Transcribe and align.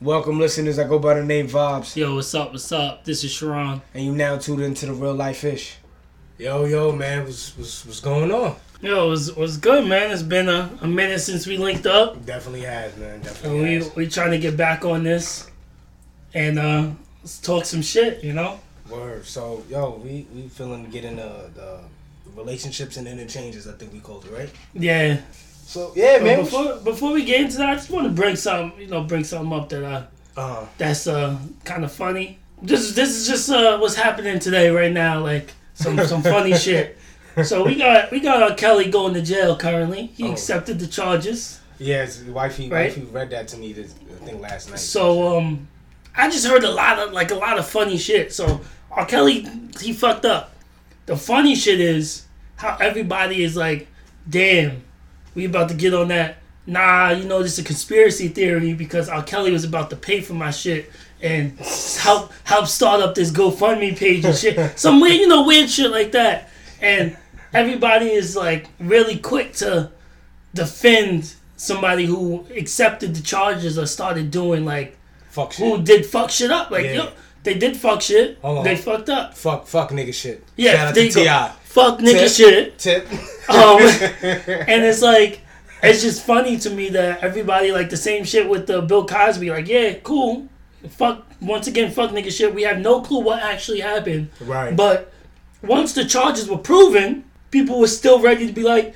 Welcome, 0.00 0.38
listeners. 0.38 0.78
I 0.78 0.86
go 0.86 0.98
by 0.98 1.14
the 1.14 1.24
name 1.24 1.48
Vibes, 1.48 1.96
Yo, 1.96 2.14
what's 2.14 2.32
up? 2.34 2.52
What's 2.52 2.70
up? 2.70 3.04
This 3.04 3.24
is 3.24 3.32
Sharon. 3.32 3.82
and 3.94 4.04
you 4.04 4.12
now 4.12 4.38
tuned 4.38 4.62
into 4.62 4.86
the 4.86 4.92
Real 4.92 5.14
Life 5.14 5.38
Fish. 5.38 5.76
Yo, 6.38 6.64
yo, 6.66 6.92
man, 6.92 7.24
what's 7.24 7.56
what's, 7.58 7.84
what's 7.84 8.00
going 8.00 8.30
on? 8.30 8.54
Yo, 8.80 9.06
it 9.06 9.10
was 9.10 9.34
was 9.34 9.56
good, 9.56 9.88
man. 9.88 10.12
It's 10.12 10.22
been 10.22 10.48
a, 10.48 10.70
a 10.82 10.86
minute 10.86 11.18
since 11.18 11.48
we 11.48 11.56
linked 11.56 11.86
up. 11.86 12.24
Definitely 12.24 12.60
has, 12.62 12.96
man. 12.96 13.14
And 13.14 13.24
Definitely 13.24 13.60
we 13.60 13.74
has. 13.74 13.96
we 13.96 14.06
trying 14.08 14.30
to 14.30 14.38
get 14.38 14.56
back 14.56 14.84
on 14.84 15.02
this 15.02 15.50
and 16.32 16.58
uh 16.60 16.90
let's 17.22 17.40
talk 17.40 17.64
some 17.64 17.82
shit, 17.82 18.22
you 18.22 18.32
know? 18.34 18.60
Word. 18.88 19.26
So, 19.26 19.64
yo, 19.68 20.00
we 20.04 20.28
we 20.32 20.42
feeling 20.48 20.88
getting 20.90 21.16
the 21.16 21.50
the 21.56 21.80
relationships 22.36 22.96
and 22.98 23.08
inner 23.08 23.26
changes. 23.26 23.66
I 23.66 23.72
think 23.72 23.92
we 23.92 23.98
called 23.98 24.26
it 24.26 24.30
right. 24.32 24.50
Yeah. 24.74 25.20
So 25.68 25.92
yeah, 25.94 26.18
man. 26.20 26.40
before 26.40 26.76
before 26.78 27.12
we 27.12 27.26
get 27.26 27.42
into 27.42 27.58
that, 27.58 27.68
I 27.68 27.74
just 27.74 27.90
want 27.90 28.06
to 28.06 28.10
bring 28.12 28.36
some, 28.36 28.72
you 28.78 28.86
know, 28.86 29.02
bring 29.02 29.22
something 29.22 29.52
up 29.52 29.68
that 29.68 29.84
uh 29.84 30.02
Uh, 30.34 30.64
that's 30.78 31.06
uh 31.06 31.36
kind 31.64 31.84
of 31.84 31.92
funny. 31.92 32.38
This 32.62 32.92
this 32.94 33.10
is 33.10 33.28
just 33.28 33.50
uh 33.50 33.76
what's 33.78 33.94
happening 33.94 34.38
today 34.38 34.70
right 34.70 34.90
now, 34.90 35.20
like 35.20 35.52
some 35.74 35.98
some 36.06 36.22
funny 36.22 36.54
shit. 36.66 36.96
So 37.44 37.64
we 37.64 37.74
got 37.74 38.10
we 38.10 38.20
got 38.20 38.42
uh, 38.42 38.54
Kelly 38.54 38.90
going 38.90 39.12
to 39.12 39.20
jail 39.20 39.56
currently. 39.58 40.06
He 40.16 40.24
Oh. 40.24 40.32
accepted 40.32 40.78
the 40.78 40.86
charges. 40.86 41.60
yeah, 41.78 41.96
it's- 42.02 42.22
wifey, 42.24 42.70
Right. 42.70 42.88
wifey 42.88 43.06
read 43.12 43.28
that 43.30 43.46
to 43.48 43.58
me. 43.58 43.74
This 43.74 43.94
I 44.10 44.24
think 44.24 44.40
last 44.40 44.70
night. 44.70 44.78
So 44.78 45.36
um, 45.36 45.68
I 46.16 46.30
just 46.30 46.46
heard 46.46 46.64
a 46.64 46.70
lot 46.70 46.98
of 46.98 47.12
like 47.12 47.30
a 47.30 47.36
lot 47.36 47.58
of 47.58 47.68
funny 47.68 47.98
shit. 47.98 48.32
So 48.32 48.62
R. 48.90 49.04
Kelly 49.04 49.46
he 49.78 49.92
fucked 49.92 50.24
up. 50.24 50.54
The 51.04 51.16
funny 51.16 51.54
shit 51.54 51.78
is 51.78 52.24
how 52.56 52.78
everybody 52.80 53.44
is 53.44 53.54
like, 53.54 53.86
damn, 54.28 54.82
we 55.38 55.44
about 55.46 55.68
to 55.68 55.74
get 55.76 55.94
on 55.94 56.08
that. 56.08 56.38
Nah, 56.66 57.10
you 57.10 57.24
know 57.24 57.42
this 57.42 57.52
is 57.52 57.60
a 57.60 57.64
conspiracy 57.64 58.26
theory 58.26 58.74
because 58.74 59.08
R. 59.08 59.22
Kelly 59.22 59.52
was 59.52 59.62
about 59.64 59.88
to 59.90 59.96
pay 59.96 60.20
for 60.20 60.34
my 60.34 60.50
shit 60.50 60.90
and 61.22 61.56
help 62.00 62.32
help 62.44 62.66
start 62.66 63.00
up 63.00 63.14
this 63.14 63.30
GoFundMe 63.30 63.96
page 63.96 64.24
and 64.24 64.34
shit. 64.36 64.78
Some 64.84 65.00
weird, 65.00 65.20
you 65.20 65.28
know, 65.28 65.44
weird 65.46 65.70
shit 65.70 65.92
like 65.92 66.10
that. 66.12 66.50
And 66.82 67.16
everybody 67.54 68.10
is 68.10 68.34
like 68.36 68.66
really 68.80 69.16
quick 69.16 69.52
to 69.54 69.90
defend 70.54 71.34
somebody 71.56 72.04
who 72.04 72.44
accepted 72.56 73.14
the 73.14 73.22
charges 73.22 73.78
or 73.78 73.86
started 73.86 74.30
doing 74.30 74.64
like 74.64 74.96
fuck 75.30 75.52
shit. 75.52 75.66
who 75.66 75.82
did 75.82 76.04
fuck 76.04 76.30
shit 76.30 76.50
up. 76.50 76.70
Like 76.72 76.84
Yeah. 76.84 76.94
yo, 76.94 77.08
they 77.44 77.54
did 77.54 77.76
fuck 77.76 78.02
shit. 78.02 78.38
Hold 78.42 78.58
on. 78.58 78.64
They 78.64 78.76
fucked 78.76 79.08
up. 79.08 79.36
Fuck, 79.36 79.66
fuck, 79.68 79.90
nigga, 79.90 80.12
shit. 80.12 80.44
Yeah, 80.56 80.72
Shout 80.72 80.86
out 80.88 80.94
there 80.94 81.08
to. 81.08 81.24
Ti. 81.24 81.57
Fuck 81.68 81.98
nigga 82.00 82.34
shit. 82.34 82.78
Tip. 82.78 83.06
Um, 83.48 83.78
and 84.22 84.84
it's 84.84 85.02
like 85.02 85.42
it's 85.82 86.02
just 86.02 86.24
funny 86.24 86.58
to 86.58 86.70
me 86.70 86.88
that 86.90 87.22
everybody 87.22 87.72
like 87.72 87.90
the 87.90 87.96
same 87.96 88.24
shit 88.24 88.48
with 88.48 88.66
the 88.66 88.80
Bill 88.82 89.06
Cosby. 89.06 89.50
Like 89.50 89.68
yeah, 89.68 89.94
cool. 90.02 90.48
Fuck 90.88 91.26
once 91.40 91.66
again, 91.66 91.90
fuck 91.90 92.10
nigga 92.10 92.32
shit. 92.32 92.54
We 92.54 92.62
have 92.62 92.78
no 92.78 93.02
clue 93.02 93.20
what 93.20 93.42
actually 93.42 93.80
happened. 93.80 94.30
right. 94.40 94.74
But 94.74 95.12
once 95.62 95.92
the 95.92 96.04
charges 96.04 96.48
were 96.48 96.58
proven, 96.58 97.24
people 97.50 97.78
were 97.78 97.86
still 97.86 98.20
ready 98.20 98.46
to 98.46 98.52
be 98.52 98.62
like, 98.62 98.94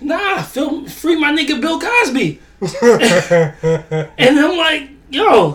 nah, 0.00 0.42
film, 0.42 0.86
free 0.86 1.16
my 1.16 1.32
nigga 1.32 1.60
Bill 1.60 1.80
Cosby. 1.80 2.40
and 4.18 4.38
I'm 4.38 4.56
like, 4.56 4.90
yo, 5.10 5.52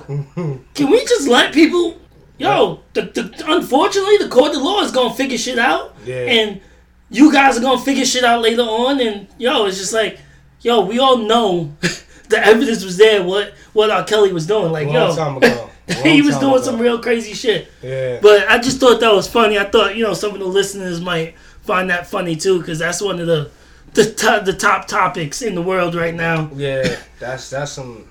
can 0.73 0.89
we 0.89 1.05
just 1.05 1.27
let 1.27 1.53
people, 1.53 1.98
yo, 2.38 2.81
the, 2.94 3.03
the, 3.03 3.44
unfortunately, 3.48 4.17
the 4.17 4.30
court 4.30 4.56
of 4.56 4.62
law 4.62 4.81
is 4.81 4.92
going 4.92 5.12
to 5.12 5.16
figure 5.16 5.38
shit 5.38 5.59
out. 5.59 5.95
Yeah. 6.06 6.16
And 6.16 6.62
you 7.09 7.31
guys 7.31 7.58
are 7.58 7.62
going 7.62 7.78
to 7.78 7.84
figure 7.86 8.06
shit 8.06 8.23
out 8.23 8.42
later 8.42 8.64
on. 8.64 9.00
And, 9.00 9.28
yo, 9.38 9.66
it's 9.66 9.78
just 9.78 9.94
like, 9.94 10.20
yo, 10.61 10.81
we 10.86 11.00
all 11.00 11.17
know 11.17 11.76
the 12.30 12.38
evidence 12.38 12.84
was 12.84 12.98
there, 12.98 13.23
what, 13.23 13.54
what 13.73 13.92
R. 13.92 14.04
Kelly 14.04 14.34
was 14.34 14.48
doing. 14.48 14.72
Like, 14.72 14.88
Long 14.88 14.95
yo, 14.95 15.16
time 15.16 15.38
ago. 15.38 15.70
he 16.04 16.22
was 16.22 16.38
doing 16.38 16.54
ago. 16.54 16.61
some 16.64 16.80
real 16.80 17.00
crazy 17.00 17.34
shit. 17.34 17.67
Yeah. 17.81 18.20
But 18.22 18.48
I 18.48 18.58
just 18.58 18.80
thought 18.80 19.00
that 19.02 19.14
was 19.14 19.28
funny. 19.28 19.58
I 19.59 19.66
thought 19.66 19.98
you 19.98 20.04
know 20.04 20.14
some 20.14 20.31
of 20.31 20.39
the 20.39 20.45
listeners 20.45 21.02
might 21.02 21.36
find 21.64 21.89
that 21.89 22.08
funny 22.08 22.38
too 22.38 22.60
because 22.60 22.80
that's 22.80 23.02
one 23.02 23.20
of 23.20 23.27
the 23.27 23.52
the 23.94 24.11
top, 24.14 24.45
the 24.45 24.54
top 24.54 24.88
topics 24.88 25.42
in 25.42 25.55
the 25.55 25.61
world 25.61 25.94
right 25.94 26.15
now. 26.15 26.50
yeah. 26.55 27.00
That's 27.20 27.50
that's 27.50 27.73
some. 27.73 28.08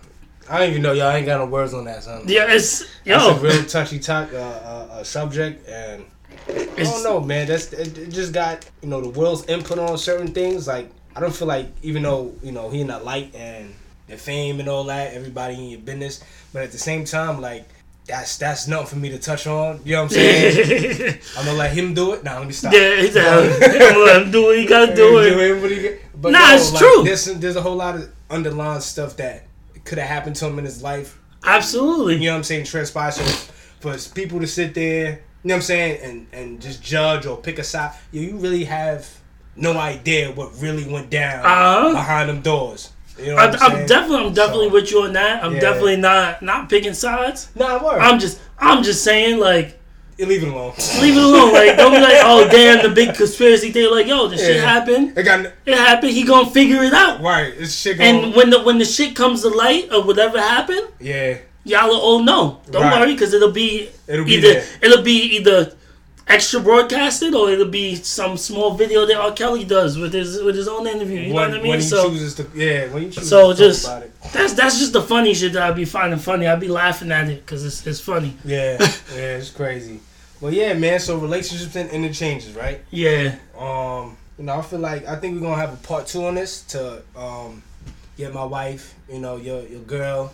I 0.48 0.58
don't 0.58 0.70
even 0.70 0.82
know, 0.82 0.92
y'all. 0.92 1.08
I 1.08 1.18
ain't 1.18 1.26
got 1.26 1.38
no 1.38 1.46
words 1.46 1.74
on 1.74 1.84
that, 1.84 2.02
son. 2.02 2.24
Yeah, 2.26 2.52
it's 2.52 2.84
That's 3.04 3.24
a 3.24 3.34
real 3.34 3.64
touchy 3.64 3.98
talk, 3.98 4.32
uh, 4.32 4.36
uh, 4.36 4.88
uh, 4.90 5.04
subject, 5.04 5.68
and 5.68 6.04
I 6.48 6.82
don't 6.82 7.02
know, 7.02 7.20
man. 7.20 7.46
That's 7.46 7.72
it, 7.72 7.96
it 7.96 8.08
just 8.08 8.32
got 8.32 8.68
you 8.82 8.88
know 8.88 9.00
the 9.00 9.08
world's 9.08 9.46
input 9.46 9.78
on 9.78 9.96
certain 9.98 10.32
things. 10.32 10.66
Like 10.66 10.90
I 11.14 11.20
don't 11.20 11.34
feel 11.34 11.48
like 11.48 11.68
even 11.82 12.02
though 12.02 12.34
you 12.42 12.52
know 12.52 12.70
he 12.70 12.80
in 12.80 12.88
the 12.88 12.98
light 12.98 13.34
and 13.34 13.74
the 14.08 14.16
fame 14.16 14.60
and 14.60 14.68
all 14.68 14.84
that, 14.84 15.14
everybody 15.14 15.54
in 15.54 15.70
your 15.70 15.80
business, 15.80 16.22
but 16.52 16.62
at 16.62 16.72
the 16.72 16.78
same 16.78 17.04
time, 17.04 17.40
like 17.40 17.68
that's 18.06 18.36
that's 18.36 18.66
nothing 18.66 18.86
for 18.86 18.96
me 18.96 19.10
to 19.10 19.18
touch 19.18 19.46
on. 19.46 19.80
You 19.84 19.92
know 19.92 20.02
what 20.02 20.12
I'm 20.12 20.18
saying? 20.18 21.18
I'm 21.38 21.44
gonna 21.46 21.58
let 21.58 21.72
him 21.72 21.94
do 21.94 22.14
it. 22.14 22.24
Nah, 22.24 22.38
let 22.38 22.46
me 22.46 22.52
stop. 22.52 22.72
Yeah, 22.72 22.96
he's 22.96 23.16
I'm 23.16 23.24
gonna 23.24 24.04
let 24.04 24.22
him 24.22 24.30
do 24.30 24.42
what 24.42 24.58
he 24.58 24.66
gotta 24.66 24.94
do. 24.94 25.18
It. 25.18 25.32
him 25.32 25.62
what 25.62 26.20
But 26.20 26.32
Nah, 26.32 26.38
no, 26.38 26.54
it's 26.54 26.72
like, 26.72 26.80
true. 26.80 27.04
There's 27.04 27.24
there's 27.24 27.56
a 27.56 27.62
whole 27.62 27.76
lot 27.76 27.94
of 27.94 28.12
underlying 28.28 28.80
stuff 28.80 29.16
that 29.18 29.46
could 29.84 29.98
have 29.98 30.08
happened 30.08 30.36
to 30.36 30.46
him 30.46 30.58
in 30.58 30.64
his 30.64 30.82
life 30.82 31.18
Absolutely. 31.44 32.14
you 32.16 32.26
know 32.26 32.32
what 32.32 32.36
I'm 32.38 32.44
saying, 32.44 32.64
transpire. 32.66 33.10
So 33.12 33.24
for 33.80 33.96
people 34.14 34.38
to 34.40 34.46
sit 34.46 34.74
there, 34.74 35.06
you 35.10 35.48
know 35.48 35.54
what 35.54 35.56
I'm 35.56 35.62
saying, 35.62 36.00
and 36.02 36.26
and 36.32 36.60
just 36.60 36.82
judge 36.82 37.26
or 37.26 37.36
pick 37.36 37.58
a 37.58 37.64
side, 37.64 37.92
yo, 38.12 38.22
you 38.22 38.36
really 38.36 38.64
have 38.64 39.08
no 39.56 39.76
idea 39.76 40.30
what 40.32 40.52
really 40.60 40.90
went 40.90 41.10
down 41.10 41.44
Uh-huh. 41.44 41.92
behind 41.92 42.28
them 42.30 42.40
doors. 42.42 42.90
You 43.18 43.26
know 43.34 43.36
I'm, 43.36 43.50
I'm 43.60 43.86
definitely, 43.86 44.26
I'm 44.26 44.32
definitely 44.34 44.68
So- 44.68 44.74
with 44.74 44.90
you 44.92 45.02
on 45.02 45.12
that. 45.14 45.44
I'm 45.44 45.54
Yeah. 45.54 45.60
definitely 45.60 45.96
not 45.96 46.42
not 46.42 46.68
picking 46.70 46.94
sides. 46.94 47.48
Nah, 47.56 47.82
word. 47.84 47.98
I'm 48.00 48.18
just, 48.20 48.38
I'm 48.58 48.82
just 48.84 49.02
saying 49.04 49.38
like. 49.40 49.78
Leave 50.18 50.42
it 50.44 50.48
alone. 50.48 50.72
Leave 51.00 51.16
it 51.16 51.22
alone. 51.22 51.52
Like, 51.52 51.76
don't 51.76 51.92
be 51.92 51.98
like, 52.00 52.18
oh 52.22 52.46
damn, 52.50 52.82
the 52.82 52.94
big 52.94 53.14
conspiracy 53.14 53.72
theory. 53.72 53.90
Like, 53.90 54.06
yo, 54.06 54.28
this 54.28 54.40
shit 54.40 54.62
happened. 54.62 55.16
It 55.18 55.22
got 55.24 55.40
It 55.66 55.74
happened. 55.76 56.12
He 56.12 56.22
gonna 56.24 56.48
figure 56.50 56.82
it 56.82 56.92
out. 56.92 57.20
right. 57.20 57.52
It's 57.56 57.74
shit 57.74 57.98
going. 57.98 58.24
And 58.26 58.34
when 58.34 58.50
the 58.50 58.62
when 58.62 58.78
the 58.78 58.84
shit 58.84 59.16
comes 59.16 59.42
to 59.42 59.48
light 59.48 59.88
or 59.92 60.02
whatever 60.04 60.38
happened, 60.40 60.88
yeah, 61.00 61.38
y'all 61.64 61.88
will 61.88 62.00
all 62.00 62.22
know. 62.22 62.60
Don't 62.70 62.82
Right. 62.82 63.00
worry, 63.00 63.12
because 63.14 63.32
it'll 63.34 63.50
be 63.50 63.88
It'll 64.06 64.24
be 64.24 64.34
either 64.34 64.52
there. 64.54 64.64
it'll 64.82 65.02
be 65.02 65.36
either 65.36 65.72
extra 66.28 66.60
broadcasted 66.60 67.34
or 67.34 67.50
it'll 67.50 67.66
be 67.68 67.94
some 67.96 68.36
small 68.36 68.74
video 68.74 69.04
that 69.06 69.16
R. 69.16 69.32
Kelly 69.32 69.64
does 69.64 69.98
with 69.98 70.12
his 70.12 70.40
with 70.42 70.56
his 70.56 70.68
own 70.68 70.86
interview. 70.86 71.20
You 71.20 71.34
when, 71.34 71.50
know 71.50 71.56
what 71.56 71.60
I 71.60 71.62
mean? 71.62 71.70
when 71.70 71.80
he 71.80 71.84
So 71.86 72.08
chooses 72.10 72.34
to, 72.36 72.46
yeah, 72.54 72.88
when 72.92 73.02
he 73.04 73.08
chooses 73.10 73.28
so 73.28 73.40
to 73.40 73.48
talk 73.48 73.58
just- 73.58 73.84
about 73.86 74.02
it. 74.02 74.12
that's 74.32 74.52
that's 74.54 74.78
just 74.78 74.92
the 74.92 75.02
funny 75.02 75.34
shit 75.34 75.52
that 75.54 75.62
I 75.62 75.72
be 75.72 75.84
finding 75.84 76.18
funny. 76.18 76.46
I 76.46 76.56
be 76.56 76.68
laughing 76.68 77.10
at 77.12 77.28
it 77.28 77.44
because 77.44 77.64
it's 77.64 77.86
it's 77.86 78.00
funny. 78.00 78.36
Yeah, 78.44 78.78
yeah, 79.14 79.36
it's 79.38 79.50
crazy. 79.50 80.00
Well, 80.40 80.52
yeah, 80.52 80.72
man. 80.74 80.98
So 81.00 81.18
relationships 81.18 81.76
and 81.76 81.90
inner 81.90 82.12
changes, 82.12 82.54
right? 82.54 82.80
Yeah. 82.90 83.36
Um, 83.56 84.16
you 84.38 84.44
know, 84.44 84.54
I 84.58 84.62
feel 84.62 84.80
like 84.80 85.06
I 85.06 85.16
think 85.16 85.34
we're 85.34 85.46
gonna 85.48 85.60
have 85.60 85.72
a 85.74 85.76
part 85.86 86.06
two 86.06 86.24
on 86.24 86.34
this 86.34 86.62
to 86.68 87.02
um 87.14 87.62
get 88.16 88.32
my 88.32 88.44
wife, 88.44 88.94
you 89.10 89.18
know, 89.20 89.36
your 89.36 89.62
your 89.62 89.80
girl, 89.82 90.32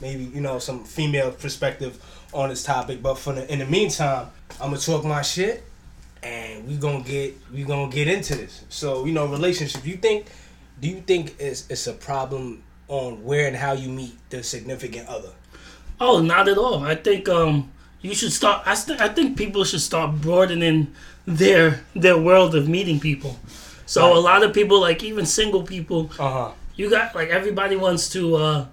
maybe 0.00 0.24
you 0.24 0.40
know 0.40 0.58
some 0.58 0.84
female 0.84 1.32
perspective 1.32 1.98
on 2.32 2.48
this 2.48 2.62
topic. 2.64 3.02
But 3.02 3.18
for 3.18 3.32
the 3.32 3.50
in 3.52 3.58
the 3.60 3.66
meantime, 3.66 4.28
I'm 4.60 4.70
gonna 4.70 4.78
talk 4.78 5.04
my 5.04 5.22
shit, 5.22 5.64
and 6.22 6.66
we 6.66 6.76
gonna 6.76 7.02
get 7.04 7.36
we 7.52 7.64
gonna 7.64 7.90
get 7.92 8.08
into 8.08 8.34
this. 8.34 8.64
So 8.68 9.04
you 9.04 9.12
know, 9.12 9.26
relationship. 9.26 9.84
You 9.86 9.96
think? 9.96 10.26
Do 10.80 10.88
you 10.88 11.00
think 11.00 11.34
it's 11.38 11.68
it's 11.70 11.86
a 11.86 11.92
problem 11.92 12.62
on 12.88 13.22
where 13.24 13.46
and 13.46 13.56
how 13.56 13.72
you 13.72 13.88
meet 13.88 14.14
the 14.30 14.42
significant 14.42 15.08
other? 15.08 15.30
Oh, 16.00 16.20
not 16.20 16.48
at 16.48 16.58
all. 16.58 16.82
I 16.84 16.94
think 16.96 17.28
um 17.28 17.70
you 18.00 18.14
should 18.14 18.32
start. 18.32 18.62
I 18.66 18.74
st- 18.74 19.00
I 19.00 19.08
think 19.08 19.36
people 19.38 19.64
should 19.64 19.80
start 19.80 20.20
broadening 20.20 20.92
their 21.26 21.80
their 21.94 22.18
world 22.18 22.54
of 22.54 22.68
meeting 22.68 22.98
people. 22.98 23.38
So 23.86 24.02
Right. 24.08 24.16
a 24.16 24.20
lot 24.20 24.42
of 24.42 24.52
people, 24.54 24.80
like 24.80 25.02
even 25.04 25.26
single 25.26 25.62
people, 25.62 26.10
Uh 26.18 26.30
huh. 26.30 26.50
you 26.76 26.90
got 26.90 27.14
like 27.14 27.28
everybody 27.28 27.76
wants 27.76 28.08
to. 28.10 28.36
uh 28.36 28.66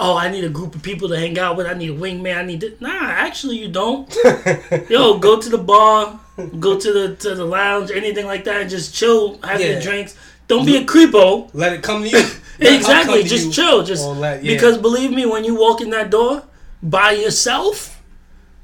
Oh, 0.00 0.16
I 0.16 0.30
need 0.30 0.44
a 0.44 0.48
group 0.48 0.74
of 0.76 0.82
people 0.82 1.08
to 1.08 1.18
hang 1.18 1.38
out 1.38 1.56
with. 1.56 1.66
I 1.66 1.74
need 1.74 1.90
a 1.90 1.94
wingman. 1.94 2.36
I 2.38 2.42
need 2.44 2.60
to. 2.60 2.76
Nah, 2.80 2.90
actually, 2.92 3.58
you 3.58 3.68
don't. 3.68 4.08
Yo, 4.88 5.18
go 5.18 5.40
to 5.40 5.48
the 5.48 5.58
bar, 5.58 6.20
go 6.60 6.78
to 6.78 6.92
the 6.92 7.16
to 7.16 7.34
the 7.34 7.44
lounge, 7.44 7.90
anything 7.90 8.26
like 8.26 8.44
that, 8.44 8.60
and 8.62 8.70
just 8.70 8.94
chill, 8.94 9.38
have 9.42 9.60
Yeah. 9.60 9.72
your 9.72 9.80
drinks. 9.80 10.16
Don't 10.46 10.64
be 10.64 10.76
a 10.76 10.84
creepo. 10.84 11.50
Let 11.52 11.72
it 11.72 11.82
come 11.82 12.02
to 12.04 12.08
you. 12.14 12.24
Exactly, 12.60 13.20
come 13.20 13.28
just 13.28 13.46
you. 13.46 13.52
chill. 13.52 13.82
Just 13.82 14.04
that, 14.20 14.44
yeah. 14.44 14.54
because 14.54 14.78
believe 14.78 15.10
me, 15.10 15.26
when 15.26 15.42
you 15.44 15.56
walk 15.56 15.80
in 15.80 15.90
that 15.90 16.10
door 16.10 16.44
by 16.82 17.10
yourself, 17.12 18.00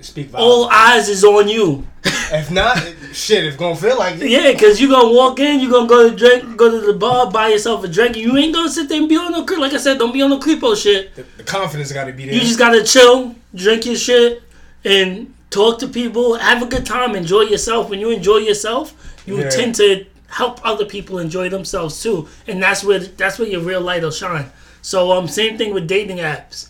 Speak 0.01 0.31
all 0.35 0.69
eyes 0.71 1.09
is 1.09 1.25
on 1.25 1.49
you. 1.49 1.87
If 2.35 2.51
not, 2.51 2.77
shit, 3.13 3.45
it's 3.45 3.57
gonna 3.57 3.77
feel 3.77 3.97
like 3.99 4.21
it. 4.21 4.29
Yeah, 4.29 4.53
because 4.53 4.81
you 4.81 4.89
going 4.89 5.09
to 5.09 5.15
walk 5.15 5.39
in, 5.41 5.61
you're 5.61 5.71
going 5.71 5.87
to 5.87 5.95
go 5.95 6.11
to 6.11 6.17
drink, 6.17 6.57
go 6.57 6.71
to 6.71 6.87
the 6.87 6.99
bar, 6.99 7.31
buy 7.31 7.49
yourself 7.49 7.85
a 7.85 7.89
drink. 7.89 8.17
You 8.17 8.37
ain't 8.37 8.53
going 8.55 8.67
to 8.67 8.73
sit 8.73 8.89
there 8.89 8.99
and 8.99 9.09
be 9.09 9.17
on 9.17 9.31
no 9.33 9.45
creep. 9.45 9.61
Like 9.61 9.73
I 9.73 9.77
said, 9.77 9.99
don't 9.99 10.13
be 10.13 10.21
on 10.23 10.31
no 10.31 10.39
creepo 10.41 10.77
shit. 10.81 11.15
The, 11.15 11.25
the 11.37 11.45
confidence 11.45 11.93
got 11.93 12.05
to 12.07 12.13
be 12.13 12.25
there. 12.27 12.35
You 12.35 12.41
just 12.41 12.59
got 12.59 12.71
to 12.71 12.83
chill, 12.83 13.35
drink 13.55 13.87
your 13.87 13.97
shit, 13.97 14.43
and 14.85 15.33
talk 15.51 15.79
to 15.81 15.89
people. 15.89 16.35
Have 16.37 16.61
a 16.63 16.67
good 16.67 16.85
time. 16.85 17.15
Enjoy 17.15 17.43
yourself. 17.43 17.89
When 17.89 18.01
you 18.01 18.11
enjoy 18.11 18.39
yourself, 18.39 18.95
you 19.27 19.39
Yeah. 19.39 19.49
tend 19.51 19.75
to 19.77 20.05
help 20.27 20.61
other 20.67 20.85
people 20.85 21.19
enjoy 21.21 21.49
themselves 21.49 22.03
too. 22.03 22.29
And 22.49 22.61
that's 22.61 22.83
where 22.83 22.99
that's 22.99 23.39
where 23.39 23.47
your 23.49 23.61
real 23.61 23.81
light 23.81 24.03
will 24.03 24.11
shine. 24.11 24.51
So 24.83 25.13
um, 25.13 25.29
same 25.29 25.57
thing 25.57 25.73
with 25.73 25.87
dating 25.87 26.19
apps. 26.19 26.69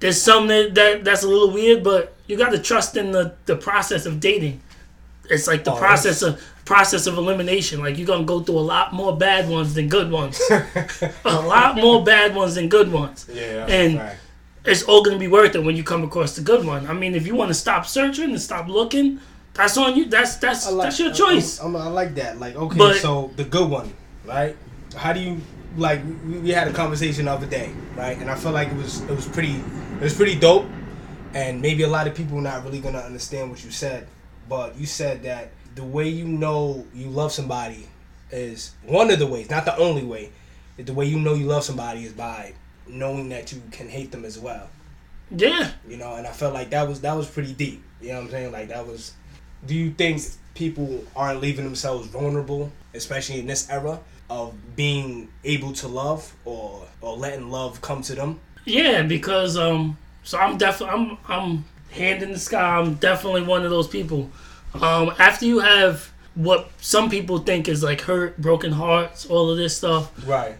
there's 0.00 0.20
some 0.20 0.46
that, 0.48 0.74
that 0.74 1.04
that's 1.04 1.22
a 1.24 1.28
little 1.28 1.50
weird, 1.50 1.82
but 1.82 2.14
you 2.26 2.36
got 2.36 2.50
to 2.50 2.58
trust 2.58 2.96
in 2.98 3.12
the 3.12 3.34
the 3.46 3.56
process 3.56 4.04
of 4.04 4.20
dating. 4.20 4.60
It's 5.30 5.46
like 5.46 5.64
the 5.64 5.72
Oh, 5.72 5.76
process 5.76 6.22
of 6.22 6.42
process 6.64 7.06
of 7.06 7.16
elimination. 7.18 7.80
Like 7.80 7.96
you're 7.98 8.06
gonna 8.06 8.24
go 8.24 8.40
through 8.40 8.58
a 8.58 8.66
lot 8.74 8.92
more 8.92 9.16
bad 9.16 9.48
ones 9.48 9.74
than 9.74 9.88
good 9.88 10.10
ones. 10.10 10.40
a 11.24 11.40
lot 11.40 11.76
more 11.76 12.04
bad 12.04 12.34
ones 12.34 12.54
than 12.56 12.68
good 12.68 12.90
ones. 12.92 13.26
Yeah. 13.32 13.66
And- 13.66 13.98
right. 13.98 14.16
It's 14.64 14.82
all 14.82 15.04
gonna 15.04 15.18
be 15.18 15.28
worth 15.28 15.54
it 15.54 15.62
when 15.62 15.76
you 15.76 15.84
come 15.84 16.02
across 16.02 16.34
the 16.34 16.42
good 16.42 16.64
one. 16.66 16.88
I 16.88 16.92
mean, 16.92 17.14
if 17.14 17.24
you 17.24 17.36
want 17.36 17.50
to 17.50 17.54
stop 17.54 17.86
searching 17.86 18.30
and 18.30 18.40
stop 18.40 18.66
looking, 18.66 19.20
that's 19.54 19.76
on 19.76 19.94
you. 19.96 20.06
That's 20.06 20.36
that's 20.36 20.68
like- 20.70 20.86
that's 20.86 20.98
your 20.98 21.12
choice. 21.12 21.60
I, 21.60 21.66
I, 21.68 21.84
I 21.84 21.86
like 21.86 22.16
that. 22.16 22.40
Like, 22.40 22.56
okay, 22.56 22.76
But- 22.76 22.96
so 22.96 23.30
the 23.36 23.44
good 23.44 23.70
one, 23.70 23.92
right? 24.24 24.56
How 24.96 25.12
do 25.12 25.20
you 25.20 25.40
like? 25.76 26.00
We, 26.26 26.38
we 26.38 26.50
had 26.50 26.66
a 26.66 26.72
conversation 26.72 27.26
the 27.26 27.30
other 27.32 27.46
day, 27.46 27.70
right? 27.96 28.18
And 28.18 28.28
I 28.28 28.34
felt 28.34 28.54
like 28.54 28.66
it 28.68 28.76
was 28.76 29.02
it 29.02 29.10
was 29.14 29.28
pretty 29.28 29.54
it 30.00 30.02
was 30.02 30.14
pretty 30.14 30.34
dope. 30.34 30.66
And 31.34 31.60
maybe 31.62 31.84
a 31.84 31.88
lot 31.88 32.08
of 32.08 32.14
people 32.16 32.40
not 32.40 32.64
really 32.64 32.80
gonna 32.80 32.98
understand 32.98 33.50
what 33.50 33.62
you 33.64 33.70
said, 33.70 34.08
but 34.48 34.76
you 34.76 34.86
said 34.86 35.22
that 35.24 35.50
the 35.74 35.84
way 35.84 36.08
you 36.08 36.24
know 36.24 36.86
you 36.94 37.08
love 37.08 37.32
somebody 37.32 37.88
is 38.30 38.74
one 38.84 39.10
of 39.10 39.18
the 39.18 39.26
ways, 39.26 39.50
not 39.50 39.64
the 39.64 39.76
only 39.76 40.04
way. 40.04 40.30
The 40.78 40.92
way 40.92 41.06
you 41.06 41.18
know 41.18 41.34
you 41.34 41.46
love 41.46 41.64
somebody 41.64 42.04
is 42.04 42.12
by 42.12 42.54
knowing 42.86 43.30
that 43.30 43.52
you 43.52 43.62
can 43.70 43.88
hate 43.88 44.10
them 44.12 44.24
as 44.24 44.38
well 44.38 44.68
yeah. 45.30 45.72
you 45.88 45.96
know 45.96 46.14
and 46.14 46.26
i 46.26 46.30
felt 46.30 46.54
like 46.54 46.70
that 46.70 46.86
was 46.86 47.00
that 47.00 47.14
was 47.14 47.28
pretty 47.28 47.52
deep 47.52 47.82
you 48.00 48.08
know 48.08 48.16
what 48.16 48.24
i'm 48.24 48.30
saying 48.30 48.52
like 48.52 48.68
that 48.68 48.86
was 48.86 49.12
do 49.66 49.74
you 49.74 49.90
think 49.90 50.22
people 50.54 51.04
aren't 51.14 51.40
leaving 51.40 51.64
themselves 51.64 52.06
vulnerable 52.08 52.70
especially 52.94 53.40
in 53.40 53.46
this 53.46 53.68
era 53.70 53.98
of 54.30 54.54
being 54.76 55.28
able 55.44 55.72
to 55.72 55.88
love 55.88 56.34
or 56.44 56.86
or 57.00 57.16
letting 57.16 57.50
love 57.50 57.80
come 57.80 58.02
to 58.02 58.14
them 58.14 58.40
Yeah, 58.64 59.02
because 59.02 59.56
um, 59.56 59.96
so 60.24 60.38
I'm 60.38 60.58
definitely 60.58 60.94
I'm 60.94 61.18
I'm 61.28 61.64
hand 61.96 62.22
in 62.22 62.32
the 62.32 62.38
sky. 62.38 62.78
I'm 62.78 62.94
definitely 62.94 63.42
one 63.42 63.64
of 63.64 63.70
those 63.70 63.88
people. 63.88 64.30
Um, 64.74 65.12
after 65.18 65.46
you 65.46 65.60
have 65.60 66.12
what 66.34 66.70
some 66.80 67.08
people 67.10 67.38
think 67.38 67.66
is 67.68 67.82
like 67.82 68.02
hurt, 68.02 68.36
broken 68.38 68.72
hearts, 68.72 69.26
all 69.26 69.50
of 69.50 69.56
this 69.56 69.76
stuff, 69.76 70.12
right 70.26 70.56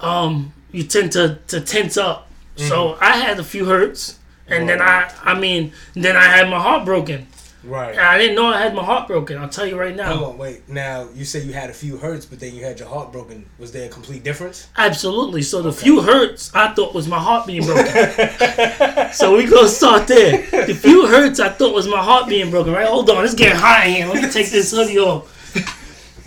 um, 0.00 0.52
you 0.72 0.82
tend 0.84 1.12
to 1.12 1.38
to 1.48 1.60
tense 1.60 1.96
up. 1.96 2.28
So 2.56 2.98
I 3.00 3.16
had 3.16 3.38
a 3.38 3.44
few 3.44 3.64
hurts, 3.64 4.18
and 4.46 4.68
then 4.68 4.82
I 4.82 5.10
I 5.22 5.38
mean 5.38 5.72
then 5.94 6.16
I 6.16 6.24
had 6.24 6.48
my 6.50 6.58
heart 6.60 6.84
broken. 6.84 7.26
Right 7.64 7.90
And 7.92 8.00
I 8.00 8.16
didn't 8.18 8.36
know 8.36 8.46
I 8.46 8.60
had 8.60 8.74
my 8.74 8.82
heart 8.84 9.06
broken. 9.06 9.36
I'll 9.38 9.48
tell 9.48 9.66
you 9.66 9.78
right 9.78 9.94
now. 9.94 10.14
hold 10.14 10.32
on 10.32 10.38
wait 10.38 10.68
now 10.68 11.08
you 11.14 11.24
say 11.24 11.40
you 11.42 11.52
had 11.52 11.68
a 11.70 11.74
few 11.74 11.96
hurts 11.98 12.24
but 12.24 12.40
then 12.40 12.54
you 12.54 12.64
had 12.64 12.78
your 12.78 12.88
heart 12.88 13.12
broken 13.12 13.44
was 13.58 13.70
there 13.72 13.86
a 13.86 13.88
complete 13.92 14.22
difference 14.24 14.68
Absolutely. 14.76 15.42
So 15.42 15.60
the 15.62 15.72
few 15.72 16.00
hurts 16.00 16.50
I 16.54 16.72
thought 16.74 16.94
was 16.94 17.06
my 17.06 17.18
heart 17.18 17.46
being 17.46 17.64
broken. 17.64 17.86
so 19.12 19.36
we 19.36 19.46
gonna 19.46 19.68
start 19.68 20.06
there. 20.08 20.38
The 20.66 20.74
few 20.74 21.06
hurts 21.06 21.38
I 21.40 21.50
thought 21.50 21.74
was 21.74 21.86
my 21.86 22.02
heart 22.02 22.28
being 22.28 22.50
broken. 22.50 22.72
Right? 22.72 22.86
Hold 22.88 23.10
on, 23.10 23.24
it's 23.24 23.34
getting 23.34 23.58
hot 23.58 23.86
in 23.86 23.94
here. 23.94 24.06
Let 24.06 24.22
me 24.24 24.30
take 24.30 24.50
this 24.50 24.70
hoodie 24.70 24.98
off. 24.98 25.36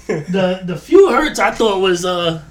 The 0.07 0.61
the 0.65 0.77
few 0.77 1.09
hurts 1.09 1.39
I 1.39 1.51
thought 1.51 1.79
was 1.79 2.05
uh 2.05 2.41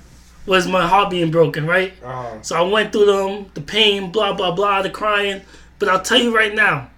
was 0.46 0.66
my 0.66 0.86
heart 0.86 1.10
being 1.10 1.30
broken. 1.30 1.66
Right? 1.66 1.92
uh, 2.02 2.40
So 2.42 2.56
I 2.56 2.62
went 2.62 2.92
through 2.92 3.06
them, 3.06 3.50
the 3.54 3.60
pain, 3.60 4.10
blah 4.10 4.32
blah 4.32 4.52
blah, 4.54 4.82
the 4.82 4.90
crying. 4.90 5.42
But 5.78 5.88
I'll 5.88 6.02
tell 6.02 6.18
you 6.18 6.34
right 6.34 6.54
now, 6.54 6.90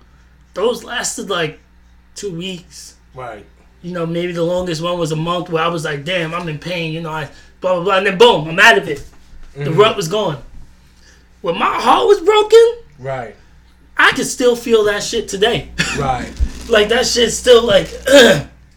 those 0.54 0.84
lasted 0.84 1.28
like 1.28 1.58
two 2.14 2.36
weeks 2.36 2.96
right 3.14 3.46
you 3.84 3.92
know, 3.92 4.06
maybe 4.06 4.32
the 4.32 4.42
longest 4.42 4.82
one 4.82 4.98
was 4.98 5.12
a 5.12 5.16
month 5.16 5.50
where 5.50 5.62
I 5.62 5.68
was 5.68 5.84
like, 5.84 6.06
damn, 6.06 6.32
I'm 6.34 6.48
in 6.48 6.58
pain, 6.58 6.92
you 6.94 7.02
know, 7.02 7.10
I 7.10 7.28
blah 7.60 7.74
blah 7.74 7.84
blah, 7.84 7.98
and 7.98 8.06
then 8.06 8.18
boom, 8.18 8.48
I'm 8.48 8.58
out 8.58 8.78
of 8.78 8.88
it. 8.88 9.04
The 9.52 9.64
mm-hmm. 9.64 9.78
rut 9.78 9.94
was 9.94 10.08
gone. 10.08 10.42
When 11.42 11.58
my 11.58 11.78
heart 11.80 12.08
was 12.08 12.20
broken, 12.20 12.78
right 12.98 13.36
I 13.96 14.12
could 14.12 14.26
still 14.26 14.56
feel 14.56 14.84
that 14.84 15.02
shit 15.02 15.28
today. 15.28 15.70
right 15.98 16.32
like 16.68 16.88
that 16.88 17.06
shit 17.06 17.30
still 17.32 17.62
like 17.62 17.90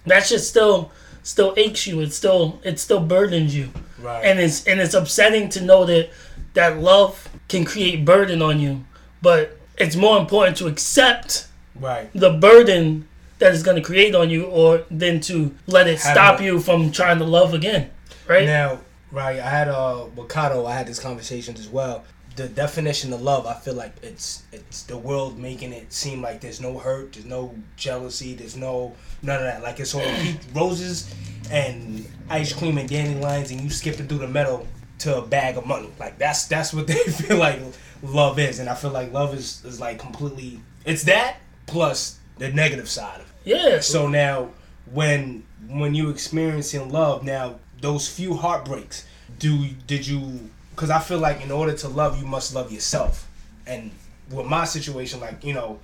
that 0.05 0.25
shit 0.25 0.41
still 0.41 0.91
still 1.23 1.53
aches 1.55 1.87
you. 1.87 2.01
It 2.01 2.11
still 2.11 2.59
it 2.65 2.77
still 2.77 2.99
burdens 2.99 3.55
you. 3.55 3.69
right 4.01 4.25
And 4.25 4.39
it's 4.39 4.67
and 4.67 4.81
it's 4.81 4.93
upsetting 4.93 5.47
to 5.49 5.63
know 5.63 5.85
that 5.85 6.09
that 6.53 6.79
love 6.79 7.29
can 7.47 7.63
create 7.63 8.03
burden 8.03 8.41
on 8.41 8.59
you. 8.59 8.83
But 9.21 9.57
it's 9.77 9.95
more 9.95 10.19
important 10.19 10.57
to 10.57 10.67
accept 10.67 11.47
right 11.79 12.09
the 12.13 12.31
burden 12.31 13.07
that 13.39 13.53
it's 13.53 13.63
going 13.63 13.77
to 13.77 13.83
create 13.83 14.15
on 14.15 14.29
you 14.29 14.45
or 14.45 14.83
than 14.89 15.19
to 15.21 15.53
let 15.67 15.87
it 15.87 15.99
Have 16.01 16.13
stop 16.13 16.41
it- 16.41 16.45
you 16.45 16.59
from 16.59 16.91
trying 16.91 17.19
to 17.19 17.25
love 17.25 17.53
again 17.53 17.89
right 18.27 18.45
Now, 18.45 18.79
right, 19.11 19.39
I 19.39 19.49
had 19.49 19.67
a 19.67 20.05
with 20.15 20.29
Kato, 20.29 20.65
I 20.65 20.73
had 20.75 20.87
this 20.87 20.99
conversation 20.99 21.55
as 21.55 21.67
well. 21.67 22.03
The 22.35 22.47
definition 22.47 23.13
of 23.13 23.21
love, 23.21 23.47
I 23.47 23.55
feel 23.55 23.73
like 23.73 23.95
it's 24.03 24.43
it's 24.51 24.83
the 24.83 24.97
world 24.97 25.39
making 25.39 25.73
it 25.73 25.91
seem 25.91 26.21
like 26.21 26.39
there's 26.41 26.61
no 26.61 26.77
hurt, 26.77 27.13
there's 27.13 27.25
no 27.25 27.55
jealousy, 27.77 28.35
there's 28.35 28.55
no 28.55 28.93
none 29.23 29.37
of 29.37 29.43
that. 29.43 29.63
Like 29.63 29.79
it's 29.79 29.95
all 29.95 30.05
roses 30.53 31.11
and 31.49 32.07
ice 32.29 32.53
cream 32.53 32.77
and 32.77 32.87
dandelions, 32.87 33.49
and 33.51 33.61
you 33.61 33.69
skipping 33.71 34.07
through 34.07 34.19
the 34.19 34.27
meadow 34.27 34.67
to 34.99 35.17
a 35.17 35.21
bag 35.25 35.57
of 35.57 35.65
money. 35.65 35.89
Like 35.99 36.19
that's 36.19 36.45
that's 36.45 36.73
what 36.73 36.85
they 36.91 36.95
feel 37.05 37.37
like 37.37 37.59
love 38.03 38.37
is, 38.37 38.59
and 38.59 38.69
I 38.69 38.75
feel 38.75 38.91
like 38.91 39.11
love 39.11 39.33
is 39.33 39.63
is 39.65 39.79
like 39.79 39.97
completely 39.97 40.59
it's 40.85 41.03
that 41.05 41.37
plus 41.65 42.19
the 42.37 42.49
negative 42.51 42.87
side 42.87 43.15
of 43.21 43.21
it. 43.21 43.26
Yeah 43.47 43.79
So 43.79 44.07
now, 44.07 44.49
when 44.91 45.43
when 45.67 45.95
you 45.95 46.09
experiencing 46.09 46.91
love, 46.91 47.23
now 47.23 47.59
those 47.81 48.07
few 48.07 48.35
heartbreaks, 48.35 49.05
do 49.39 49.67
did 49.87 50.05
you? 50.05 50.49
Because 50.75 50.89
I 50.89 50.99
feel 50.99 51.19
like 51.19 51.41
in 51.41 51.51
order 51.51 51.73
to 51.73 51.87
love, 51.87 52.19
you 52.19 52.27
must 52.27 52.53
love 52.53 52.71
yourself. 52.71 53.27
And 53.65 53.91
with 54.29 54.45
my 54.45 54.65
situation, 54.65 55.19
like 55.19 55.43
you 55.43 55.53
know, 55.53 55.79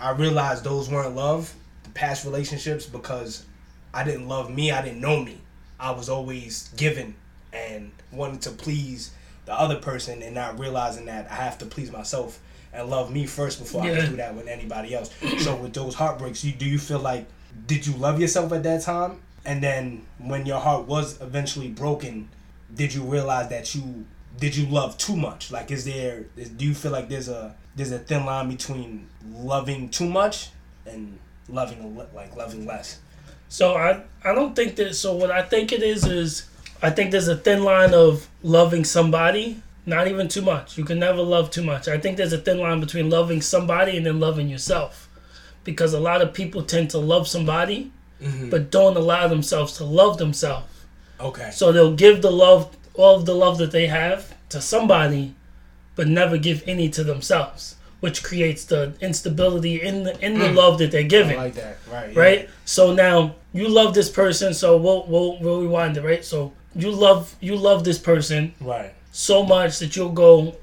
I 0.00 0.10
realized 0.12 0.64
those 0.64 0.88
weren't 0.88 1.14
love, 1.14 1.54
the 1.84 1.90
past 1.90 2.24
relationships, 2.24 2.86
because 2.86 3.44
I 3.94 4.04
didn't 4.04 4.28
love 4.28 4.50
me. 4.50 4.70
I 4.70 4.82
didn't 4.82 5.00
know 5.00 5.22
me. 5.22 5.38
I 5.78 5.90
was 5.90 6.08
always 6.08 6.68
giving 6.76 7.14
and 7.52 7.92
wanting 8.10 8.38
to 8.40 8.50
please 8.50 9.12
the 9.44 9.52
other 9.52 9.76
person, 9.76 10.22
and 10.22 10.34
not 10.34 10.58
realizing 10.58 11.06
that 11.06 11.30
I 11.30 11.34
have 11.34 11.58
to 11.58 11.66
please 11.66 11.90
myself 11.90 12.40
and 12.72 12.88
love 12.88 13.12
me 13.12 13.26
first 13.26 13.58
before 13.58 13.82
I 13.82 13.94
can 13.94 14.10
do 14.10 14.16
that 14.16 14.34
with 14.34 14.48
anybody 14.48 14.94
else. 14.94 15.10
so 15.38 15.56
with 15.56 15.74
those 15.74 15.94
heartbreaks, 15.94 16.44
you 16.44 16.52
do 16.52 16.66
you 16.66 16.78
feel 16.78 17.00
like 17.00 17.26
did 17.66 17.86
you 17.86 17.94
love 17.94 18.20
yourself 18.20 18.52
at 18.52 18.62
that 18.62 18.82
time? 18.82 19.20
And 19.44 19.62
then 19.62 20.06
when 20.18 20.46
your 20.46 20.60
heart 20.60 20.86
was 20.86 21.20
eventually 21.20 21.68
broken, 21.68 22.28
did 22.74 22.94
you 22.94 23.02
realize 23.02 23.48
that 23.48 23.74
you 23.74 24.06
did 24.38 24.56
you 24.56 24.66
love 24.66 24.96
too 24.98 25.16
much? 25.16 25.50
Like 25.50 25.70
is 25.70 25.84
there 25.84 26.26
is, 26.36 26.48
do 26.50 26.64
you 26.64 26.74
feel 26.74 26.92
like 26.92 27.08
there's 27.08 27.28
a 27.28 27.54
there's 27.76 27.92
a 27.92 27.98
thin 27.98 28.24
line 28.24 28.48
between 28.48 29.08
loving 29.30 29.88
too 29.88 30.08
much 30.08 30.50
and 30.86 31.18
loving 31.48 31.96
like 32.14 32.34
loving 32.36 32.66
less? 32.66 32.98
so 33.52 33.74
i 33.74 34.02
i 34.24 34.34
don't 34.34 34.56
think 34.56 34.76
that 34.76 34.94
so 34.94 35.14
what 35.14 35.30
i 35.30 35.42
think 35.42 35.72
it 35.72 35.82
is 35.82 36.06
is 36.06 36.48
i 36.82 36.88
think 36.88 37.10
there's 37.10 37.28
a 37.28 37.36
thin 37.36 37.62
line 37.62 37.92
of 37.92 38.26
loving 38.42 38.82
somebody 38.82 39.62
not 39.84 40.06
even 40.06 40.28
too 40.28 40.42
much 40.42 40.78
you 40.78 40.84
can 40.84 40.98
never 40.98 41.22
love 41.22 41.50
too 41.50 41.62
much 41.62 41.88
i 41.88 41.98
think 41.98 42.16
there's 42.16 42.32
a 42.32 42.38
thin 42.38 42.58
line 42.58 42.80
between 42.80 43.10
loving 43.10 43.40
somebody 43.40 43.96
and 43.96 44.06
then 44.06 44.20
loving 44.20 44.48
yourself 44.48 45.08
because 45.64 45.92
a 45.92 46.00
lot 46.00 46.22
of 46.22 46.32
people 46.32 46.62
tend 46.62 46.90
to 46.90 46.98
love 46.98 47.26
somebody 47.26 47.90
mm-hmm. 48.20 48.48
but 48.50 48.70
don't 48.70 48.96
allow 48.96 49.26
themselves 49.26 49.76
to 49.76 49.84
love 49.84 50.18
themselves 50.18 50.72
Okay. 51.22 51.50
So 51.52 51.72
they'll 51.72 51.94
give 51.94 52.20
the 52.20 52.30
love, 52.30 52.76
all 52.94 53.16
of 53.16 53.26
the 53.26 53.34
love 53.34 53.58
that 53.58 53.70
they 53.70 53.86
have 53.86 54.34
to 54.50 54.60
somebody, 54.60 55.34
but 55.94 56.08
never 56.08 56.36
give 56.36 56.62
any 56.66 56.88
to 56.90 57.04
themselves, 57.04 57.76
which 58.00 58.22
creates 58.22 58.64
the 58.64 58.94
instability 59.00 59.80
in 59.80 60.02
the 60.02 60.24
in 60.24 60.38
the 60.38 60.46
mm. 60.46 60.54
love 60.54 60.78
that 60.78 60.90
they're 60.90 61.00
I 61.00 61.04
giving. 61.04 61.36
like 61.36 61.54
that. 61.54 61.78
Right. 61.90 62.12
yeah. 62.12 62.20
right? 62.20 62.50
So 62.64 62.92
now 62.92 63.36
you 63.52 63.68
love 63.68 63.94
this 63.94 64.10
person, 64.10 64.52
so 64.52 64.76
we'll 64.76 65.06
we'll 65.06 65.38
we'll 65.40 65.60
rewind 65.62 65.96
it, 65.96 66.02
right? 66.02 66.24
So 66.24 66.52
you 66.74 66.90
love 66.90 67.34
you 67.40 67.56
love 67.56 67.84
this 67.84 67.98
person 67.98 68.54
Right. 68.60 68.94
So 69.12 69.44
much 69.44 69.78
that 69.78 69.94
you'll 69.94 70.10
go 70.12 70.56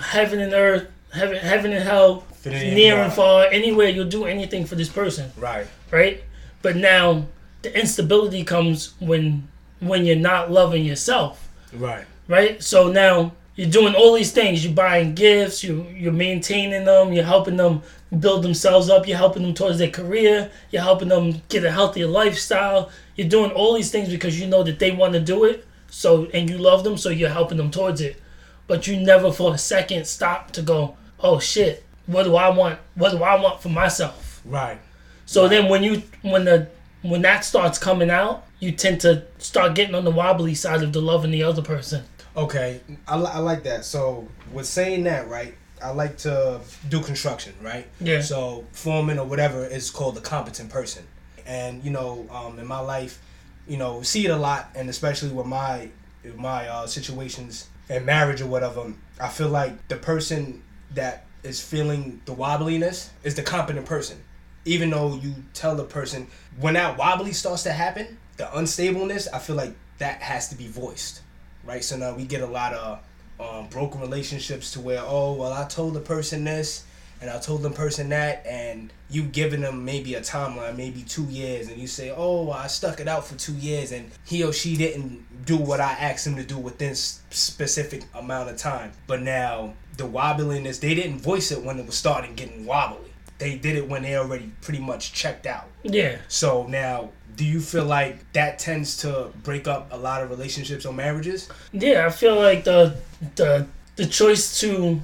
heaven 0.00 0.40
and 0.40 0.54
earth, 0.54 0.88
heaven 1.12 1.36
heaven 1.36 1.72
and 1.72 1.82
hell, 1.84 2.24
near 2.46 2.94
yeah. 2.96 3.04
and 3.04 3.12
far, 3.12 3.46
anywhere. 3.50 3.88
You'll 3.88 4.08
do 4.08 4.24
anything 4.24 4.64
for 4.64 4.74
this 4.76 4.88
person 4.88 5.30
Right. 5.36 5.66
right? 5.90 6.22
But 6.62 6.76
now 6.76 7.26
the 7.62 7.78
instability 7.78 8.44
comes 8.44 8.94
when 9.00 9.48
when 9.80 10.04
you're 10.06 10.16
not 10.16 10.50
loving 10.50 10.84
yourself, 10.84 11.48
Right. 11.72 12.04
right? 12.26 12.62
So 12.62 12.90
now 12.90 13.32
you're 13.56 13.68
doing 13.70 13.94
all 13.94 14.14
these 14.14 14.32
things. 14.32 14.64
You're 14.64 14.72
buying 14.74 15.14
gifts. 15.14 15.62
You 15.64 15.86
you're 15.94 16.12
maintaining 16.12 16.84
them. 16.84 17.12
You're 17.12 17.24
helping 17.24 17.56
them 17.56 17.82
build 18.20 18.42
themselves 18.42 18.88
up. 18.88 19.06
You're 19.08 19.18
helping 19.18 19.42
them 19.42 19.54
towards 19.54 19.78
their 19.78 19.90
career. 19.90 20.50
You're 20.70 20.82
helping 20.82 21.08
them 21.08 21.42
get 21.48 21.64
a 21.64 21.70
healthier 21.70 22.06
lifestyle. 22.06 22.90
You're 23.16 23.28
doing 23.28 23.50
all 23.50 23.74
these 23.74 23.90
things 23.90 24.08
because 24.08 24.38
you 24.40 24.46
know 24.46 24.62
that 24.62 24.78
they 24.78 24.92
want 24.92 25.12
to 25.14 25.20
do 25.20 25.44
it. 25.44 25.64
So 25.98 26.26
and 26.26 26.48
you 26.48 26.58
love 26.58 26.84
them, 26.84 26.96
so 26.96 27.08
you're 27.10 27.28
helping 27.28 27.58
them 27.58 27.72
towards 27.72 28.00
it. 28.00 28.22
But 28.68 28.86
you 28.86 28.96
never 28.96 29.32
for 29.32 29.52
a 29.52 29.58
second 29.58 30.06
stop 30.06 30.52
to 30.52 30.62
go, 30.62 30.96
oh 31.18 31.40
shit, 31.40 31.84
what 32.06 32.22
do 32.22 32.36
I 32.36 32.50
want? 32.50 32.78
What 32.94 33.10
do 33.10 33.24
I 33.24 33.34
want 33.42 33.60
for 33.60 33.68
myself? 33.68 34.40
Right. 34.44 34.78
So 35.26 35.48
then 35.48 35.68
when 35.68 35.82
you 35.82 36.04
when 36.22 36.44
the 36.44 36.68
when 37.02 37.22
that 37.22 37.44
starts 37.44 37.80
coming 37.80 38.10
out, 38.10 38.46
you 38.60 38.70
tend 38.70 39.00
to 39.00 39.24
start 39.38 39.74
getting 39.74 39.96
on 39.96 40.04
the 40.04 40.12
wobbly 40.12 40.54
side 40.54 40.84
of 40.84 40.92
the 40.92 41.00
loving 41.00 41.32
the 41.32 41.42
other 41.42 41.62
person. 41.62 42.04
Okay, 42.36 42.80
I, 43.08 43.16
I 43.16 43.38
like 43.38 43.64
that. 43.64 43.84
So 43.84 44.28
with 44.52 44.66
saying 44.66 45.02
that, 45.02 45.26
right? 45.26 45.56
I 45.82 45.90
like 45.90 46.16
to 46.18 46.60
do 46.88 47.00
construction, 47.02 47.54
right? 47.60 47.88
Yeah. 48.00 48.20
So 48.20 48.64
foreman 48.70 49.18
or 49.18 49.26
whatever 49.26 49.66
is 49.66 49.90
called 49.90 50.16
a 50.16 50.20
competent 50.20 50.70
person, 50.70 51.02
and 51.44 51.82
you 51.82 51.90
know, 51.90 52.24
um, 52.30 52.60
in 52.60 52.68
my 52.68 52.78
life, 52.78 53.20
you 53.68 53.76
know, 53.76 54.02
see 54.02 54.24
it 54.24 54.30
a 54.30 54.36
lot, 54.36 54.70
and 54.74 54.88
especially 54.88 55.30
with 55.30 55.46
my 55.46 55.90
with 56.24 56.36
my 56.36 56.66
uh, 56.66 56.86
situations 56.86 57.68
and 57.88 58.04
marriage 58.04 58.40
or 58.40 58.46
whatever. 58.46 58.92
I 59.20 59.28
feel 59.28 59.48
like 59.48 59.88
the 59.88 59.96
person 59.96 60.62
that 60.94 61.24
is 61.42 61.60
feeling 61.60 62.20
the 62.24 62.34
wobbliness 62.34 63.10
is 63.22 63.34
the 63.34 63.42
competent 63.42 63.86
person, 63.86 64.18
even 64.64 64.90
though 64.90 65.14
you 65.16 65.34
tell 65.54 65.76
the 65.76 65.84
person 65.84 66.26
when 66.58 66.74
that 66.74 66.98
wobbly 66.98 67.32
starts 67.32 67.62
to 67.64 67.72
happen, 67.72 68.18
the 68.36 68.44
unstableness. 68.44 69.28
I 69.32 69.38
feel 69.38 69.56
like 69.56 69.74
that 69.98 70.22
has 70.22 70.48
to 70.48 70.56
be 70.56 70.66
voiced, 70.66 71.20
right? 71.64 71.84
So 71.84 71.96
now 71.96 72.14
we 72.14 72.24
get 72.24 72.40
a 72.40 72.46
lot 72.46 72.72
of 72.72 73.00
um, 73.40 73.68
broken 73.68 74.00
relationships 74.00 74.72
to 74.72 74.80
where 74.80 75.00
oh 75.04 75.34
well 75.34 75.52
I 75.52 75.64
told 75.66 75.94
the 75.94 76.00
person 76.00 76.44
this 76.44 76.84
and 77.20 77.30
I 77.30 77.38
told 77.38 77.62
the 77.62 77.70
person 77.70 78.08
that 78.10 78.46
and 78.46 78.92
you 79.10 79.22
giving 79.24 79.62
them 79.62 79.84
maybe 79.84 80.14
a 80.14 80.20
timeline 80.20 80.76
maybe 80.76 81.02
two 81.02 81.24
years 81.24 81.68
and 81.68 81.78
you 81.78 81.86
say 81.86 82.12
oh 82.14 82.50
I 82.50 82.66
stuck 82.66 83.00
it 83.00 83.08
out 83.08 83.26
for 83.26 83.34
two 83.36 83.54
years 83.54 83.92
and 83.92 84.10
he 84.24 84.44
or 84.44 84.52
she 84.52 84.76
didn't 84.76 85.44
do 85.44 85.56
what 85.56 85.80
I 85.80 85.92
asked 85.92 86.26
him 86.26 86.36
to 86.36 86.44
do 86.44 86.58
within 86.58 86.94
specific 86.94 88.04
amount 88.14 88.50
of 88.50 88.56
time. 88.56 88.92
But 89.06 89.22
now 89.22 89.74
the 89.96 90.04
wobbliness 90.04 90.80
they 90.80 90.94
didn't 90.94 91.20
voice 91.20 91.50
it 91.50 91.62
when 91.62 91.78
it 91.78 91.86
was 91.86 91.96
starting 91.96 92.34
getting 92.34 92.66
wobbly. 92.66 93.10
They 93.38 93.56
did 93.56 93.76
it 93.76 93.88
when 93.88 94.02
they 94.02 94.16
already 94.16 94.50
pretty 94.62 94.80
much 94.80 95.12
checked 95.12 95.46
out. 95.46 95.68
Yeah. 95.84 96.18
so 96.28 96.66
now 96.66 97.10
do 97.36 97.44
you 97.44 97.60
feel 97.60 97.84
like 97.84 98.32
that 98.32 98.58
tends 98.58 98.96
to 98.98 99.30
break 99.44 99.68
up 99.68 99.86
a 99.92 99.96
lot 99.96 100.22
of 100.22 100.28
relationships 100.28 100.84
or 100.84 100.92
marriages? 100.92 101.48
Yeah, 101.72 102.04
I 102.04 102.10
feel 102.10 102.34
like 102.34 102.64
the 102.64 102.96
the 103.36 103.66
the 103.94 104.06
choice 104.06 104.60
to 104.60 105.00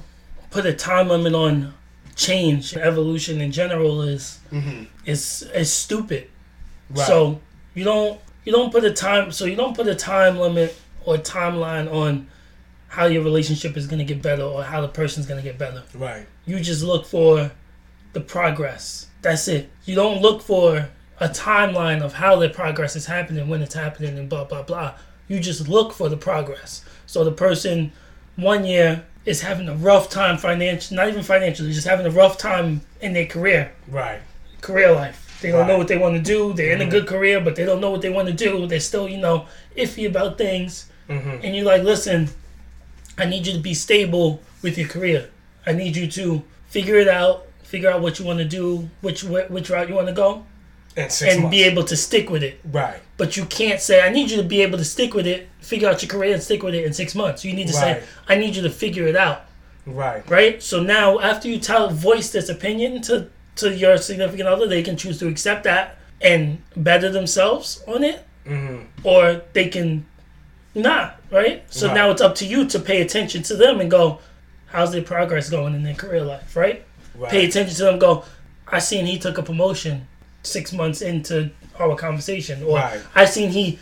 put 0.51 0.65
a 0.65 0.73
time 0.73 1.07
limit 1.07 1.33
on 1.33 1.73
change, 2.15 2.75
evolution 2.75 3.41
in 3.41 3.51
general 3.51 4.01
is 4.01 4.39
mm-hmm. 4.51 4.83
is 5.05 5.43
is 5.53 5.71
stupid. 5.71 6.29
right 6.89 7.05
So 7.05 7.41
you 7.73 7.83
don't 7.83 8.19
you 8.45 8.51
don't 8.51 8.71
put 8.71 8.83
a 8.83 8.91
time 8.91 9.31
so 9.31 9.45
you 9.45 9.55
don't 9.55 9.75
put 9.75 9.87
a 9.87 9.95
time 9.95 10.37
limit 10.37 10.75
or 11.05 11.17
timeline 11.17 11.91
on 11.91 12.27
how 12.87 13.05
your 13.05 13.23
relationship 13.23 13.75
is 13.75 13.87
gonna 13.87 14.05
get 14.05 14.21
better 14.21 14.43
or 14.43 14.63
how 14.63 14.81
the 14.81 14.87
person's 14.87 15.25
gonna 15.25 15.41
get 15.41 15.57
better. 15.57 15.83
right 15.93 16.25
You 16.45 16.59
just 16.59 16.83
look 16.83 17.05
for 17.05 17.51
the 18.13 18.21
progress. 18.21 19.07
That's 19.21 19.47
it. 19.47 19.69
You 19.83 19.95
don't 19.95 20.21
look 20.21 20.41
for 20.41 20.89
a 21.19 21.29
timeline 21.29 22.01
of 22.01 22.13
how 22.13 22.35
the 22.37 22.49
progress 22.49 22.95
is 22.95 23.05
happening, 23.05 23.47
when 23.47 23.61
it's 23.61 23.73
happening, 23.73 24.17
and 24.17 24.29
blah 24.29 24.45
blah 24.45 24.63
blah. 24.63 24.93
You 25.27 25.39
just 25.39 25.67
look 25.67 25.91
for 25.91 26.07
the 26.07 26.17
progress. 26.17 26.85
So 27.05 27.23
the 27.23 27.31
person 27.31 27.91
one 28.35 28.65
year 28.65 29.05
is 29.25 29.41
having 29.41 29.67
a 29.67 29.75
rough 29.75 30.09
time 30.09 30.37
financially, 30.37 30.95
not 30.95 31.07
even 31.07 31.23
financially, 31.23 31.71
just 31.71 31.87
having 31.87 32.05
a 32.05 32.11
rough 32.11 32.37
time 32.37 32.81
in 33.01 33.13
their 33.13 33.25
career, 33.25 33.71
right 33.87 34.21
career 34.61 34.91
life. 34.91 35.39
They 35.41 35.51
don't 35.51 35.67
know 35.67 35.77
what 35.77 35.87
they 35.87 35.97
want 35.97 36.15
to 36.15 36.21
do. 36.21 36.53
They're 36.53 36.71
in 36.71 36.81
a 36.81 36.85
Mhm. 36.85 36.89
good 36.91 37.07
career, 37.07 37.39
but 37.39 37.55
they 37.55 37.65
don't 37.65 37.79
know 37.81 37.91
what 37.91 38.01
they 38.01 38.09
want 38.09 38.27
to 38.29 38.33
do. 38.33 38.65
They're 38.65 38.79
still, 38.79 39.07
you 39.07 39.17
know, 39.17 39.45
iffy 39.77 40.07
about 40.07 40.37
things 40.37 40.85
mm-hmm. 41.09 41.43
and 41.43 41.55
you're 41.55 41.65
like, 41.65 41.83
listen, 41.83 42.29
I 43.17 43.25
need 43.25 43.45
you 43.45 43.53
to 43.53 43.59
be 43.59 43.73
stable 43.73 44.41
with 44.63 44.77
your 44.77 44.87
career. 44.87 45.29
I 45.67 45.73
need 45.73 45.95
you 45.95 46.07
to 46.11 46.43
figure 46.67 46.95
it 46.95 47.07
out, 47.07 47.45
figure 47.63 47.89
out 47.91 48.01
what 48.01 48.17
you 48.19 48.25
want 48.25 48.39
to 48.39 48.45
do, 48.45 48.89
which 49.01 49.23
which 49.23 49.69
route 49.69 49.89
you 49.89 49.95
want 49.95 50.07
to 50.07 50.13
go, 50.13 50.45
and 50.97 51.11
six 51.11 51.33
and 51.33 51.43
months. 51.43 51.55
be 51.55 51.63
able 51.63 51.83
to 51.83 51.95
stick 51.95 52.29
with 52.29 52.43
it. 52.43 52.59
right 52.71 52.99
But 53.17 53.37
you 53.37 53.45
can't 53.45 53.79
say, 53.79 54.01
I 54.01 54.09
need 54.09 54.29
you 54.31 54.37
to 54.37 54.43
be 54.43 54.61
able 54.61 54.77
to 54.77 54.85
stick 54.85 55.13
with 55.13 55.27
it, 55.27 55.47
figure 55.59 55.89
out 55.89 56.01
your 56.01 56.09
career, 56.09 56.33
and 56.33 56.43
stick 56.43 56.63
with 56.63 56.73
it 56.75 56.85
in 56.85 56.93
six 56.93 57.15
months. 57.15 57.43
You 57.45 57.53
need 57.53 57.67
to 57.67 57.73
Right. 57.73 58.01
say, 58.01 58.03
I 58.27 58.35
need 58.35 58.55
you 58.55 58.61
to 58.63 58.69
figure 58.69 59.07
it 59.07 59.15
out, 59.15 59.45
right 59.85 60.23
right? 60.29 60.61
So 60.63 60.81
now, 60.81 61.19
after 61.19 61.47
you 61.47 61.59
tell 61.59 61.89
voice 61.89 62.29
this 62.31 62.49
opinion 62.49 63.01
to 63.03 63.27
to 63.57 63.73
your 63.73 63.97
significant 63.97 64.49
other, 64.49 64.67
they 64.67 64.83
can 64.83 64.97
choose 64.97 65.17
to 65.19 65.27
accept 65.27 65.63
that 65.63 65.97
and 66.21 66.61
better 66.75 67.09
themselves 67.09 67.81
on 67.87 68.03
it, 68.03 68.25
mm-hmm. 68.45 68.83
or 69.07 69.41
they 69.53 69.69
can 69.69 70.05
not, 70.73 71.21
right? 71.31 71.63
So 71.69 71.87
Right. 71.87 71.95
now 71.95 72.11
it's 72.11 72.21
up 72.21 72.35
to 72.35 72.45
you 72.45 72.65
to 72.67 72.79
pay 72.79 73.01
attention 73.01 73.43
to 73.43 73.55
them 73.55 73.79
and 73.79 73.89
go, 73.89 74.19
how's 74.67 74.91
their 74.91 75.01
progress 75.03 75.49
going 75.49 75.73
in 75.73 75.83
their 75.83 75.93
career 75.93 76.21
life, 76.23 76.55
right? 76.55 76.83
right 77.17 77.31
Pay 77.31 77.45
attention 77.45 77.75
to 77.77 77.83
them, 77.83 77.97
go, 77.99 78.25
I 78.67 78.79
seen 78.79 79.05
he 79.05 79.17
took 79.17 79.37
a 79.37 79.43
promotion 79.43 80.07
six 80.45 80.71
months 80.73 81.01
into 81.01 81.49
our 81.79 81.95
conversation, 81.95 82.63
or 82.63 82.77
Right. 82.77 82.99
I 83.13 83.25
seen 83.25 83.49
he 83.51 83.79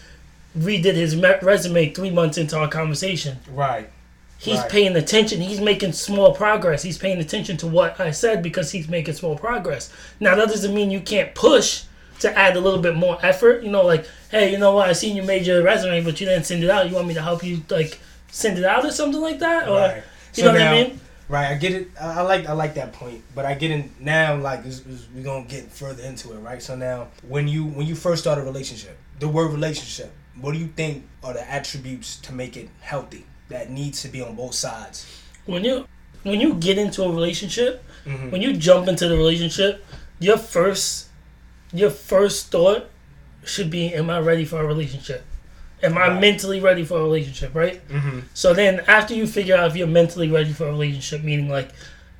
redid 0.57 0.95
his 0.95 1.15
resume 1.15 1.89
three 1.93 2.11
months 2.11 2.37
into 2.37 2.57
our 2.57 2.67
conversation. 2.67 3.37
right 3.53 3.89
He's 4.37 4.59
Right. 4.59 4.69
paying 4.69 4.95
attention. 4.97 5.39
He's 5.39 5.61
making 5.61 5.93
small 5.93 6.33
progress. 6.33 6.83
He's 6.83 6.97
paying 6.97 7.19
attention 7.19 7.55
to 7.57 7.67
what 7.67 7.97
I 7.97 8.11
said 8.11 8.43
because 8.43 8.71
he's 8.71 8.89
making 8.89 9.13
small 9.13 9.37
progress. 9.37 9.89
Now 10.19 10.35
that 10.35 10.49
doesn't 10.49 10.73
mean 10.73 10.91
you 10.91 10.99
can't 10.99 11.33
push 11.33 11.83
to 12.19 12.37
add 12.37 12.57
a 12.57 12.59
little 12.59 12.81
bit 12.81 12.95
more 12.95 13.17
effort. 13.23 13.63
You 13.63 13.71
know, 13.71 13.85
like, 13.85 14.05
hey, 14.31 14.51
you 14.51 14.57
know 14.57 14.75
what? 14.75 14.89
I 14.89 14.93
seen 14.93 15.15
you 15.15 15.23
made 15.23 15.47
your 15.47 15.63
resume, 15.63 16.01
but 16.01 16.19
you 16.19 16.27
didn't 16.27 16.43
send 16.45 16.61
it 16.61 16.69
out. 16.69 16.89
You 16.89 16.95
want 16.95 17.07
me 17.07 17.13
to 17.13 17.21
help 17.21 17.41
you 17.41 17.61
like 17.69 17.99
send 18.31 18.57
it 18.57 18.65
out 18.65 18.83
or 18.83 18.91
something 18.91 19.21
like 19.21 19.39
that? 19.39 19.69
Or 19.69 19.79
right 19.79 20.03
you 20.35 20.43
know 20.43 20.51
what 20.51 20.61
I 20.61 20.71
mean? 20.83 20.99
Right 21.29 21.51
I 21.51 21.55
get 21.55 21.73
it 21.73 21.87
I, 21.99 22.19
I 22.19 22.21
like 22.21 22.45
I 22.47 22.53
like 22.53 22.75
that 22.75 22.93
point 22.93 23.23
but 23.33 23.45
I 23.45 23.53
get 23.53 23.71
in 23.71 23.91
now 23.99 24.35
like 24.35 24.63
we're 25.15 25.23
gonna 25.23 25.45
get 25.45 25.71
further 25.71 26.03
into 26.03 26.33
it 26.33 26.39
right 26.39 26.61
so 26.61 26.75
now 26.75 27.07
when 27.27 27.47
you 27.47 27.65
when 27.65 27.87
you 27.87 27.95
first 27.95 28.21
start 28.23 28.39
a 28.39 28.43
relationship 28.43 28.97
the 29.19 29.27
word 29.27 29.51
relationship 29.51 30.11
what 30.39 30.53
do 30.53 30.59
you 30.59 30.67
think 30.67 31.05
are 31.23 31.33
the 31.33 31.49
attributes 31.49 32.17
to 32.21 32.33
make 32.33 32.57
it 32.57 32.69
healthy 32.81 33.25
that 33.49 33.69
needs 33.69 34.01
to 34.01 34.07
be 34.07 34.21
on 34.21 34.35
both 34.35 34.55
sides 34.55 35.05
When 35.45 35.63
you 35.63 35.87
when 36.23 36.39
you 36.39 36.55
get 36.55 36.77
into 36.77 37.03
a 37.03 37.11
relationship, 37.11 37.83
mm-hmm. 38.05 38.31
when 38.31 38.41
you 38.41 38.55
jump 38.55 38.87
into 38.87 39.07
the 39.07 39.17
relationship, 39.17 39.85
your 40.19 40.37
first 40.37 41.09
your 41.73 41.89
first 41.89 42.51
thought 42.51 42.89
should 43.43 43.69
be, 43.69 43.93
Am 43.93 44.09
I 44.09 44.19
ready 44.19 44.45
for 44.45 44.61
a 44.61 44.65
relationship? 44.65 45.25
Am 45.83 45.97
I 45.97 46.19
mentally 46.19 46.59
ready 46.59 46.85
for 46.85 46.97
a 46.97 47.03
relationship, 47.03 47.53
right? 47.53 47.85
Mm-hmm. 47.89 48.19
So 48.33 48.53
then, 48.53 48.79
after 48.87 49.13
you 49.13 49.27
figure 49.27 49.55
out 49.55 49.67
if 49.67 49.75
you're 49.75 49.87
mentally 49.87 50.31
ready 50.31 50.53
for 50.53 50.67
a 50.67 50.71
relationship, 50.71 51.23
meaning 51.23 51.49
like, 51.49 51.69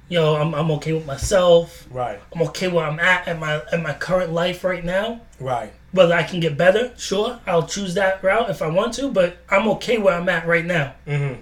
yo, 0.10 0.36
I'm, 0.36 0.54
I'm 0.54 0.70
okay 0.72 0.94
with 0.94 1.06
myself, 1.06 1.88
right 1.90 2.20
I'm 2.34 2.42
okay 2.44 2.68
where 2.68 2.86
I'm 2.86 3.00
at 3.00 3.28
at 3.28 3.40
my 3.40 3.62
at 3.72 3.82
my 3.82 3.94
current 3.94 4.34
life 4.34 4.64
right 4.64 4.84
now. 4.84 5.22
right 5.40 5.72
Whether 5.92 6.14
I 6.14 6.24
can 6.24 6.40
get 6.40 6.58
better, 6.58 6.94
sure, 6.98 7.40
I'll 7.48 7.68
choose 7.68 7.94
that 7.94 8.24
route 8.24 8.50
if 8.50 8.62
I 8.62 8.68
want 8.68 8.94
to, 8.96 9.10
but 9.10 9.38
I'm 9.50 9.68
okay 9.70 9.98
where 9.98 10.16
I'm 10.16 10.30
at 10.30 10.46
right 10.46 10.66
now, 10.66 10.96
mm-hmm. 11.08 11.40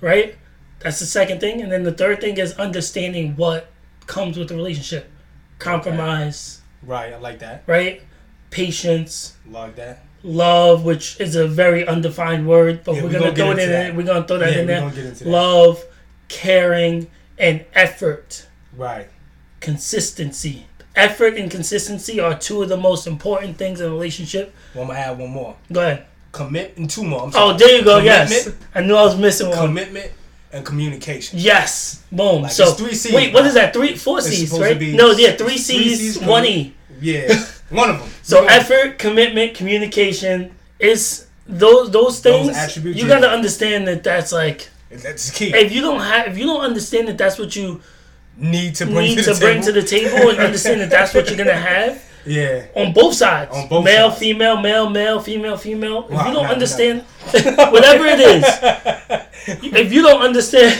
right? 0.00 0.36
That's 0.80 0.98
the 0.98 1.06
second 1.06 1.40
thing, 1.40 1.60
and 1.60 1.70
then 1.70 1.82
the 1.82 1.92
third 1.92 2.20
thing 2.20 2.38
is 2.38 2.54
understanding 2.54 3.36
what 3.36 3.70
comes 4.06 4.38
with 4.38 4.48
the 4.48 4.56
relationship, 4.56 5.10
compromise, 5.58 6.62
right 6.82 7.12
I 7.12 7.18
like 7.18 7.38
that 7.40 7.62
right? 7.66 8.02
Patience, 8.50 9.34
like 9.48 9.76
that 9.76 10.02
love, 10.22 10.84
which 10.84 11.18
is 11.20 11.34
a 11.36 11.46
very 11.46 11.86
undefined 11.86 12.46
word, 12.46 12.82
but 12.84 12.94
Yeah, 12.96 13.02
we're 13.02 13.08
we 13.08 13.14
gonna 13.14 13.34
throw 13.34 13.50
it 13.52 13.58
in. 13.58 13.70
that. 13.70 13.94
We're 13.96 14.02
gonna 14.02 14.26
throw 14.26 14.38
that 14.38 14.52
yeah 14.52 14.58
in 14.60 14.66
there. 14.66 14.80
gonna 14.80 14.94
get 14.94 15.04
into 15.06 15.24
that 15.24 15.30
love, 15.30 15.82
caring, 16.28 17.06
and 17.38 17.64
effort. 17.74 18.46
right 18.76 19.08
Consistency. 19.60 20.66
Effort 20.96 21.34
and 21.36 21.50
consistency 21.50 22.18
are 22.18 22.36
two 22.36 22.62
of 22.62 22.68
the 22.68 22.76
most 22.76 23.06
important 23.06 23.56
things 23.56 23.80
in 23.80 23.86
a 23.86 23.90
relationship. 23.90 24.52
well 24.74 24.82
I'm 24.82 24.88
gonna 24.88 24.98
add 25.00 25.18
one 25.18 25.30
more 25.30 25.56
Go 25.72 25.80
ahead. 25.80 26.06
commit 26.32 26.76
and 26.76 26.90
two 26.90 27.04
more 27.04 27.22
I'm 27.24 27.32
Oh, 27.34 27.56
there 27.56 27.76
you 27.78 27.84
go. 27.84 27.98
Yes, 27.98 28.50
I 28.74 28.80
knew 28.82 28.96
I 28.96 29.02
was 29.04 29.16
missing 29.16 29.48
one. 29.48 29.58
commitment 29.58 30.10
and 30.52 30.66
communication 30.66 31.38
Yes. 31.38 32.02
Boom. 32.10 32.42
Like, 32.42 32.52
so 32.52 32.64
it's 32.70 32.74
three 32.80 32.94
Cs, 32.94 33.14
wait, 33.14 33.32
what 33.32 33.46
is 33.46 33.54
that? 33.54 33.72
Three, 33.72 33.94
four 33.96 34.20
C's, 34.20 34.50
right? 34.58 34.80
No, 34.80 35.12
yeah, 35.12 35.30
three 35.36 35.56
three 35.56 35.58
C's, 35.58 36.14
Cs, 36.16 36.26
one 36.26 36.44
E. 36.44 36.74
yeah 37.00 37.28
one 37.70 37.90
of 37.90 37.98
them 37.98 38.08
So 38.22 38.42
Yeah. 38.44 38.52
effort, 38.58 38.98
commitment, 38.98 39.54
communication 39.54 40.50
is 40.78 41.26
those 41.46 41.90
those 41.90 42.20
things. 42.20 42.56
attributes, 42.56 42.98
you 43.00 43.08
gotta 43.08 43.28
understand 43.28 43.86
that 43.88 44.02
that's 44.04 44.32
like 44.32 44.68
that's 44.90 45.30
key 45.30 45.52
if 45.54 45.72
you 45.72 45.80
don't 45.80 46.00
have 46.00 46.28
if 46.28 46.38
you 46.38 46.46
don't 46.46 46.62
understand 46.62 47.08
that 47.08 47.18
that's 47.18 47.38
what 47.38 47.54
you 47.56 47.80
need 48.36 48.74
to 48.76 48.84
bring 48.86 48.96
need 49.08 49.16
to 49.16 49.22
to, 49.24 49.34
the 49.34 49.40
bring 49.40 49.60
table. 49.60 49.66
to 49.66 49.72
the 49.80 49.82
table 49.82 50.30
and 50.30 50.38
understand 50.38 50.80
that 50.80 50.90
that's 50.90 51.12
what 51.14 51.28
you're 51.28 51.36
gonna 51.38 51.52
have 51.74 52.02
yeah 52.26 52.66
on 52.76 52.92
both 52.92 53.14
sides. 53.14 53.50
On 53.54 53.66
both 53.68 53.84
male, 53.84 54.10
sides. 54.10 54.20
female, 54.20 54.56
male, 54.60 54.88
male, 54.90 55.20
female, 55.20 55.56
female. 55.56 56.04
If 56.04 56.10
Wow, 56.12 56.26
you 56.26 56.32
don't 56.34 56.44
nah, 56.46 56.52
understand 56.52 57.02
whatever 57.74 58.04
it 58.06 58.20
is, 58.20 58.44
if 59.82 59.92
you 59.92 60.02
don't 60.02 60.20
understand 60.22 60.74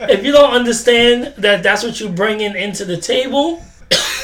if 0.00 0.24
you 0.24 0.32
don't 0.32 0.52
understand 0.52 1.34
that 1.38 1.62
that's 1.62 1.82
what 1.84 2.00
you're 2.00 2.10
bringing 2.12 2.54
into 2.56 2.84
the 2.84 2.96
table, 2.96 3.62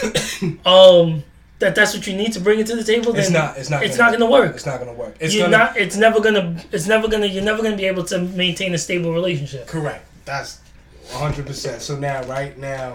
um, 0.67 1.23
that 1.63 1.75
that's 1.75 1.95
what 1.95 2.07
you 2.07 2.15
need 2.15 2.33
to 2.35 2.41
bring 2.41 2.59
it 2.61 2.67
to 2.67 2.77
the 2.77 2.85
table, 2.85 3.13
then 3.13 3.23
It's 3.23 3.31
not- 3.31 3.57
it's 3.57 3.71
not 3.71 3.83
It's 3.83 3.97
gonna- 3.97 4.13
not 4.13 4.19
gonna 4.19 4.31
work. 4.31 4.55
it's 4.55 4.67
not 4.67 4.79
gonna 4.79 4.93
work 4.93 5.15
it's 5.21 5.35
you're 5.35 5.47
gonna 5.51 5.57
not. 5.59 5.77
It's 5.77 5.97
never 5.97 6.21
gonna. 6.21 6.45
It's 6.71 6.87
never 6.87 7.09
gonna. 7.09 7.27
You're 7.27 7.45
never 7.45 7.63
gonna 7.63 7.77
be 7.77 7.87
able 7.87 8.05
to 8.13 8.19
maintain 8.19 8.75
a 8.75 8.79
stable 8.79 9.13
relationship. 9.13 9.67
correct 9.67 10.05
that's 10.25 10.59
100% 11.11 11.81
so 11.81 11.97
now 11.99 12.23
right 12.25 12.57
now 12.59 12.95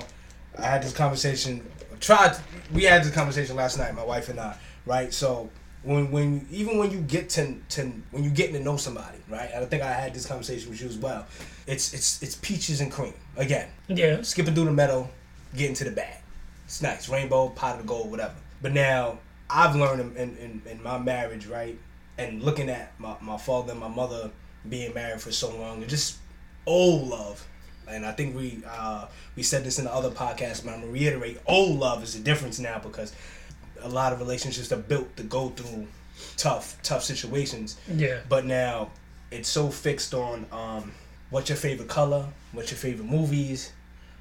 I 0.57 0.63
had 0.73 0.81
this 0.83 0.93
conversation 0.93 1.61
tried 1.99 2.37
we 2.73 2.83
had 2.83 3.03
this 3.03 3.11
conversation 3.13 3.55
last 3.55 3.77
night 3.77 3.93
my 3.95 4.03
wife 4.03 4.29
and 4.29 4.39
I 4.39 4.55
right 4.85 5.13
so 5.13 5.49
when 5.83 6.11
when 6.11 6.47
even 6.51 6.77
when 6.77 6.91
you 6.91 6.99
get 7.01 7.29
to 7.31 7.55
to 7.69 7.91
when 8.11 8.23
you 8.23 8.29
getting 8.29 8.53
to 8.55 8.59
know 8.59 8.75
somebody, 8.77 9.17
right? 9.29 9.49
And 9.53 9.63
I 9.63 9.67
think 9.67 9.83
I 9.83 9.93
had 9.93 10.13
this 10.13 10.25
conversation 10.25 10.69
with 10.69 10.81
you 10.81 10.87
as 10.87 10.97
well. 10.97 11.25
It's 11.65 11.93
it's 11.93 12.21
it's 12.23 12.35
peaches 12.41 12.81
and 12.81 12.91
cream 12.91 13.13
again. 13.37 13.67
Yeah. 13.87 14.21
Skipping 14.21 14.53
through 14.55 14.65
the 14.65 14.73
meadow, 14.73 15.07
getting 15.55 15.75
to 15.75 15.83
the 15.85 15.91
bag. 15.91 16.17
It's 16.65 16.81
nice, 16.81 17.07
rainbow, 17.07 17.49
pot 17.49 17.79
of 17.79 17.85
gold, 17.85 18.11
whatever. 18.11 18.33
But 18.61 18.73
now 18.73 19.19
I've 19.49 19.75
learned 19.75 20.17
in, 20.17 20.37
in, 20.37 20.61
in 20.65 20.83
my 20.83 20.97
marriage, 20.97 21.47
right, 21.47 21.77
and 22.17 22.41
looking 22.41 22.69
at 22.69 22.99
my, 22.99 23.15
my 23.21 23.37
father 23.37 23.71
and 23.71 23.79
my 23.79 23.87
mother 23.87 24.31
being 24.67 24.93
married 24.93 25.21
for 25.21 25.31
so 25.31 25.55
long, 25.55 25.81
and 25.81 25.89
just 25.89 26.17
old 26.65 27.07
love. 27.07 27.47
And 27.87 28.05
I 28.05 28.11
think 28.11 28.35
we 28.35 28.61
uh, 28.67 29.07
we 29.35 29.43
said 29.43 29.63
this 29.63 29.79
in 29.79 29.85
the 29.85 29.93
other 29.93 30.09
podcast, 30.09 30.65
but 30.65 30.73
I'm 30.73 30.81
gonna 30.81 30.91
reiterate: 30.91 31.39
old 31.47 31.79
love 31.79 32.03
is 32.03 32.13
the 32.13 32.19
difference 32.19 32.59
now 32.59 32.79
because 32.79 33.13
a 33.81 33.89
lot 33.89 34.11
of 34.11 34.19
relationships 34.19 34.71
are 34.71 34.77
built 34.77 35.15
to 35.17 35.23
go 35.23 35.49
through 35.49 35.87
tough, 36.35 36.77
tough 36.83 37.03
situations. 37.03 37.77
Yeah. 37.93 38.21
But 38.27 38.45
now 38.45 38.91
it's 39.31 39.49
so 39.49 39.69
fixed 39.69 40.13
on 40.13 40.45
um, 40.51 40.91
what's 41.29 41.49
your 41.49 41.57
favorite 41.57 41.87
color, 41.89 42.25
what's 42.51 42.71
your 42.71 42.77
favorite 42.77 43.07
movies. 43.07 43.71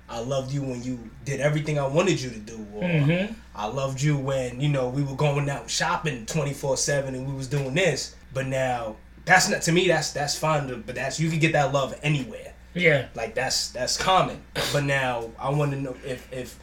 I 0.08 0.20
loved 0.20 0.52
you 0.52 0.62
when 0.62 0.82
you 0.84 0.98
did 1.24 1.40
everything 1.40 1.78
I 1.78 1.86
wanted 1.86 2.20
you 2.20 2.30
to 2.30 2.38
do, 2.38 2.64
or 2.74 2.82
Mhm. 2.82 3.34
I 3.54 3.66
loved 3.66 4.00
you 4.00 4.16
when 4.16 4.60
you 4.60 4.68
know 4.68 4.88
we 4.88 5.02
were 5.02 5.16
going 5.16 5.50
out 5.50 5.68
shopping 5.68 6.26
twenty 6.26 6.52
four 6.52 6.76
seven 6.76 7.14
and 7.14 7.26
we 7.26 7.34
was 7.34 7.48
doing 7.48 7.74
this. 7.74 8.14
But 8.32 8.46
now 8.46 8.96
that's 9.24 9.48
not 9.48 9.62
to 9.62 9.72
me. 9.72 9.88
That's 9.88 10.12
that's 10.12 10.36
fine, 10.38 10.68
but 10.86 10.94
that's 10.94 11.18
you 11.18 11.28
can 11.30 11.40
get 11.40 11.52
that 11.52 11.72
love 11.72 11.98
anywhere. 12.02 12.52
Yeah. 12.74 13.06
Like 13.14 13.34
that's 13.34 13.70
that's 13.70 13.96
common. 13.96 14.42
But 14.72 14.84
now 14.84 15.30
I 15.38 15.50
want 15.50 15.72
to 15.72 15.80
know 15.80 15.96
if 16.04 16.30
if 16.32 16.58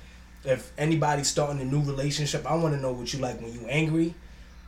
if 0.45 0.71
anybody's 0.77 1.27
starting 1.27 1.59
a 1.61 1.65
new 1.65 1.81
relationship, 1.81 2.45
I 2.49 2.55
want 2.55 2.73
to 2.75 2.79
know 2.81 2.91
what 2.93 3.11
you 3.13 3.19
like 3.19 3.41
when 3.41 3.51
you 3.53 3.65
angry. 3.67 4.13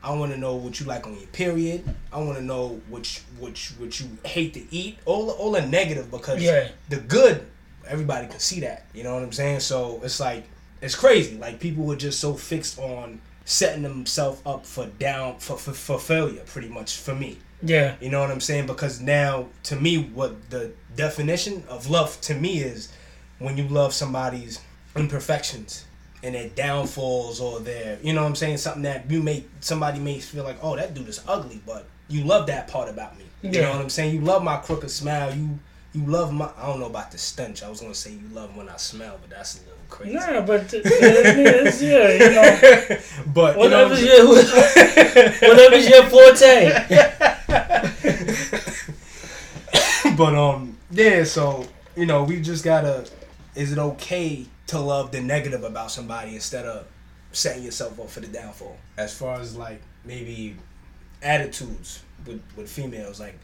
I 0.04 0.14
want 0.14 0.32
to 0.34 0.38
know 0.38 0.56
what 0.56 0.80
you 0.80 0.86
like 0.86 1.08
on 1.08 1.14
your 1.18 1.28
period. 1.28 1.84
I 2.14 2.20
want 2.20 2.38
to 2.38 2.44
know 2.44 2.80
which 2.90 3.22
which 3.40 3.72
what 3.80 4.00
you, 4.00 4.08
what 4.08 4.24
you 4.24 4.30
hate 4.30 4.54
to 4.56 4.64
eat. 4.76 4.98
All 5.06 5.30
all 5.32 5.52
the 5.52 5.66
negative 5.66 6.12
because 6.12 6.42
Yeah. 6.42 6.68
the 6.90 6.98
good 6.98 7.46
everybody 7.88 8.28
can 8.28 8.40
see 8.40 8.60
that. 8.62 8.86
You 8.94 9.04
know 9.04 9.14
what 9.14 9.24
I'm 9.24 9.32
saying? 9.32 9.60
So 9.62 10.00
it's 10.04 10.20
like 10.20 10.46
it's 10.82 10.96
crazy. 10.96 11.38
Like 11.38 11.60
people 11.60 11.84
were 11.86 11.96
just 11.96 12.20
so 12.20 12.34
fixed 12.34 12.78
on 12.80 13.22
setting 13.46 13.84
themselves 13.84 14.42
up 14.46 14.66
for 14.66 14.88
down 14.88 15.38
for, 15.40 15.58
for 15.58 15.74
for 15.74 16.00
failure 16.00 16.42
pretty 16.46 16.70
much 16.70 16.98
for 16.98 17.14
me. 17.16 17.38
Yeah. 17.62 17.96
You 18.02 18.10
know 18.10 18.20
what 18.20 18.32
I'm 18.32 18.42
saying? 18.42 18.68
Because 18.68 19.00
now, 19.02 19.48
to 19.64 19.76
me, 19.76 19.98
what 20.14 20.50
the 20.50 20.72
definition 20.96 21.64
of 21.70 21.90
love 21.90 22.20
to 22.22 22.36
me 22.36 22.60
is 22.60 22.92
when 23.40 23.58
you 23.58 23.68
love 23.68 23.94
somebody's 23.94 24.60
imperfections 24.96 25.86
and 26.24 26.36
their 26.36 26.50
downfalls 26.50 27.40
or 27.40 27.60
their, 27.60 27.98
you 28.02 28.14
know 28.14 28.22
what 28.24 28.30
I'm 28.30 28.36
saying? 28.36 28.58
Something 28.58 28.84
that 28.84 29.10
you 29.10 29.22
may, 29.22 29.46
somebody 29.62 30.00
may 30.00 30.20
feel 30.20 30.44
like, 30.44 30.58
oh, 30.62 30.76
that 30.76 30.94
dude 30.94 31.08
is 31.08 31.22
ugly, 31.28 31.62
but 31.66 31.88
you 32.08 32.24
love 32.24 32.48
that 32.48 32.68
part 32.68 32.90
about 32.90 33.18
me. 33.18 33.26
You 33.42 33.52
Yeah. 33.52 33.62
know 33.62 33.72
what 33.72 33.82
I'm 33.82 33.90
saying? 33.90 34.14
You 34.16 34.22
love 34.22 34.44
my 34.44 34.58
crooked 34.58 34.90
smile. 34.92 35.34
You, 35.36 35.60
you 35.96 36.06
love 36.06 36.32
my, 36.34 36.50
I 36.58 36.68
don't 36.68 36.80
know 36.80 36.86
about 36.88 37.12
the 37.12 37.18
stench. 37.18 37.64
I 37.64 37.70
was 37.70 37.80
going 37.80 37.94
to 37.94 37.98
say 37.98 38.12
you 38.12 38.28
love 38.34 38.54
when 38.56 38.68
I 38.68 38.76
smell, 38.78 39.18
but 39.22 39.30
that's 39.30 39.58
a 39.58 39.62
little 39.62 39.78
crazy. 39.90 40.14
Nah, 40.14 40.42
but 40.42 40.74
uh, 40.74 40.82
it's, 40.84 41.82
yeah, 41.82 42.12
you 42.12 42.32
know, 42.36 42.60
but, 43.34 43.58
you 43.58 43.70
know 43.70 43.94
your 43.94 44.28
whatever's 45.50 45.90
your 45.90 46.04
forte. 46.10 47.36
but 50.16 50.36
um 50.36 50.78
yeah 50.92 51.24
so 51.24 51.68
you 51.96 52.06
know 52.06 52.24
we 52.24 52.40
just 52.40 52.64
gotta 52.64 53.06
is 53.56 53.72
it 53.72 53.78
okay 53.78 54.46
to 54.68 54.80
love 54.80 55.12
the 55.12 55.22
negative 55.22 55.64
about 55.64 55.92
somebody 55.92 56.36
instead 56.36 56.66
of 56.66 56.88
setting 57.32 57.64
yourself 57.64 58.00
up 58.00 58.10
for 58.10 58.22
the 58.22 58.28
downfall 58.28 58.78
as 58.98 59.16
far 59.16 59.40
as 59.40 59.58
like 59.58 59.82
maybe 60.06 60.56
attitudes 61.22 62.02
with 62.26 62.42
with 62.56 62.70
females 62.70 63.20
like 63.20 63.38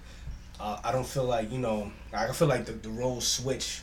uh, 0.62 0.80
i 0.84 0.92
don't 0.92 1.08
feel 1.08 1.26
like 1.26 1.52
you 1.52 1.58
know 1.60 1.92
i 2.14 2.32
feel 2.32 2.48
like 2.48 2.66
the, 2.66 2.72
the 2.74 2.90
roles 2.90 3.28
switch 3.28 3.82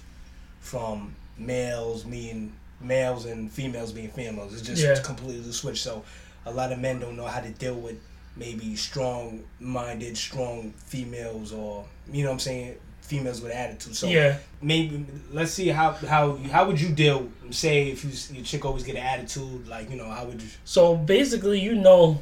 from 0.61 1.15
males 1.37 2.05
being 2.05 2.53
males 2.81 3.27
and 3.27 3.51
females 3.51 3.93
being 3.93 4.11
females 4.11 4.53
it's 4.53 4.63
just 4.63 4.83
Yeah. 4.83 4.95
completely 5.03 5.51
switched 5.53 5.83
so 5.83 6.05
a 6.47 6.51
lot 6.53 6.73
of 6.73 6.79
men 6.79 7.01
don't 7.01 7.17
know 7.17 7.27
how 7.27 7.41
to 7.41 7.51
deal 7.51 7.75
with 7.75 7.97
maybe 8.37 8.77
strong 8.77 9.43
minded 9.59 10.17
strong 10.17 10.73
females 10.87 11.53
or 11.53 11.85
you 12.13 12.23
know 12.23 12.31
what 12.31 12.35
i'm 12.35 12.39
saying 12.41 12.75
females 13.01 13.41
with 13.41 13.51
attitude 13.53 13.97
so 13.97 14.07
Yeah. 14.07 14.37
maybe 14.63 15.05
let's 15.33 15.51
see 15.53 15.69
how 15.69 15.93
how 15.93 16.37
how 16.53 16.67
would 16.67 16.81
you 16.81 16.91
deal 16.91 17.29
say 17.51 17.89
if 17.91 18.05
you 18.05 18.37
your 18.37 18.45
chick 18.45 18.65
always 18.65 18.85
get 18.85 18.97
an 18.97 19.03
attitude 19.03 19.67
like 19.67 19.91
you 19.91 19.97
know 19.97 20.09
how 20.11 20.25
would 20.27 20.41
you 20.43 20.49
So 20.65 20.95
basically, 20.95 21.59
you 21.61 21.75
know, 21.75 22.21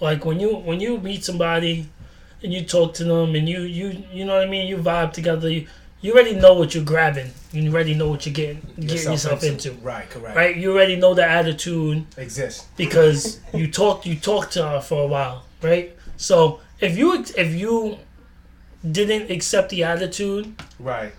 like 0.00 0.26
when 0.26 0.38
you 0.38 0.50
when 0.56 0.78
you 0.78 0.98
meet 0.98 1.24
somebody 1.24 1.88
and 2.42 2.52
you 2.52 2.64
talk 2.64 2.94
to 2.94 3.04
them 3.04 3.34
and 3.34 3.48
you 3.48 3.60
you 3.60 4.04
you 4.12 4.24
know 4.24 4.34
what 4.36 4.46
I 4.46 4.50
mean, 4.50 4.66
you 4.66 4.76
vibe 4.76 5.12
together. 5.12 5.48
You, 5.48 5.66
you 6.02 6.12
already 6.12 6.34
know 6.34 6.54
what 6.54 6.74
you're 6.74 6.84
grabbing. 6.84 7.30
You 7.52 7.72
already 7.72 7.94
know 7.94 8.08
what 8.08 8.26
you're 8.26 8.34
getting 8.34 8.60
getting 8.78 9.12
yourself 9.12 9.42
into. 9.42 9.72
right 9.82 10.08
correct 10.08 10.36
Right? 10.36 10.54
You 10.56 10.72
already 10.72 10.96
know 10.96 11.14
the 11.14 11.24
attitude 11.26 12.04
exists 12.16 12.66
because 12.76 13.40
you 13.54 13.70
talk 13.70 14.06
you 14.06 14.16
talk 14.16 14.50
to 14.50 14.66
her 14.66 14.80
for 14.80 15.02
a 15.02 15.06
while, 15.06 15.44
right? 15.62 15.96
So 16.16 16.60
if 16.80 16.96
you 16.96 17.24
if 17.36 17.54
you 17.54 17.98
didn't 18.88 19.30
accept 19.30 19.70
the 19.70 19.84
attitude, 19.84 20.54
right 20.78 21.12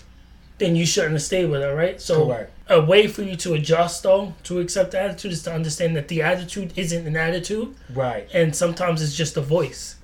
then 0.59 0.75
you 0.75 0.85
shouldn't 0.85 1.13
have 1.13 1.21
stayed 1.21 1.45
with 1.49 1.61
her, 1.61 1.75
right? 1.75 2.01
So 2.01 2.25
Correct. 2.25 2.51
a 2.67 2.81
way 2.81 3.07
for 3.07 3.21
you 3.21 3.35
to 3.37 3.53
adjust 3.53 4.03
though 4.03 4.33
to 4.45 4.59
accept 4.59 4.91
the 4.91 4.99
attitude 5.01 5.31
is 5.33 5.43
to 5.43 5.53
understand 5.53 5.95
that 5.95 6.07
the 6.07 6.21
attitude 6.23 6.73
isn't 6.75 7.05
an 7.05 7.15
attitude, 7.15 7.75
right 7.93 8.27
and 8.33 8.55
sometimes 8.55 9.01
it's 9.01 9.15
just 9.15 9.37
a 9.37 9.41
voice, 9.41 9.96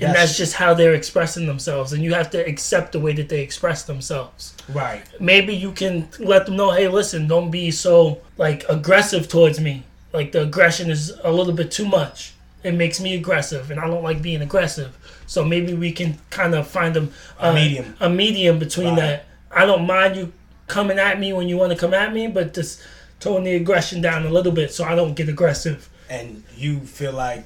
and 0.00 0.14
that's 0.14 0.36
just 0.36 0.54
how 0.54 0.74
they're 0.74 0.94
expressing 0.94 1.46
themselves, 1.46 1.92
and 1.92 2.02
you 2.02 2.14
have 2.14 2.30
to 2.30 2.38
accept 2.48 2.92
the 2.92 3.00
way 3.00 3.12
that 3.14 3.28
they 3.28 3.40
express 3.42 3.84
themselves. 3.84 4.54
right 4.68 5.02
Maybe 5.20 5.54
you 5.54 5.72
can 5.72 6.08
let 6.18 6.46
them 6.46 6.56
know, 6.56 6.70
hey, 6.72 6.88
listen, 6.88 7.26
don't 7.28 7.50
be 7.50 7.70
so 7.70 8.20
like 8.36 8.64
aggressive 8.68 9.28
towards 9.28 9.60
me. 9.60 9.84
Like 10.12 10.32
the 10.32 10.42
aggression 10.42 10.90
is 10.90 11.12
a 11.22 11.30
little 11.32 11.52
bit 11.52 11.70
too 11.70 11.86
much. 11.86 12.32
It 12.62 12.72
makes 12.74 12.98
me 13.00 13.14
aggressive, 13.14 13.70
and 13.70 13.78
I 13.78 13.86
don't 13.86 14.02
like 14.02 14.22
being 14.22 14.40
aggressive. 14.42 14.96
So 15.26 15.44
maybe 15.44 15.74
we 15.74 15.92
can 15.92 16.18
kind 16.30 16.54
of 16.54 16.66
find 16.66 16.96
a, 16.96 17.08
A 17.38 17.52
medium. 17.52 17.96
a 18.00 18.08
medium 18.08 18.58
between 18.58 18.90
Right. 18.94 18.96
that. 19.00 19.26
I 19.50 19.66
don't 19.66 19.86
mind 19.86 20.16
you 20.16 20.32
coming 20.66 20.98
at 20.98 21.20
me 21.20 21.32
when 21.32 21.46
you 21.48 21.56
want 21.56 21.72
to 21.72 21.78
come 21.78 21.92
at 21.94 22.12
me, 22.12 22.26
but 22.26 22.54
just 22.54 22.80
tone 23.20 23.44
the 23.44 23.54
aggression 23.54 24.00
down 24.00 24.24
a 24.26 24.30
little 24.30 24.52
bit 24.52 24.72
so 24.72 24.84
I 24.84 24.94
don't 24.94 25.14
get 25.14 25.28
aggressive. 25.28 25.88
and 26.10 26.42
you 26.56 26.80
feel 26.80 27.12
like 27.12 27.44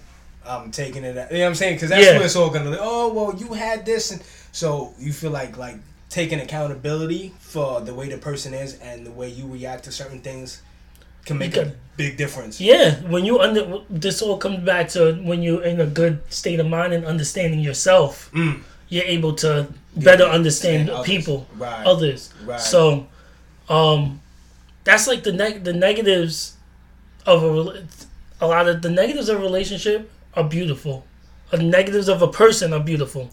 I'm 0.48 0.70
taking 0.70 1.04
it. 1.04 1.08
You 1.08 1.14
know 1.14 1.22
what 1.44 1.46
I'm 1.48 1.54
saying? 1.54 1.74
Because 1.76 1.90
that's 1.90 2.04
Yeah. 2.04 2.12
where 2.16 2.24
it's 2.24 2.36
all 2.36 2.50
gonna. 2.50 2.76
Oh 2.80 3.12
well, 3.12 3.34
you 3.38 3.52
had 3.54 3.84
this, 3.86 4.10
and 4.10 4.22
so 4.52 4.94
you 4.98 5.12
feel 5.12 5.30
like 5.30 5.56
like 5.56 5.76
taking 6.10 6.40
accountability 6.40 7.34
for 7.40 7.80
the 7.82 7.92
way 7.94 8.08
the 8.08 8.16
person 8.18 8.54
is 8.54 8.78
and 8.80 9.04
the 9.06 9.10
way 9.10 9.28
you 9.28 9.46
react 9.46 9.84
to 9.84 9.92
certain 9.92 10.20
things 10.20 10.62
can 11.26 11.36
make 11.36 11.54
a 11.56 11.72
big 11.98 12.16
difference. 12.16 12.60
Yeah, 12.60 12.94
when 13.02 13.24
you 13.26 13.40
under 13.40 13.80
this 13.90 14.22
all 14.22 14.38
comes 14.38 14.64
back 14.64 14.88
to 14.90 15.12
when 15.22 15.42
you're 15.42 15.62
in 15.62 15.80
a 15.80 15.86
good 15.86 16.20
state 16.30 16.60
of 16.60 16.66
mind 16.66 16.94
and 16.94 17.04
understanding 17.04 17.60
yourself, 17.60 18.30
Mm. 18.32 18.62
you're 18.88 19.04
able 19.04 19.34
to 19.34 19.66
better 19.96 20.24
understand 20.24 20.88
others. 20.88 21.06
people, 21.06 21.46
Right. 21.58 21.84
others. 21.84 22.30
Right. 22.46 22.60
So, 22.60 23.06
um, 23.68 24.20
that's 24.84 25.06
like 25.06 25.24
the 25.24 25.32
neg- 25.32 25.64
the 25.64 25.74
negatives 25.74 26.54
of 27.26 27.42
a 27.44 27.84
a 28.40 28.46
lot 28.46 28.66
of 28.68 28.80
the 28.80 28.88
negatives 28.88 29.28
of 29.28 29.36
a 29.38 29.40
relationship 29.40 30.10
are 30.38 30.48
beautiful. 30.48 31.04
The 31.50 31.58
negatives 31.58 32.08
of 32.08 32.22
a 32.22 32.28
person 32.28 32.72
are 32.72 32.80
beautiful, 32.80 33.30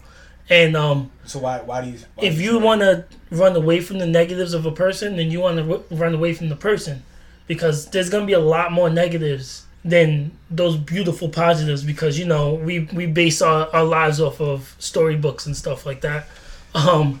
and 0.48 0.76
um, 0.76 1.10
So 1.26 1.38
why 1.38 1.58
why 1.60 1.82
do 1.84 1.90
you? 1.90 1.98
Why 2.14 2.24
if 2.28 2.36
do 2.36 2.42
you 2.42 2.50
feel 2.52 2.60
want 2.60 2.80
to 2.80 3.04
run 3.30 3.54
away 3.56 3.80
from 3.80 3.98
the 3.98 4.06
negatives 4.06 4.54
of 4.54 4.66
a 4.66 4.72
person, 4.72 5.16
then 5.16 5.30
you 5.30 5.40
want 5.40 5.56
to 5.58 5.94
run 5.94 6.14
away 6.14 6.32
from 6.34 6.48
the 6.48 6.56
person 6.56 7.02
because 7.46 7.86
there's 7.90 8.10
gonna 8.10 8.26
be 8.26 8.32
a 8.32 8.40
lot 8.56 8.72
more 8.72 8.88
negatives 8.90 9.64
than 9.84 10.32
those 10.50 10.76
beautiful 10.76 11.28
positives 11.28 11.84
because 11.84 12.18
you 12.18 12.24
know 12.24 12.54
we 12.54 12.80
we 12.92 13.06
base 13.06 13.40
our, 13.42 13.68
our 13.74 13.84
lives 13.84 14.20
off 14.20 14.40
of 14.40 14.74
storybooks 14.78 15.46
and 15.46 15.56
stuff 15.56 15.86
like 15.86 16.00
that. 16.00 16.26
Um, 16.74 17.20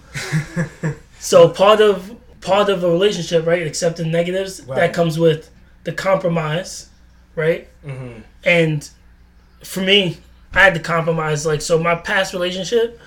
so 1.18 1.48
part 1.48 1.80
of 1.80 2.16
part 2.40 2.68
of 2.68 2.82
a 2.84 2.90
relationship, 2.90 3.46
right? 3.46 3.66
Accepting 3.66 4.10
negatives 4.10 4.62
Right. 4.62 4.76
that 4.76 4.92
comes 4.94 5.18
with 5.18 5.50
the 5.84 5.92
compromise, 5.92 6.88
right? 7.34 7.68
Mhm. 7.84 8.22
And 8.44 8.88
for 9.66 9.80
me, 9.80 10.18
I 10.54 10.62
had 10.64 10.74
to 10.74 10.80
compromise. 10.80 11.44
Like, 11.44 11.60
so 11.60 11.78
my 11.78 11.94
past 11.96 12.32
relationship, 12.32 12.98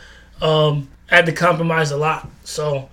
um, 0.41 0.89
I 1.09 1.15
had 1.17 1.25
to 1.25 1.31
compromise 1.31 1.91
a 1.91 1.97
lot. 1.97 2.29
So 2.43 2.89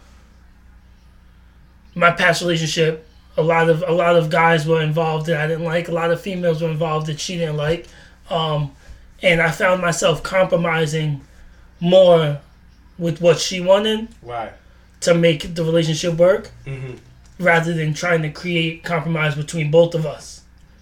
my 1.95 2.11
past 2.11 2.43
relationship, 2.43 3.07
a 3.37 3.43
lot 3.43 3.69
of 3.69 3.85
a 3.87 3.93
lot 3.93 4.17
of 4.17 4.31
guys 4.31 4.67
were 4.67 4.81
involved 4.83 5.27
that 5.27 5.41
I 5.41 5.47
didn't 5.47 5.65
like. 5.65 5.89
A 5.89 5.93
lot 5.93 6.11
of 6.11 6.21
females 6.21 6.63
were 6.63 6.71
involved 6.71 7.07
that 7.09 7.21
she 7.21 7.37
didn't 7.37 7.57
like, 7.57 7.87
um, 8.31 8.73
and 9.23 9.41
I 9.43 9.51
found 9.51 9.83
myself 9.83 10.23
compromising 10.23 11.21
more 11.81 12.39
with 12.99 13.21
what 13.21 13.39
she 13.39 13.61
wanted 13.61 14.09
Right. 14.23 14.53
to 15.01 15.13
make 15.15 15.55
the 15.55 15.63
relationship 15.65 16.15
work 16.15 16.51
Mhm. 16.67 16.99
rather 17.39 17.75
than 17.75 17.93
trying 17.93 18.23
to 18.23 18.31
create 18.31 18.83
compromise 18.85 19.35
between 19.35 19.71
both 19.71 19.95
of 19.95 20.07
us, 20.07 20.41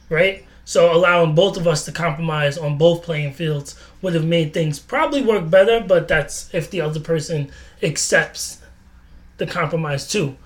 right? 0.08 0.44
So 0.64 0.94
allowing 0.94 1.34
both 1.34 1.56
of 1.56 1.66
us 1.66 1.84
to 1.84 1.92
compromise 1.92 2.56
on 2.56 2.78
both 2.78 3.02
playing 3.02 3.34
fields 3.34 3.78
would 4.00 4.14
have 4.14 4.24
made 4.24 4.54
things 4.54 4.78
probably 4.78 5.22
work 5.22 5.50
better, 5.50 5.80
but 5.80 6.08
that's 6.08 6.52
if 6.54 6.70
the 6.70 6.80
other 6.80 7.00
person 7.00 7.50
accepts 7.82 8.62
the 9.36 9.46
compromise 9.46 10.08
too. 10.08 10.36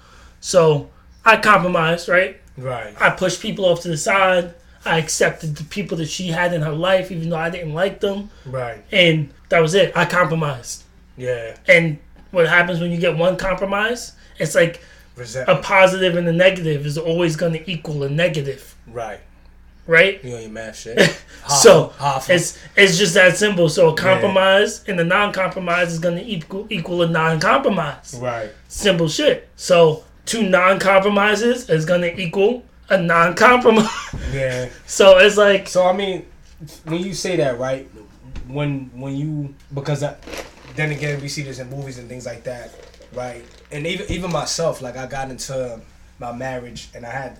So 0.41 0.91
I 1.25 1.37
compromised, 1.37 2.09
right? 2.09 2.41
Right. 2.57 2.95
I 3.01 3.11
pushed 3.11 3.41
people 3.41 3.65
off 3.65 3.81
to 3.83 3.89
the 3.89 3.97
side. 3.97 4.55
I 4.85 4.99
accepted 4.99 5.57
the 5.57 5.65
people 5.65 5.97
that 5.99 6.09
she 6.09 6.29
had 6.29 6.53
in 6.53 6.63
her 6.63 6.73
life, 6.73 7.11
even 7.13 7.29
though 7.31 7.37
I 7.37 7.51
didn't 7.51 7.75
like 7.75 8.01
them. 8.01 8.31
Right. 8.47 8.83
And 8.91 9.31
that 9.51 9.61
was 9.61 9.75
it. 9.75 9.97
I 9.97 10.05
compromised. 10.05 10.85
Yeah. 11.17 11.57
And 11.67 11.99
what 12.31 12.49
happens 12.49 12.81
when 12.81 12.91
you 12.91 12.99
get 12.99 13.17
one 13.17 13.37
compromise? 13.37 14.13
It's 14.39 14.55
like 14.55 14.81
a 15.47 15.57
positive 15.57 16.17
and 16.17 16.29
a 16.29 16.33
negative 16.33 16.87
is 16.87 16.97
always 16.97 17.37
going 17.37 17.53
to 17.53 17.71
equal 17.71 18.05
a 18.05 18.09
negative, 18.09 18.77
right. 18.87 19.21
Right? 19.88 20.22
You 20.22 20.37
on 20.37 20.42
your 20.42 20.51
math 20.51 20.77
shit. 20.79 20.98
So 21.62 21.94
Half. 21.98 22.29
it's 22.29 22.59
it's 22.77 22.98
just 22.98 23.14
that 23.14 23.37
simple. 23.38 23.70
So 23.70 23.88
a 23.88 23.96
compromise 23.96 24.85
and 24.87 25.01
a 25.01 25.05
non-compromise 25.05 25.90
is 25.94 25.98
going 25.98 26.16
to 26.18 26.22
equal 26.24 26.66
equal 26.68 27.01
a 27.03 27.09
non-compromise. 27.09 28.18
right. 28.20 28.51
Simple 28.68 29.09
shit. 29.09 29.48
So 29.57 30.05
two 30.27 30.42
non-compromises 30.48 31.70
is 31.70 31.87
going 31.87 32.03
to 32.03 32.20
equal 32.20 32.64
a 32.90 33.01
non-compromise. 33.01 33.88
Yeah. 34.33 34.68
so 34.87 35.16
it's 35.18 35.38
like 35.38 35.68
So 35.68 35.87
I 35.87 35.94
mean, 35.94 36.27
when 36.85 37.03
you 37.03 37.14
say 37.14 37.37
that, 37.37 37.59
right? 37.59 37.88
When 38.46 38.90
when 38.94 39.16
you 39.16 39.55
because 39.74 40.01
then 40.77 40.90
again 40.92 41.20
we 41.22 41.29
see 41.29 41.42
this 41.42 41.59
in 41.61 41.70
movies 41.70 41.96
and 41.98 42.09
things 42.11 42.27
like 42.27 42.44
that, 42.44 42.74
right? 43.14 43.42
And 43.72 43.87
even 43.87 44.07
even 44.11 44.31
myself, 44.31 44.83
like 44.83 44.98
I 44.98 45.07
got 45.07 45.31
into 45.31 45.81
my 46.18 46.33
marriage 46.33 46.88
and 46.94 47.07
I 47.07 47.11
had 47.11 47.38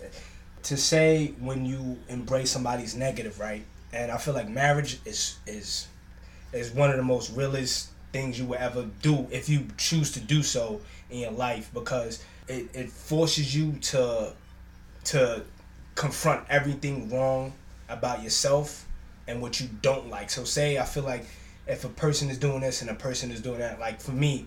to 0.65 0.77
say 0.77 1.35
when 1.41 1.65
you 1.65 1.99
embrace 2.09 2.51
somebody's 2.51 2.95
negative, 2.95 3.39
right? 3.39 3.65
And 3.93 4.11
I 4.11 4.19
feel 4.19 4.35
like 4.35 4.49
marriage 4.49 5.01
is 5.05 5.39
is 5.47 5.87
is 6.53 6.71
one 6.71 6.91
of 6.91 6.97
the 6.97 7.03
most 7.03 7.31
realest 7.35 7.91
things 8.13 8.39
you 8.39 8.47
will 8.47 8.59
ever 8.59 8.87
do 9.03 9.27
if 9.31 9.49
you 9.49 9.67
choose 9.77 10.13
to 10.13 10.21
do 10.21 10.43
so 10.43 10.81
in 11.11 11.19
your 11.21 11.31
life 11.31 11.71
because 11.75 12.25
it, 12.49 12.69
it 12.75 12.91
forces 12.91 13.55
you 13.55 13.73
to 13.73 14.33
to 15.05 15.43
confront 15.95 16.45
everything 16.49 17.11
wrong 17.11 17.53
about 17.89 18.23
yourself 18.23 18.87
and 19.27 19.43
what 19.43 19.61
you 19.61 19.69
don't 19.83 20.09
like. 20.09 20.31
So 20.31 20.45
say 20.45 20.79
I 20.79 20.85
feel 20.85 21.05
like 21.05 21.25
if 21.67 21.85
a 21.85 21.89
person 21.89 22.31
is 22.31 22.39
doing 22.39 22.61
this 22.61 22.81
and 22.81 22.91
a 22.91 22.95
person 22.95 23.31
is 23.31 23.41
doing 23.41 23.59
that, 23.59 23.79
like 23.79 24.01
for 24.01 24.13
me, 24.13 24.47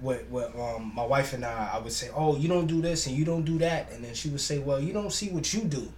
with, 0.00 0.28
with 0.28 0.54
um, 0.56 0.92
my 0.94 1.04
wife 1.04 1.32
and 1.32 1.44
I, 1.44 1.72
I 1.74 1.78
would 1.78 1.92
say, 1.92 2.10
oh, 2.14 2.36
you 2.36 2.48
don't 2.48 2.66
do 2.66 2.82
this 2.82 3.06
and 3.06 3.16
you 3.16 3.24
don't 3.24 3.44
do 3.44 3.58
that, 3.58 3.90
and 3.92 4.04
then 4.04 4.14
she 4.14 4.28
would 4.28 4.40
say, 4.40 4.58
well, 4.58 4.80
you 4.80 4.92
don't 4.92 5.12
see 5.12 5.30
what 5.30 5.52
you 5.54 5.62
do, 5.62 5.90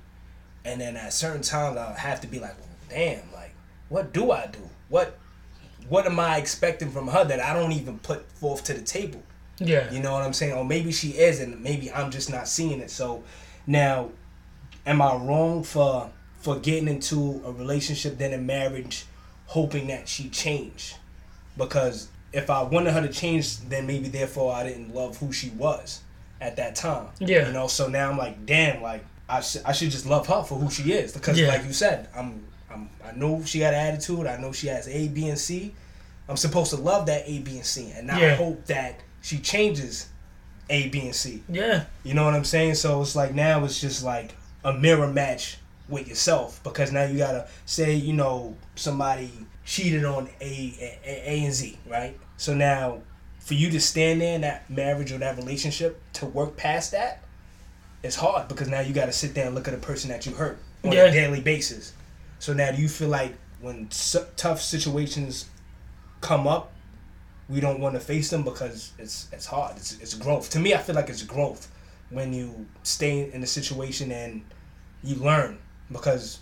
and 0.65 0.81
then 0.81 0.97
at 0.97 1.13
certain 1.13 1.43
times 1.43 1.77
I'll 1.77 1.95
have 1.95 2.21
to 2.21 2.27
be 2.27 2.39
like, 2.39 2.57
well, 2.59 2.69
damn, 2.89 3.33
like 3.33 3.55
what 3.89 4.13
do 4.13 4.31
I 4.31 4.47
do? 4.47 4.61
What 4.89 5.19
what 5.89 6.07
am 6.07 6.21
I 6.21 6.37
expecting 6.37 6.91
from 6.91 7.09
her 7.09 7.25
that 7.25 7.41
I 7.41 7.55
don't 7.55 7.73
even 7.73 7.99
put 8.01 8.31
forth 8.33 8.65
to 8.65 8.75
the 8.75 8.83
table? 8.83 9.23
yeah. 9.59 9.91
You 9.91 10.01
know 10.01 10.13
what 10.13 10.23
I'm 10.23 10.33
saying? 10.33 10.53
Or 10.53 10.65
maybe 10.65 10.93
she 10.93 11.11
is, 11.11 11.41
and 11.41 11.63
maybe 11.63 11.91
I'm 11.91 12.11
just 12.11 12.31
not 12.31 12.47
seeing 12.47 12.81
it. 12.81 12.91
So 12.91 13.25
now, 13.67 14.11
am 14.87 15.03
I 15.03 15.15
wrong 15.17 15.63
for 15.65 16.11
for 16.39 16.59
getting 16.59 16.89
into 16.89 17.43
a 17.45 17.53
relationship, 17.53 18.19
then 18.19 18.33
a 18.33 18.39
marriage, 18.39 19.07
hoping 19.47 19.89
that 19.89 20.09
she 20.09 20.29
change? 20.29 20.95
Because 21.57 22.09
if 22.33 22.51
I 22.51 22.63
wanted 22.63 22.93
her 22.93 23.01
to 23.03 23.09
change, 23.13 23.59
then 23.69 23.87
maybe 23.87 24.09
therefore 24.09 24.55
I 24.55 24.65
didn't 24.65 24.95
love 24.95 25.17
who 25.19 25.33
she 25.33 25.51
was 25.51 26.01
at 26.41 26.57
that 26.57 26.75
time. 26.77 27.07
Yeah. 27.19 27.47
You 27.49 27.53
know. 27.53 27.67
So 27.69 27.89
now 27.89 28.11
I'm 28.11 28.19
like, 28.19 28.45
damn, 28.47 28.83
like 28.83 29.05
I 29.29 29.41
sh- 29.41 29.59
I 29.65 29.73
should 29.73 29.91
just 29.91 30.07
love 30.07 30.27
her 30.27 30.43
for 30.43 30.57
who 30.59 30.71
she 30.71 30.93
is 30.93 31.13
because, 31.13 31.39
Yeah. 31.39 31.49
like 31.49 31.65
you 31.65 31.73
said, 31.73 32.09
I'm. 32.15 32.45
I'm, 32.71 32.91
I 33.03 33.13
know 33.13 33.43
she 33.47 33.61
had 33.61 33.73
an 33.73 33.81
attitude. 33.95 34.27
I 34.27 34.37
know 34.37 34.53
she 34.53 34.67
has 34.67 34.87
A, 34.89 35.09
B, 35.09 35.29
and 35.31 35.39
C. 35.39 35.75
I'm 36.29 36.37
supposed 36.37 36.69
to 36.75 36.77
love 36.77 37.07
that 37.07 37.23
A, 37.27 37.39
B, 37.39 37.57
and 37.57 37.65
C, 37.65 37.91
and 37.97 38.07
not 38.07 38.21
Yeah. 38.21 38.35
hope 38.35 38.67
that 38.67 39.01
she 39.23 39.39
changes 39.39 40.09
A, 40.69 40.89
B, 40.91 41.01
and 41.07 41.15
C. 41.15 41.43
Yeah. 41.49 41.85
You 42.05 42.13
know 42.13 42.27
what 42.27 42.35
I'm 42.35 42.45
saying? 42.45 42.75
So 42.75 43.01
it's 43.01 43.17
like 43.17 43.35
now 43.35 43.65
it's 43.65 43.81
just 43.81 44.05
like 44.05 44.35
a 44.65 44.75
mirror 44.75 45.07
match 45.07 45.57
with 45.89 46.07
yourself 46.09 46.61
because 46.63 46.93
now 46.93 47.05
you 47.05 47.17
gotta 47.17 47.49
say 47.65 47.95
you 47.95 48.13
know 48.13 48.55
somebody 48.75 49.31
cheated 49.69 50.03
on 50.07 50.31
A, 50.41 50.99
A, 51.05 51.23
A 51.31 51.45
and 51.45 51.53
Z, 51.53 51.79
right? 51.87 52.19
So 52.39 52.55
now 52.55 53.03
for 53.39 53.53
you 53.53 53.71
to 53.71 53.79
stand 53.81 54.23
there 54.23 54.35
in 54.35 54.41
that 54.41 54.69
marriage 54.71 55.13
or 55.13 55.19
that 55.19 55.37
relationship 55.37 56.01
to 56.15 56.25
work 56.25 56.57
past 56.57 56.93
that, 56.93 57.23
it's 58.03 58.17
hard 58.17 58.49
because 58.49 58.69
now 58.69 58.81
you 58.81 58.95
gotta 58.95 59.13
sit 59.13 59.35
there 59.35 59.45
and 59.45 59.55
look 59.55 59.69
at 59.69 59.75
a 59.75 59.79
person 59.79 60.09
that 60.09 60.25
you 60.25 60.33
hurt 60.33 60.59
on 60.85 60.93
Yeah. 60.93 61.05
a 61.05 61.13
daily 61.13 61.43
basis. 61.43 61.93
So 62.39 62.55
now 62.55 62.71
do 62.71 62.81
you 62.81 62.89
feel 62.89 63.11
like 63.11 63.35
when 63.61 63.91
su- 63.91 64.25
tough 64.37 64.63
situations 64.63 65.45
come 66.23 66.49
up, 66.49 66.73
we 67.51 67.61
don't 67.61 67.79
want 67.81 67.95
to 67.95 68.01
face 68.01 68.31
them 68.31 68.45
because 68.45 68.93
it's 68.99 69.27
it's 69.33 69.45
hard. 69.47 69.77
It's 69.77 69.99
it's 70.01 70.15
growth. 70.15 70.49
To 70.51 70.59
me, 70.59 70.73
I 70.75 70.79
feel 70.79 70.95
like 70.95 71.11
it's 71.11 71.23
growth 71.23 71.69
when 72.11 72.33
you 72.33 72.67
stay 72.85 73.31
in 73.33 73.43
a 73.43 73.47
situation 73.47 74.13
and 74.13 74.43
you 75.03 75.17
learn 75.17 75.59
because, 75.93 76.39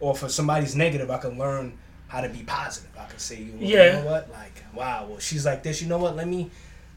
or 0.00 0.14
for 0.16 0.28
somebody's 0.28 0.74
negative, 0.74 1.10
I 1.10 1.18
can 1.18 1.38
learn 1.38 1.78
how 2.14 2.20
to 2.20 2.28
be 2.28 2.42
positive. 2.44 2.90
I 2.98 3.06
can 3.06 3.18
say, 3.18 3.48
well, 3.52 3.62
Yeah. 3.68 3.86
you 3.98 4.04
know 4.04 4.10
what, 4.10 4.30
like 4.30 4.62
wow, 4.72 5.06
well 5.08 5.18
she's 5.18 5.44
like 5.44 5.62
this. 5.62 5.82
You 5.82 5.88
know 5.88 5.98
what? 5.98 6.14
Let 6.16 6.28
me 6.28 6.50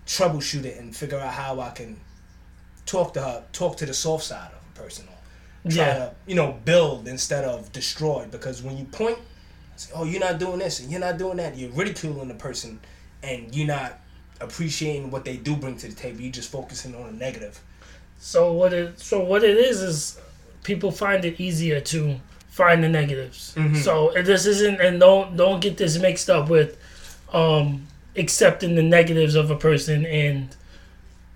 troubleshoot 0.05 0.63
it 0.65 0.77
and 0.79 0.95
figure 0.95 1.17
out 1.19 1.33
how 1.33 1.59
I 1.59 1.71
can 1.71 1.99
talk 2.85 3.13
to 3.15 3.21
her, 3.21 3.43
talk 3.51 3.77
to 3.77 3.85
the 3.85 3.93
soft 3.93 4.23
side 4.25 4.51
of 4.51 4.59
a 4.75 4.79
person, 4.83 5.05
or 5.07 5.71
try 5.71 5.85
Yeah. 5.87 5.93
to 5.95 6.11
you 6.27 6.35
know 6.35 6.59
build 6.65 7.07
instead 7.07 7.43
of 7.45 7.71
destroy. 7.71 8.27
Because 8.29 8.61
when 8.61 8.77
you 8.77 8.85
point, 8.85 9.17
say, 9.75 9.91
oh, 9.95 10.05
you're 10.05 10.19
not 10.19 10.39
doing 10.39 10.59
this 10.59 10.79
and 10.79 10.91
you're 10.91 11.01
not 11.01 11.17
doing 11.17 11.37
that, 11.37 11.57
you're 11.57 11.71
ridiculing 11.71 12.27
the 12.27 12.35
person, 12.35 12.79
and 13.23 13.53
you're 13.55 13.67
not 13.67 13.99
appreciating 14.39 15.09
what 15.09 15.25
they 15.25 15.35
do 15.35 15.55
bring 15.55 15.75
to 15.77 15.87
the 15.87 15.95
table. 15.95 16.21
You're 16.21 16.31
just 16.31 16.51
focusing 16.51 16.93
on 16.95 17.05
the 17.07 17.11
negative. 17.13 17.59
So 18.19 18.53
what 18.53 18.71
it 18.73 18.99
so 18.99 19.23
what 19.23 19.43
it 19.43 19.57
is 19.57 19.81
is 19.81 20.19
people 20.63 20.91
find 20.91 21.25
it 21.25 21.39
easier 21.39 21.79
to 21.81 22.19
find 22.57 22.83
the 22.83 22.89
negatives. 22.89 23.53
Mhm. 23.55 23.77
So 23.85 24.11
this 24.31 24.45
isn't 24.53 24.81
and 24.81 24.99
don't 24.99 25.37
don't 25.37 25.61
get 25.61 25.77
this 25.77 25.97
mixed 25.99 26.29
up 26.29 26.49
with 26.49 26.69
um 27.31 27.87
accepting 28.15 28.75
the 28.75 28.83
negatives 28.83 29.35
of 29.35 29.51
a 29.51 29.55
person 29.55 30.05
and 30.05 30.55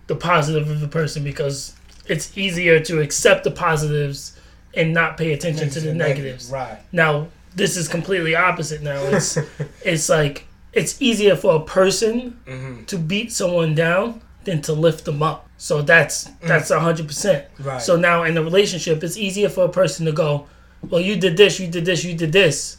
the 0.07 0.15
positive 0.15 0.69
of 0.69 0.81
a 0.81 0.87
person 0.87 1.23
because 1.23 1.73
it's 2.07 2.35
easier 2.37 2.79
to 2.79 2.99
accept 2.99 3.43
the 3.43 3.51
positives 3.51 4.33
and 4.73 4.93
not 4.93 5.17
pay 5.17 5.31
attention 5.33 5.69
to 5.69 5.79
the 5.79 5.93
negatives. 5.93 6.49
Right. 6.51 6.79
Now 6.91 7.27
this 7.55 7.77
is 7.77 7.87
completely 7.87 8.33
opposite 8.35 8.81
now. 8.81 9.01
It's 9.15 9.37
it's 9.91 10.09
like 10.09 10.47
it's 10.73 11.01
easier 11.01 11.35
for 11.35 11.55
a 11.55 11.63
person 11.79 12.39
Mm-hmm. 12.47 12.85
to 12.85 12.97
beat 12.97 13.31
someone 13.31 13.75
down 13.75 14.21
than 14.45 14.61
to 14.63 14.73
lift 14.73 15.05
them 15.05 15.21
up. 15.21 15.47
So 15.57 15.81
that's 15.83 16.29
that's 16.41 16.71
a 16.71 16.79
hundred 16.79 17.07
percent. 17.07 17.45
Right. 17.59 17.81
So 17.81 17.95
now 17.95 18.23
in 18.23 18.35
a 18.37 18.43
relationship, 18.43 19.03
it's 19.03 19.17
easier 19.17 19.49
for 19.49 19.63
a 19.65 19.69
person 19.81 20.05
to 20.07 20.11
go, 20.11 20.47
well, 20.89 21.01
you 21.01 21.15
did 21.15 21.37
this, 21.37 21.59
you 21.59 21.67
did 21.67 21.85
this, 21.85 22.03
you 22.03 22.15
did 22.15 22.31
this, 22.31 22.77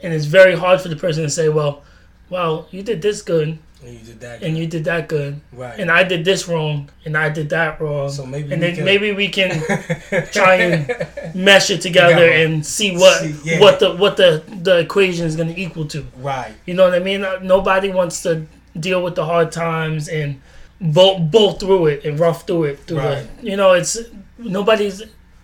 and 0.00 0.12
it's 0.12 0.24
very 0.26 0.56
hard 0.56 0.80
for 0.80 0.88
the 0.88 0.96
person 0.96 1.22
to 1.24 1.30
say, 1.30 1.48
well, 1.48 1.82
well, 2.30 2.68
you 2.70 2.82
did 2.82 3.00
this 3.02 3.22
good 3.22 3.58
And 3.82 3.92
you 3.94 4.00
did 4.04 4.20
that. 4.20 4.42
and 4.42 4.56
you 4.58 4.66
did 4.66 4.84
that 4.84 5.08
good, 5.08 5.40
right. 5.52 5.78
and 5.78 5.90
I 5.90 6.04
did 6.04 6.24
this 6.24 6.46
wrong 6.48 6.90
and 7.04 7.16
I 7.16 7.28
did 7.30 7.48
that 7.50 7.80
wrong. 7.80 8.10
So 8.10 8.26
maybe 8.26 8.52
and 8.52 8.62
then 8.62 8.74
can- 8.74 8.84
maybe 8.84 9.12
we 9.12 9.28
can 9.28 9.50
try 10.32 10.54
and 10.56 11.34
mesh 11.34 11.70
it 11.70 11.80
together 11.80 12.14
Together. 12.14 12.30
and 12.32 12.64
see 12.66 12.96
what 12.96 13.20
See, 13.22 13.34
yeah. 13.44 13.60
what 13.60 13.78
the 13.80 13.94
what 13.96 14.16
the 14.16 14.42
the 14.62 14.78
equation 14.80 15.24
is 15.26 15.36
going 15.36 15.54
to 15.54 15.58
equal 15.60 15.86
to. 15.88 16.04
right. 16.18 16.52
You 16.66 16.74
know 16.74 16.84
what 16.84 16.94
I 16.94 16.98
mean? 16.98 17.24
Uh, 17.24 17.38
Nobody 17.42 17.90
wants 17.90 18.22
to 18.22 18.46
deal 18.78 19.02
with 19.02 19.14
the 19.14 19.24
hard 19.24 19.52
times 19.52 20.08
and 20.08 20.40
bolt 20.80 21.30
bolt 21.30 21.60
through 21.60 21.86
it 21.86 22.04
and 22.04 22.18
rough 22.20 22.46
through 22.46 22.64
it. 22.64 22.78
Through 22.80 22.98
Right. 22.98 23.40
the, 23.40 23.50
you 23.50 23.56
know, 23.56 23.72
it's 23.72 23.96
nobody's 24.38 25.02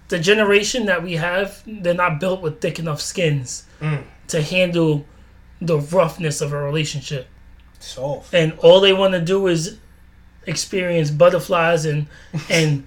the 0.09 0.19
generation 0.19 0.87
that 0.87 1.03
we 1.03 1.15
have. 1.15 1.63
They're 1.67 1.95
not 1.95 2.21
built 2.21 2.41
with 2.43 2.61
thick 2.61 2.79
enough 2.79 3.01
skins 3.01 3.65
Mm. 3.81 4.03
to 4.29 4.43
handle 4.43 5.05
the 5.61 5.79
roughness 5.79 6.41
of 6.41 6.53
a 6.53 6.59
relationship, 6.59 7.27
Soft. 7.81 8.33
and 8.35 8.53
all 8.59 8.81
they 8.81 8.93
want 8.93 9.13
to 9.15 9.21
do 9.21 9.47
is 9.47 9.77
experience 10.47 11.11
butterflies 11.11 11.85
and 11.87 12.07
and 12.51 12.85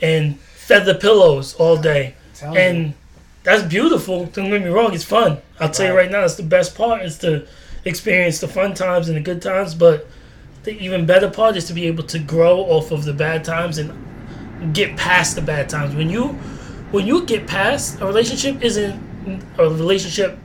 and 0.00 0.38
feather 0.40 0.94
pillows 0.94 1.54
all 1.54 1.76
day 1.76 2.14
Tell 2.34 2.54
you. 2.54 2.58
and 2.60 2.94
that's 3.42 3.62
beautiful. 3.62 4.26
Don't 4.26 4.50
get 4.50 4.62
me 4.62 4.68
wrong; 4.68 4.92
it's 4.94 5.04
fun. 5.04 5.38
I'll 5.58 5.70
tell 5.70 5.86
you 5.86 5.92
Right. 5.92 6.02
right 6.04 6.10
now, 6.10 6.24
it's 6.24 6.34
the 6.36 6.42
best 6.42 6.74
part 6.74 7.02
is 7.02 7.18
to 7.18 7.46
experience 7.84 8.38
the 8.40 8.48
fun 8.48 8.74
times 8.74 9.08
and 9.08 9.16
the 9.16 9.20
good 9.22 9.40
times. 9.42 9.74
But 9.74 10.06
the 10.64 10.72
even 10.78 11.06
better 11.06 11.30
part 11.30 11.56
is 11.56 11.64
to 11.66 11.72
be 11.72 11.86
able 11.86 12.04
to 12.04 12.18
grow 12.18 12.58
off 12.60 12.90
of 12.92 13.04
the 13.04 13.12
bad 13.14 13.44
times 13.44 13.78
and 13.78 13.90
get 14.72 14.96
past 14.96 15.34
the 15.36 15.42
bad 15.42 15.68
times. 15.68 15.94
When 15.94 16.08
you 16.10 16.28
when 16.90 17.06
you 17.06 17.24
get 17.24 17.46
past 17.46 18.00
a 18.00 18.06
relationship, 18.06 18.62
isn't 18.62 19.00
a 19.58 19.68
relationship 19.68 20.38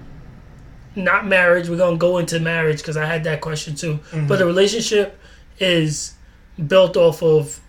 not 0.96 1.28
marriage. 1.28 1.68
We're 1.70 1.78
gonna 1.78 1.98
go 1.98 2.18
into 2.20 2.40
marriage 2.40 2.78
because 2.78 2.98
I 2.98 3.06
had 3.06 3.24
that 3.26 3.42
question 3.42 3.76
too. 3.76 3.96
Mm-hmm. 4.12 4.28
But 4.28 4.42
a 4.42 4.46
relationship 4.46 5.20
is 5.60 6.14
built 6.68 6.96
off 6.98 7.22
of 7.22 7.60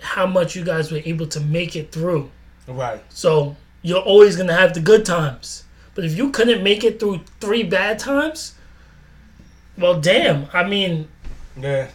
how 0.00 0.26
much 0.26 0.56
you 0.56 0.64
guys 0.64 0.90
were 0.90 1.00
able 1.04 1.26
to 1.28 1.40
make 1.40 1.76
it 1.76 1.92
through. 1.92 2.30
right. 2.66 3.00
So 3.08 3.56
you're 3.82 4.00
always 4.02 4.36
gonna 4.36 4.54
have 4.56 4.74
the 4.74 4.80
good 4.80 5.04
times. 5.04 5.64
But 5.94 6.04
if 6.04 6.16
you 6.16 6.30
couldn't 6.30 6.62
make 6.62 6.84
it 6.84 6.98
through 6.98 7.20
three 7.40 7.62
bad 7.62 7.98
times, 7.98 8.54
well, 9.76 10.00
damn. 10.00 10.46
I 10.52 10.64
mean, 10.64 11.08
Yeah. 11.60 11.88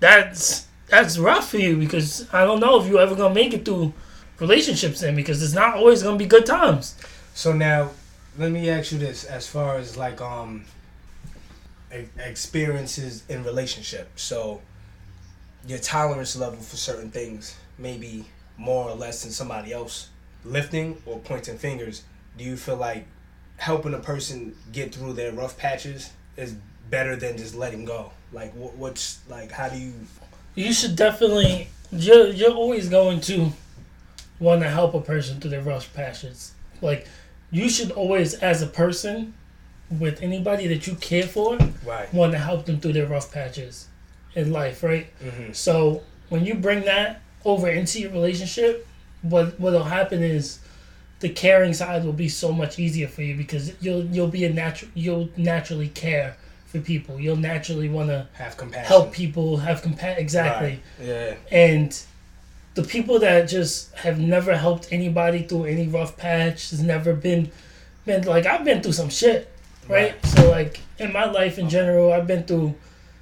that's 0.00 0.66
that's 0.94 1.18
rough 1.18 1.50
for 1.50 1.58
you 1.58 1.76
because 1.76 2.26
I 2.32 2.44
don't 2.44 2.60
know 2.60 2.80
if 2.80 2.88
you're 2.88 3.00
ever 3.00 3.14
gonna 3.14 3.34
make 3.34 3.52
it 3.52 3.64
through 3.64 3.92
relationships 4.38 5.00
then 5.00 5.16
because 5.16 5.42
it's 5.42 5.52
not 5.52 5.76
always 5.76 6.02
gonna 6.02 6.16
be 6.16 6.26
good 6.26 6.46
times. 6.46 6.94
So 7.34 7.52
now, 7.52 7.90
let 8.38 8.52
me 8.52 8.70
ask 8.70 8.92
you 8.92 8.98
this: 8.98 9.24
as 9.24 9.46
far 9.46 9.76
as 9.76 9.96
like 9.96 10.20
um, 10.20 10.64
experiences 12.18 13.24
in 13.28 13.44
relationship, 13.44 14.08
so 14.16 14.60
your 15.66 15.78
tolerance 15.78 16.36
level 16.36 16.60
for 16.60 16.76
certain 16.76 17.10
things 17.10 17.56
may 17.78 17.96
be 17.96 18.26
more 18.56 18.88
or 18.88 18.94
less 18.94 19.22
than 19.22 19.32
somebody 19.32 19.72
else. 19.72 20.10
Lifting 20.44 21.00
or 21.06 21.18
pointing 21.20 21.56
fingers, 21.56 22.02
do 22.36 22.44
you 22.44 22.56
feel 22.56 22.76
like 22.76 23.06
helping 23.56 23.94
a 23.94 23.98
person 23.98 24.54
get 24.72 24.94
through 24.94 25.14
their 25.14 25.32
rough 25.32 25.56
patches 25.56 26.12
is 26.36 26.54
better 26.90 27.16
than 27.16 27.36
just 27.36 27.54
letting 27.54 27.84
go? 27.84 28.12
Like, 28.32 28.52
what's 28.52 29.20
like? 29.28 29.50
How 29.50 29.68
do 29.68 29.78
you? 29.78 29.94
You 30.54 30.72
should 30.72 30.96
definitely 30.96 31.68
you're 31.92 32.28
you're 32.28 32.52
always 32.54 32.88
going 32.88 33.20
to 33.22 33.52
want 34.38 34.62
to 34.62 34.68
help 34.68 34.94
a 34.94 35.00
person 35.00 35.40
through 35.40 35.50
their 35.50 35.62
rough 35.62 35.92
patches. 35.94 36.52
Like 36.80 37.06
you 37.50 37.68
should 37.68 37.90
always, 37.92 38.34
as 38.34 38.62
a 38.62 38.66
person, 38.66 39.34
with 39.90 40.22
anybody 40.22 40.66
that 40.68 40.86
you 40.86 40.94
care 40.96 41.22
for, 41.22 41.56
Right. 41.84 42.12
want 42.12 42.32
to 42.32 42.38
help 42.38 42.66
them 42.66 42.80
through 42.80 42.94
their 42.94 43.06
rough 43.06 43.32
patches 43.32 43.86
in 44.34 44.50
life, 44.52 44.82
right? 44.82 45.06
Mm-hmm. 45.22 45.52
So 45.52 46.02
when 46.30 46.44
you 46.44 46.54
bring 46.54 46.84
that 46.86 47.20
over 47.44 47.68
into 47.68 48.00
your 48.00 48.10
relationship, 48.10 48.86
what 49.22 49.58
what'll 49.60 49.84
happen 49.84 50.22
is 50.22 50.58
the 51.20 51.28
caring 51.28 51.72
side 51.74 52.04
will 52.04 52.12
be 52.12 52.28
so 52.28 52.52
much 52.52 52.78
easier 52.78 53.08
for 53.08 53.22
you 53.22 53.36
because 53.36 53.72
you'll 53.82 54.04
you'll 54.06 54.28
be 54.28 54.44
a 54.44 54.52
natural 54.52 54.90
you'll 54.94 55.28
naturally 55.36 55.88
care 55.88 56.36
for 56.74 56.80
people. 56.80 57.20
You'll 57.20 57.36
naturally 57.36 57.88
want 57.88 58.08
to 58.08 58.26
Have 58.34 58.56
compassion. 58.56 58.86
help 58.88 59.12
people, 59.12 59.58
have 59.58 59.80
compa- 59.82 60.18
exactly. 60.18 60.80
Right. 60.98 61.06
Yeah. 61.08 61.34
And 61.52 62.02
the 62.74 62.82
people 62.82 63.20
that 63.20 63.48
just 63.48 63.94
have 63.94 64.18
never 64.18 64.56
helped 64.56 64.88
anybody 64.90 65.44
through 65.44 65.66
any 65.66 65.86
rough 65.86 66.16
patch 66.16 66.70
has 66.70 66.82
never 66.82 67.14
been 67.14 67.50
been 68.04 68.22
like 68.24 68.44
I've 68.44 68.64
been 68.64 68.82
through 68.82 68.92
some 68.92 69.08
shit, 69.08 69.50
right? 69.88 70.14
So 70.26 70.50
like 70.50 70.80
in 70.98 71.12
my 71.12 71.24
life 71.26 71.58
in 71.58 71.68
general, 71.70 72.12
I've 72.12 72.26
been 72.26 72.42
through 72.42 72.74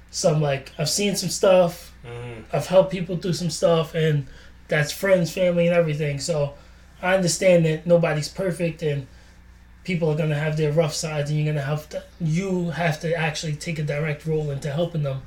some 0.09 0.41
like 0.41 0.71
I've 0.79 0.89
seen 0.89 1.15
some 1.15 1.29
stuff. 1.29 1.93
Mm-hmm. 2.05 2.41
I've 2.51 2.65
helped 2.67 2.91
people 2.91 3.15
through 3.17 3.33
some 3.33 3.49
stuff, 3.51 3.93
and 3.95 4.25
that's 4.67 4.91
friends, 4.91 5.31
family, 5.31 5.67
and 5.67 5.75
everything. 5.75 6.19
So 6.19 6.55
I 7.01 7.13
understand 7.15 7.65
that 7.65 7.85
nobody's 7.85 8.27
perfect, 8.27 8.81
and 8.81 9.05
people 9.83 10.09
are 10.09 10.17
gonna 10.17 10.39
have 10.39 10.57
their 10.57 10.71
rough 10.71 10.93
sides, 10.93 11.29
and 11.29 11.39
you're 11.39 11.53
gonna 11.53 11.65
have 11.65 11.89
to 11.89 12.03
you 12.19 12.71
have 12.71 12.99
to 13.01 13.15
actually 13.15 13.55
take 13.55 13.79
a 13.79 13.83
direct 13.83 14.25
role 14.25 14.51
into 14.51 14.71
helping 14.71 15.03
them, 15.03 15.21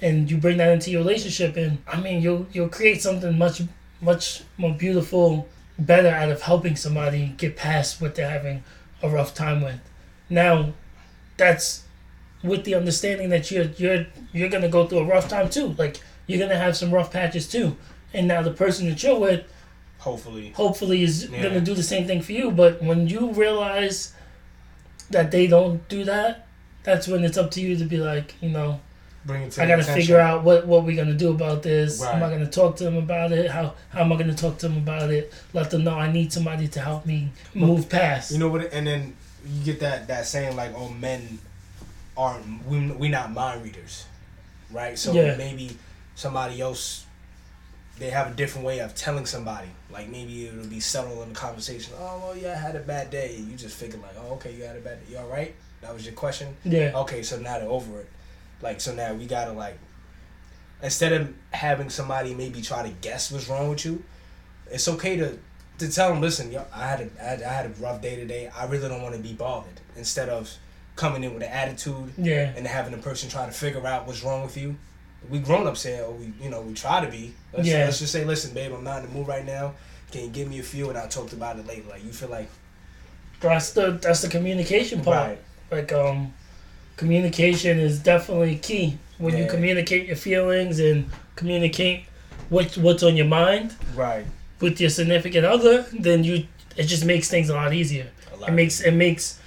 and 0.00 0.30
you 0.30 0.36
bring 0.38 0.58
that 0.58 0.72
into 0.72 0.90
your 0.90 1.00
relationship, 1.00 1.56
and 1.56 1.78
I 1.86 2.00
mean 2.00 2.22
you'll 2.22 2.46
you'll 2.52 2.68
create 2.68 3.02
something 3.02 3.36
much 3.36 3.62
much 4.00 4.42
more 4.58 4.74
beautiful, 4.74 5.48
better 5.78 6.08
out 6.08 6.30
of 6.30 6.42
helping 6.42 6.76
somebody 6.76 7.34
get 7.36 7.56
past 7.56 8.00
what 8.00 8.14
they're 8.14 8.30
having 8.30 8.62
a 9.02 9.08
rough 9.08 9.34
time 9.34 9.62
with. 9.62 9.80
Now, 10.28 10.72
that's 11.36 11.84
with 12.42 12.64
the 12.64 12.74
understanding 12.74 13.30
that 13.30 13.50
you're 13.50 13.70
you're 13.76 14.06
you're 14.32 14.48
gonna 14.48 14.68
go 14.68 14.86
through 14.86 14.98
a 14.98 15.04
rough 15.04 15.28
time 15.28 15.48
too. 15.48 15.74
Like 15.78 16.00
you're 16.26 16.38
gonna 16.38 16.58
have 16.58 16.76
some 16.76 16.92
rough 16.92 17.12
patches 17.12 17.48
too. 17.48 17.76
And 18.14 18.28
now 18.28 18.42
the 18.42 18.52
person 18.52 18.88
that 18.88 19.02
you're 19.02 19.18
with 19.18 19.44
Hopefully. 20.10 20.52
hopefully 20.54 21.02
is 21.02 21.28
Yeah. 21.28 21.42
gonna 21.42 21.60
do 21.60 21.74
the 21.74 21.82
same 21.82 22.06
thing 22.06 22.22
for 22.22 22.32
you. 22.32 22.50
But 22.52 22.80
when 22.82 23.08
you 23.08 23.32
realize 23.32 24.12
that 25.10 25.30
they 25.32 25.46
don't 25.48 25.86
do 25.88 26.04
that, 26.04 26.46
that's 26.84 27.08
when 27.08 27.24
it's 27.24 27.36
up 27.36 27.50
to 27.52 27.60
you 27.60 27.76
to 27.76 27.84
be 27.84 27.98
like, 27.98 28.34
you 28.40 28.50
know, 28.50 28.80
Bring 29.24 29.42
it 29.42 29.50
to 29.52 29.62
I 29.62 29.66
gotta 29.66 29.82
attention. 29.82 30.00
figure 30.02 30.20
out 30.20 30.44
what 30.44 30.68
what 30.68 30.84
we're 30.84 30.94
gonna 31.02 31.14
do 31.26 31.30
about 31.32 31.64
this. 31.64 32.00
Am 32.02 32.22
I 32.22 32.30
gonna 32.30 32.46
talk 32.46 32.76
to 32.76 32.84
them 32.84 32.96
about 32.96 33.32
it? 33.32 33.50
How 33.50 33.74
how 33.88 34.02
am 34.02 34.12
I 34.12 34.16
gonna 34.16 34.34
talk 34.44 34.58
to 34.58 34.68
them 34.68 34.76
about 34.78 35.10
it? 35.10 35.32
Let 35.52 35.70
them 35.72 35.82
know 35.82 35.94
I 35.98 36.08
need 36.12 36.32
somebody 36.32 36.68
to 36.68 36.80
help 36.80 37.04
me 37.04 37.30
move 37.52 37.88
past. 37.88 38.30
You 38.30 38.38
know 38.38 38.48
what? 38.48 38.72
And 38.72 38.86
then 38.86 39.14
you 39.44 39.64
get 39.64 39.80
that 39.80 40.06
that 40.06 40.26
saying 40.26 40.54
like, 40.54 40.72
"Oh, 40.76 40.88
men 40.90 41.40
aren't 42.16 42.64
we? 42.68 42.78
We 43.02 43.08
not 43.08 43.32
mind 43.32 43.64
readers, 43.64 44.04
right?" 44.70 44.96
So 44.96 45.12
Yeah. 45.12 45.34
maybe 45.36 45.76
somebody 46.14 46.60
else 46.60 47.04
they 47.98 48.10
have 48.10 48.26
a 48.30 48.34
different 48.34 48.66
way 48.66 48.80
of 48.80 48.94
telling 48.94 49.26
somebody. 49.26 49.68
Like 49.90 50.08
maybe 50.08 50.46
it'll 50.46 50.66
be 50.66 50.80
subtle 50.80 51.22
in 51.22 51.30
the 51.30 51.34
conversation. 51.34 51.94
Oh, 51.98 52.20
well, 52.24 52.36
yeah, 52.36 52.52
I 52.52 52.56
had 52.56 52.76
a 52.76 52.80
bad 52.80 53.10
day. 53.10 53.36
You 53.36 53.56
just 53.56 53.76
figure 53.76 53.98
like, 53.98 54.16
"Oh, 54.18 54.34
okay, 54.34 54.54
you 54.54 54.64
had 54.64 54.76
a 54.76 54.80
bad 54.80 55.04
day. 55.06 55.12
You 55.12 55.18
all 55.18 55.28
right?" 55.28 55.54
That 55.80 55.92
was 55.94 56.04
your 56.04 56.14
question. 56.14 56.56
yeah. 56.64 56.92
Okay, 56.96 57.22
so 57.22 57.38
now 57.38 57.58
they're 57.58 57.68
over 57.68 58.00
it. 58.00 58.08
Like 58.62 58.80
so 58.80 58.94
now 58.94 59.12
we 59.14 59.26
gotta 59.26 59.52
like 59.52 59.78
instead 60.82 61.12
of 61.12 61.32
having 61.50 61.90
somebody 61.90 62.34
maybe 62.34 62.60
try 62.62 62.82
to 62.82 62.90
guess 63.00 63.30
what's 63.32 63.48
wrong 63.48 63.68
with 63.70 63.84
you, 63.84 64.02
it's 64.70 64.88
okay 64.88 65.16
to 65.16 65.38
to 65.78 65.90
tell 65.92 66.08
them, 66.10 66.20
listen, 66.22 66.50
yo, 66.50 66.64
I 66.72 66.86
had 66.88 67.00
a 67.02 67.10
I 67.20 67.24
had, 67.24 67.42
I 67.42 67.52
had 67.52 67.66
a 67.66 67.68
rough 67.80 68.00
day 68.02 68.16
today. 68.16 68.50
I 68.56 68.64
really 68.66 68.88
don't 68.88 69.02
want 69.02 69.14
to 69.14 69.20
be 69.20 69.32
bothered. 69.32 69.80
Instead 69.96 70.28
of 70.28 70.52
coming 70.96 71.22
in 71.24 71.34
with 71.34 71.42
an 71.42 71.50
attitude 71.50 72.12
Yeah. 72.16 72.52
and 72.56 72.66
having 72.66 72.92
the 72.92 72.98
person 72.98 73.28
try 73.28 73.44
to 73.44 73.52
figure 73.52 73.86
out 73.86 74.06
what's 74.06 74.22
wrong 74.24 74.42
with 74.42 74.56
you. 74.56 74.76
We 75.30 75.38
grown 75.40 75.66
ups 75.66 75.82
here, 75.82 76.02
or 76.04 76.12
we 76.12 76.32
you 76.40 76.50
know 76.50 76.60
we 76.60 76.74
try 76.74 77.04
to 77.04 77.10
be. 77.10 77.34
Let's, 77.52 77.68
Yeah. 77.68 77.84
let's 77.84 77.98
just 77.98 78.12
say, 78.12 78.24
listen, 78.24 78.52
babe, 78.54 78.72
I'm 78.72 78.84
not 78.84 79.02
in 79.02 79.08
the 79.08 79.14
mood 79.14 79.28
right 79.28 79.44
now. 79.44 79.74
Can 80.12 80.22
you 80.22 80.28
give 80.28 80.48
me 80.48 80.58
a 80.60 80.62
few, 80.62 80.88
and 80.88 80.96
I'll 80.98 81.08
talk 81.08 81.32
about 81.32 81.58
it 81.58 81.66
later. 81.66 81.88
Like 81.88 82.04
you 82.04 82.12
feel 82.12 82.28
like 82.28 82.48
That's 83.40 83.70
the 83.72 83.92
that's 84.00 84.22
the 84.22 84.28
communication 84.28 85.02
part. 85.02 85.28
right, 85.28 85.38
like 85.70 85.92
um 85.92 86.32
communication 86.96 87.78
is 87.78 87.98
definitely 87.98 88.56
key 88.56 88.98
when 89.18 89.36
you 89.36 89.46
communicate 89.46 90.06
your 90.06 90.16
feelings 90.16 90.78
and 90.80 91.10
communicate 91.34 92.04
what 92.48 92.74
what's 92.78 93.02
on 93.02 93.16
your 93.16 93.26
mind 93.26 93.74
right. 93.94 94.24
with 94.60 94.80
your 94.80 94.88
significant 94.90 95.44
other 95.44 95.84
then 95.92 96.24
you 96.24 96.46
it 96.76 96.84
just 96.84 97.04
makes 97.04 97.28
things 97.28 97.50
a 97.50 97.54
lot 97.54 97.72
easier 97.74 98.06
A 98.32 98.36
lot 98.36 98.48
it 98.48 98.52
makes 98.52 98.80
it 98.80 98.92
makes 98.92 99.38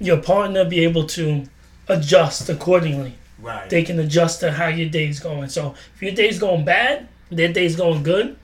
your 0.00 0.16
partner 0.16 0.64
be 0.64 0.80
able 0.82 1.06
to 1.06 1.44
adjust 1.88 2.48
accordingly 2.48 3.14
right. 3.42 3.68
they 3.68 3.82
can 3.82 3.98
adjust 3.98 4.40
to 4.40 4.50
how 4.52 4.68
your 4.68 4.88
day's 4.88 5.20
going 5.20 5.48
so 5.48 5.74
if 5.94 6.02
your 6.02 6.12
day's 6.12 6.38
going 6.38 6.64
bad 6.64 7.08
their 7.30 7.52
day's 7.52 7.76
going 7.76 8.02
good 8.02 8.36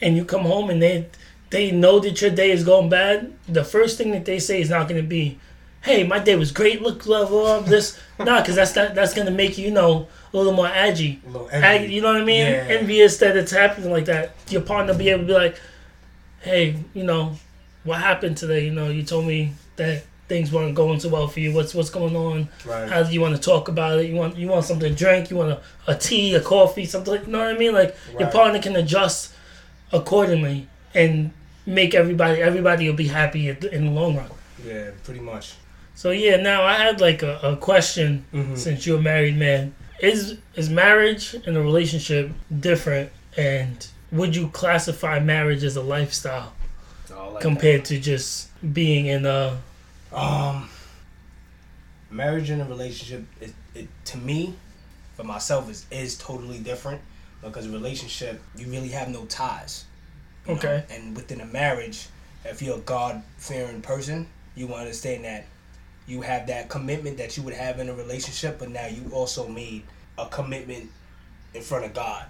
and 0.00 0.16
you 0.16 0.24
come 0.24 0.42
home 0.42 0.68
and 0.68 0.82
they 0.82 1.06
they 1.50 1.70
know 1.70 1.98
that 2.00 2.20
your 2.20 2.30
day 2.30 2.50
is 2.50 2.64
going 2.64 2.88
bad 2.88 3.32
the 3.48 3.64
first 3.64 3.96
thing 3.96 4.10
that 4.10 4.24
they 4.24 4.38
say 4.38 4.60
is 4.60 4.68
not 4.68 4.88
going 4.88 5.00
to 5.00 5.06
be 5.06 5.38
hey 5.82 6.04
my 6.04 6.18
day 6.18 6.36
was 6.36 6.52
great 6.52 6.82
look 6.82 7.06
love 7.06 7.30
love 7.30 7.68
this 7.68 7.98
nah 8.18 8.40
because 8.40 8.56
that's 8.56 8.74
not, 8.76 8.94
that's 8.94 9.14
going 9.14 9.26
to 9.26 9.32
make 9.32 9.56
you 9.56 9.66
you 9.66 9.70
know 9.70 10.08
a 10.32 10.36
little 10.36 10.52
more 10.52 10.68
edgy 10.68 11.20
A 11.26 11.30
little 11.30 11.48
Ag- 11.50 11.90
you 11.90 12.00
know 12.00 12.12
what 12.12 12.22
I 12.22 12.24
mean? 12.24 12.46
Yeah. 12.46 12.66
Envious 12.68 13.18
that 13.18 13.36
it's 13.36 13.52
happening 13.52 13.90
like 13.90 14.06
that. 14.06 14.34
Your 14.48 14.62
partner 14.62 14.94
be 14.94 15.10
able 15.10 15.22
to 15.22 15.26
be 15.26 15.32
like, 15.34 15.60
"Hey, 16.40 16.76
you 16.94 17.04
know, 17.04 17.36
what 17.84 17.98
happened 18.00 18.38
today? 18.38 18.64
You 18.64 18.72
know, 18.72 18.88
you 18.88 19.02
told 19.02 19.26
me 19.26 19.52
that 19.76 20.04
things 20.32 20.50
weren't 20.50 20.74
going 20.74 20.98
so 20.98 21.10
well 21.10 21.28
for 21.28 21.40
you. 21.40 21.52
What's 21.52 21.74
what's 21.74 21.90
going 21.90 22.16
on? 22.16 22.48
Right. 22.64 22.88
How 22.88 23.02
do 23.02 23.12
you 23.12 23.20
want 23.20 23.36
to 23.36 23.40
talk 23.42 23.68
about 23.68 23.98
it? 23.98 24.06
You 24.08 24.16
want 24.16 24.34
you 24.38 24.48
want 24.48 24.64
something 24.64 24.88
to 24.90 24.98
drink? 25.04 25.30
You 25.30 25.36
want 25.36 25.50
a, 25.52 25.60
a 25.86 25.94
tea, 25.94 26.34
a 26.34 26.40
coffee, 26.40 26.86
something? 26.86 27.12
Like, 27.12 27.26
you 27.26 27.32
know 27.32 27.40
what 27.40 27.54
I 27.54 27.58
mean? 27.58 27.74
Like 27.74 27.94
your 28.18 28.30
partner 28.30 28.58
can 28.62 28.74
adjust 28.76 29.34
accordingly 29.92 30.68
and 30.94 31.32
make 31.66 31.94
everybody 31.94 32.40
everybody 32.40 32.88
will 32.88 32.96
be 32.96 33.08
happy 33.08 33.50
in 33.50 33.84
the 33.84 33.90
long 33.90 34.16
run. 34.16 34.30
Yeah, 34.66 34.90
pretty 35.04 35.20
much. 35.20 35.52
So 35.94 36.10
yeah, 36.12 36.36
now 36.36 36.62
I 36.64 36.74
had 36.74 37.00
like 37.00 37.22
a, 37.22 37.38
a 37.42 37.56
question 37.56 38.24
Mhm. 38.32 38.56
since 38.56 38.86
you're 38.86 38.98
a 38.98 39.02
married 39.02 39.36
man. 39.36 39.74
Is 40.00 40.38
is 40.56 40.70
marriage 40.70 41.34
and 41.46 41.56
a 41.56 41.60
relationship 41.60 42.30
different 42.68 43.10
and 43.36 43.86
would 44.10 44.34
you 44.34 44.48
classify 44.48 45.20
marriage 45.20 45.62
as 45.62 45.76
a 45.76 45.82
lifestyle 45.82 46.52
like 47.10 47.40
compared 47.40 47.84
to 47.86 47.98
just 47.98 48.48
being 48.72 49.06
in 49.06 49.24
a 49.26 49.28
that. 49.28 49.52
Um, 50.14 50.68
marriage 52.10 52.50
and 52.50 52.62
a 52.62 52.64
relationship, 52.64 53.24
it, 53.40 53.52
it 53.74 53.88
to 54.06 54.18
me, 54.18 54.54
for 55.14 55.24
myself, 55.24 55.70
is 55.70 55.86
is 55.90 56.16
totally 56.18 56.58
different 56.58 57.00
because 57.42 57.66
a 57.66 57.70
relationship 57.70 58.40
you 58.56 58.66
really 58.68 58.88
have 58.88 59.08
no 59.08 59.24
ties. 59.26 59.84
you 60.46 60.52
know? 60.52 60.58
Okay. 60.58 60.84
And 60.90 61.16
within 61.16 61.40
a 61.40 61.46
marriage, 61.46 62.06
if 62.44 62.62
you're 62.62 62.78
a 62.78 62.80
God 62.80 63.22
fearing 63.38 63.82
person, 63.82 64.26
you 64.54 64.72
understand 64.74 65.24
that 65.24 65.46
you 66.06 66.20
have 66.20 66.46
that 66.48 66.68
commitment 66.68 67.16
that 67.18 67.36
you 67.36 67.42
would 67.44 67.54
have 67.54 67.78
in 67.78 67.88
a 67.88 67.94
relationship, 67.94 68.58
but 68.58 68.68
now 68.68 68.86
you 68.86 69.10
also 69.12 69.48
made 69.48 69.82
a 70.18 70.26
commitment 70.26 70.90
in 71.54 71.62
front 71.62 71.84
of 71.84 71.94
God. 71.94 72.24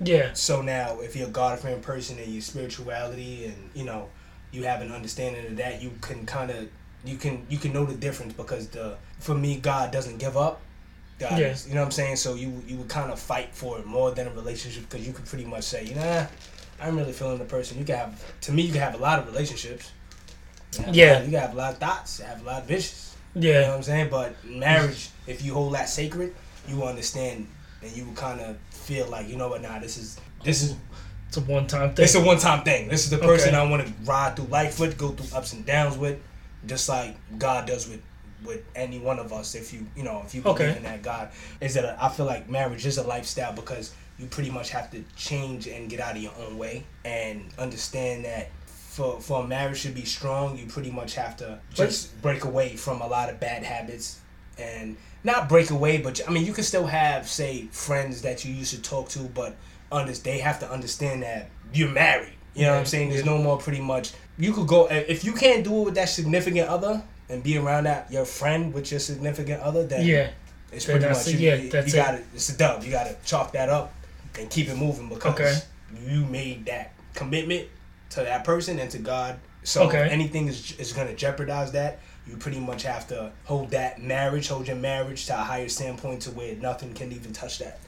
yeah 0.00 0.32
So 0.32 0.62
now, 0.62 1.00
if 1.00 1.16
you're 1.16 1.28
a 1.28 1.30
God 1.30 1.58
fearing 1.58 1.82
person 1.82 2.18
and 2.18 2.32
your 2.32 2.42
spirituality, 2.42 3.46
and 3.46 3.70
you 3.74 3.84
know, 3.84 4.08
you 4.52 4.62
have 4.64 4.80
an 4.80 4.92
understanding 4.92 5.46
of 5.46 5.56
that, 5.56 5.82
you 5.82 5.92
can 6.00 6.24
kind 6.26 6.50
of 6.50 6.68
you 7.06 7.16
can 7.16 7.46
you 7.48 7.58
can 7.58 7.72
know 7.72 7.84
the 7.84 7.94
difference 7.94 8.32
because 8.34 8.68
the 8.68 8.96
for 9.18 9.34
me, 9.34 9.56
God 9.56 9.90
doesn't 9.90 10.18
give 10.18 10.36
up. 10.36 10.60
God, 11.18 11.38
Yeah. 11.38 11.56
you 11.66 11.74
know 11.74 11.80
what 11.80 11.86
I'm 11.86 11.90
saying. 11.92 12.16
So 12.16 12.34
you 12.34 12.62
you 12.66 12.76
would 12.76 12.88
kind 12.88 13.10
of 13.10 13.18
fight 13.18 13.54
for 13.54 13.78
it 13.78 13.86
more 13.86 14.10
than 14.10 14.26
a 14.26 14.30
relationship 14.30 14.88
because 14.88 15.06
you 15.06 15.12
could 15.12 15.24
pretty 15.26 15.44
much 15.46 15.64
say, 15.64 15.92
nah, 15.94 16.26
I'm 16.80 16.96
really 16.96 17.12
feeling 17.12 17.38
the 17.38 17.44
person. 17.44 17.78
You 17.78 17.84
can 17.84 17.96
have 17.96 18.40
to 18.42 18.52
me, 18.52 18.62
you 18.62 18.72
can 18.72 18.80
have 18.82 18.94
a 18.94 18.98
lot 18.98 19.18
of 19.18 19.26
relationships, 19.26 19.90
You 20.78 20.84
Yeah. 20.92 21.12
lot- 21.14 21.24
you 21.24 21.30
got 21.30 21.52
a 21.52 21.56
lot 21.56 21.72
of 21.72 21.78
thoughts. 21.78 22.18
You 22.18 22.26
have 22.26 22.42
a 22.42 22.44
lot 22.44 22.62
of 22.62 22.68
vicious. 22.68 23.14
You 23.34 23.52
know 23.52 23.60
Yeah. 23.60 23.68
what 23.68 23.76
I'm 23.76 23.82
saying? 23.82 24.08
But 24.10 24.34
marriage, 24.44 25.08
if 25.26 25.42
you 25.42 25.54
hold 25.54 25.74
that 25.74 25.88
sacred, 25.88 26.34
you 26.68 26.82
understand 26.84 27.46
and 27.82 27.92
you 27.96 28.04
will 28.06 28.14
kind 28.14 28.40
of 28.40 28.56
feel 28.70 29.06
like, 29.06 29.28
you 29.28 29.36
know 29.36 29.48
what, 29.48 29.62
nah, 29.62 29.78
this 29.78 29.96
is 29.96 30.16
this 30.44 30.62
is 30.62 30.74
It's 31.28 31.36
a 31.38 31.40
one 31.40 31.66
time 31.66 31.94
thing. 31.94 32.04
it's 32.04 32.14
a 32.14 32.20
one 32.20 32.38
time 32.38 32.62
thing. 32.62 32.88
This 32.88 33.04
is 33.04 33.10
the 33.10 33.18
person 33.18 33.54
Okay. 33.54 33.56
I 33.58 33.62
want 33.70 33.86
to 33.86 33.92
ride 34.04 34.36
through 34.36 34.46
life 34.46 34.78
with, 34.78 34.96
go 34.98 35.10
through 35.10 35.36
ups 35.36 35.52
and 35.54 35.64
downs 35.64 35.96
with, 35.96 36.18
just 36.66 36.88
like 36.88 37.16
God 37.38 37.66
does 37.66 37.88
with 37.88 38.02
with 38.44 38.62
any 38.74 38.98
one 38.98 39.18
of 39.18 39.32
us. 39.32 39.54
If 39.54 39.72
you 39.72 39.86
you 39.96 40.02
know 40.02 40.22
if 40.26 40.34
you 40.34 40.42
believe 40.42 40.60
Okay. 40.60 40.76
in 40.76 40.82
that 40.84 41.02
God, 41.02 41.30
is 41.60 41.74
that 41.74 41.84
a, 41.84 41.96
I 42.02 42.08
feel 42.08 42.26
like 42.26 42.48
marriage 42.48 42.84
is 42.86 42.98
a 42.98 43.02
lifestyle 43.06 43.52
because 43.52 43.92
you 44.18 44.26
pretty 44.26 44.50
much 44.50 44.70
have 44.70 44.90
to 44.92 45.02
change 45.16 45.66
and 45.66 45.88
get 45.90 46.00
out 46.00 46.16
of 46.16 46.22
your 46.22 46.32
own 46.38 46.56
way 46.58 46.84
and 47.04 47.44
understand 47.58 48.24
that. 48.24 48.50
For, 48.96 49.20
for 49.20 49.44
a 49.44 49.46
marriage 49.46 49.82
to 49.82 49.90
be 49.90 50.06
strong, 50.06 50.56
you 50.56 50.64
pretty 50.64 50.90
much 50.90 51.16
have 51.16 51.36
to 51.36 51.58
just 51.74 52.18
break 52.22 52.44
away 52.44 52.76
from 52.76 53.02
a 53.02 53.06
lot 53.06 53.28
of 53.28 53.38
bad 53.38 53.62
habits 53.62 54.20
and 54.56 54.96
not 55.22 55.50
break 55.50 55.68
away, 55.68 55.98
but 55.98 56.18
I 56.26 56.30
mean, 56.32 56.46
you 56.46 56.54
can 56.54 56.64
still 56.64 56.86
have, 56.86 57.28
say, 57.28 57.66
friends 57.72 58.22
that 58.22 58.46
you 58.46 58.54
used 58.54 58.72
to 58.74 58.80
talk 58.80 59.10
to, 59.10 59.18
but 59.24 59.54
under, 59.92 60.12
they 60.12 60.38
have 60.38 60.60
to 60.60 60.70
understand 60.70 61.24
that 61.24 61.50
you're 61.74 61.90
married. 61.90 62.32
You 62.54 62.62
know 62.62 62.70
what 62.70 62.76
I'm 62.76 62.82
Yeah. 62.84 62.88
saying? 62.88 63.10
There's 63.10 63.26
no 63.26 63.36
more 63.36 63.58
pretty 63.58 63.82
much. 63.82 64.12
You 64.38 64.52
could 64.52 64.66
go 64.68 64.86
if 64.90 65.24
you 65.24 65.32
can't 65.32 65.64
do 65.64 65.80
it 65.80 65.84
with 65.86 65.94
that 65.94 66.08
significant 66.08 66.68
other 66.68 67.02
and 67.28 67.42
be 67.42 67.56
around 67.58 67.84
that 67.84 68.10
your 68.12 68.24
friend 68.24 68.72
with 68.74 68.90
your 68.90 69.00
significant 69.00 69.62
other. 69.62 69.86
Then 69.86 70.06
yeah. 70.06 70.30
it's 70.72 70.84
pretty 70.84 71.06
much 71.06 71.26
it. 71.28 71.34
you, 71.40 71.48
Yeah, 71.48 71.54
you, 71.56 71.70
that's 71.70 71.92
you 71.92 72.00
it. 72.00 72.04
gotta 72.04 72.22
it's 72.34 72.48
a 72.50 72.56
dub. 72.56 72.84
You 72.84 72.90
gotta 72.90 73.16
chalk 73.24 73.52
that 73.52 73.68
up 73.68 73.94
and 74.38 74.48
keep 74.50 74.68
it 74.68 74.76
moving 74.76 75.08
because 75.08 75.34
Okay. 75.34 75.58
you 76.06 76.24
made 76.26 76.66
that 76.66 76.92
commitment 77.14 77.68
to 78.10 78.20
that 78.20 78.44
person 78.44 78.78
and 78.78 78.90
to 78.90 78.98
God. 78.98 79.38
So 79.64 79.84
Okay. 79.84 80.04
if 80.06 80.12
anything 80.12 80.48
is 80.48 80.72
is 80.78 80.92
gonna 80.92 81.14
jeopardize 81.14 81.72
that. 81.72 81.98
You 82.28 82.36
pretty 82.36 82.58
much 82.58 82.82
have 82.82 83.06
to 83.08 83.30
hold 83.44 83.70
that 83.70 84.02
marriage, 84.02 84.48
hold 84.48 84.66
your 84.66 84.74
marriage 84.76 85.26
to 85.26 85.34
a 85.34 85.36
higher 85.44 85.68
standpoint 85.68 86.22
to 86.22 86.32
where 86.32 86.56
nothing 86.56 86.92
can 86.92 87.12
even 87.12 87.32
touch 87.32 87.60
that. 87.60 87.78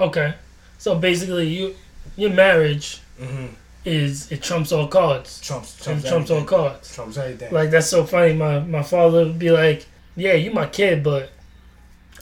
Okay. 0.00 0.32
So 0.78 0.94
basically, 0.98 1.48
you 1.48 1.74
your 2.16 2.30
marriage 2.30 3.00
Mm-hmm. 3.20 3.46
Is 3.86 4.30
it 4.32 4.42
trumps 4.42 4.72
all 4.72 4.88
cards. 4.88 5.40
Trumps, 5.40 5.82
Trumps, 5.82 6.02
trumps, 6.02 6.28
trumps 6.28 6.30
all 6.30 6.44
cards. 6.44 6.94
Trumps 6.94 7.16
everything. 7.16 7.52
Like 7.52 7.70
that's 7.70 7.86
so 7.86 8.04
funny. 8.04 8.34
My 8.34 8.58
my 8.58 8.82
father 8.82 9.24
would 9.24 9.38
be 9.38 9.50
like, 9.50 9.86
"Yeah, 10.16 10.34
you 10.34 10.50
my 10.50 10.66
kid, 10.66 11.02
but 11.04 11.30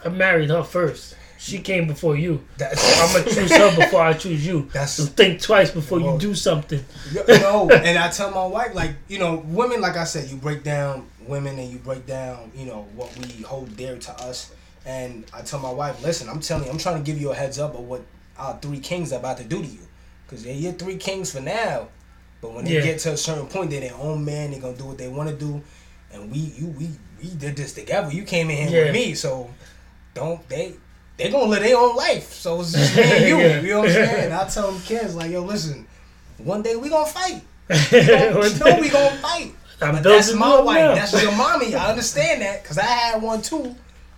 I 0.05 0.11
married 0.11 0.51
her 0.51 0.63
first. 0.63 1.17
She 1.39 1.59
came 1.59 1.87
before 1.87 2.17
you. 2.17 2.45
That's, 2.57 3.01
I'm 3.17 3.25
gonna 3.25 3.35
choose 3.35 3.51
her 3.55 3.77
before 3.77 4.03
I 4.03 4.13
choose 4.13 4.47
you. 4.47 4.69
That's 4.73 4.93
So 4.93 5.05
think 5.05 5.41
twice 5.41 5.71
before 5.71 6.01
you 6.01 6.19
do 6.19 6.35
something." 6.35 6.85
know, 7.41 7.69
and 7.71 7.99
I 7.99 8.11
tell 8.11 8.31
my 8.31 8.47
wife, 8.47 8.75
like, 8.75 8.93
you 9.09 9.19
know, 9.19 9.43
women, 9.47 9.81
like 9.81 9.97
I 9.97 10.05
said, 10.05 10.31
you 10.31 10.37
break 10.37 10.63
down 10.63 11.07
women 11.27 11.59
and 11.59 11.71
you 11.71 11.79
break 11.79 12.07
down, 12.07 12.53
you 12.55 12.67
know, 12.67 12.87
what 12.95 13.17
we 13.19 13.43
hold 13.43 13.75
dear 13.77 13.97
to 13.97 14.13
us. 14.23 14.55
And 14.87 15.25
I 15.33 15.41
tell 15.41 15.61
my 15.61 15.73
wife, 15.73 16.03
listen, 16.03 16.29
I'm 16.29 16.41
telling 16.41 16.67
you, 16.67 16.71
I'm 16.71 16.79
trying 16.79 17.03
to 17.03 17.11
give 17.11 17.19
you 17.19 17.31
a 17.31 17.35
heads 17.35 17.59
up 17.59 17.75
of 17.75 17.81
what 17.81 18.03
our 18.39 18.59
three 18.61 18.81
kings 18.81 19.15
are 19.15 19.19
about 19.19 19.39
to 19.39 19.45
do 19.45 19.63
to 19.63 19.67
you. 19.67 19.81
Because 20.27 20.45
they're 20.45 20.55
your 20.55 20.73
three 20.73 20.97
kings 20.97 21.33
for 21.33 21.41
now. 21.41 21.89
But 22.41 22.53
when 22.55 22.65
they 22.65 22.75
Yeah. 22.75 22.81
get 22.83 22.99
to 23.01 23.13
a 23.13 23.17
certain 23.17 23.47
point, 23.47 23.71
they're 23.71 23.81
their 23.81 23.95
own 23.95 24.25
man, 24.25 24.51
they're 24.51 24.61
going 24.61 24.75
to 24.77 24.81
do 24.83 24.87
what 24.89 24.99
they 24.99 25.09
want 25.09 25.29
to 25.31 25.35
do. 25.37 25.63
And 26.13 26.31
we, 26.31 26.39
you, 26.39 26.67
we, 26.69 26.91
we 27.23 27.31
did 27.31 27.57
this 27.57 27.73
together. 27.75 28.13
You 28.13 28.23
came 28.25 28.51
in 28.51 28.69
here 28.69 28.79
Yeah. 28.81 28.85
with 28.87 28.93
me, 28.95 29.15
so 29.15 29.51
don't, 30.15 30.47
they, 30.49 30.75
they 31.17 31.31
gonna 31.31 31.47
live 31.51 31.63
their 31.63 31.77
own 31.77 31.97
life. 31.97 32.33
So 32.33 32.61
it's 32.61 32.73
just 32.73 32.97
me 32.97 33.03
and 33.03 33.25
you. 33.29 33.39
Yeah. 33.41 33.61
You 33.61 33.69
know 33.71 33.79
what 33.81 33.89
I'm 33.89 33.95
saying? 33.95 34.33
I 34.33 34.45
tell 34.49 34.71
them 34.73 34.81
kids, 34.83 35.15
like, 35.15 35.31
yo, 35.31 35.43
listen, 35.43 35.87
one 36.39 36.63
day 36.63 36.77
we 36.77 36.89
gonna 36.89 37.07
fight. 37.07 37.43
You 37.93 38.03
know 38.07 38.79
we 38.81 38.89
gonna 38.91 39.17
fight. 39.17 39.55
I'm 39.81 39.95
But 39.95 40.03
that's 40.05 40.33
my 40.35 40.61
wife. 40.61 40.77
now. 40.79 40.95
That's 40.95 41.21
your 41.23 41.33
mommy. 41.33 41.75
I 41.75 41.91
understand 41.91 42.43
that 42.43 42.63
because 42.63 42.79
I 42.79 42.85
had 42.85 43.23
one 43.23 43.43
too. 43.43 43.75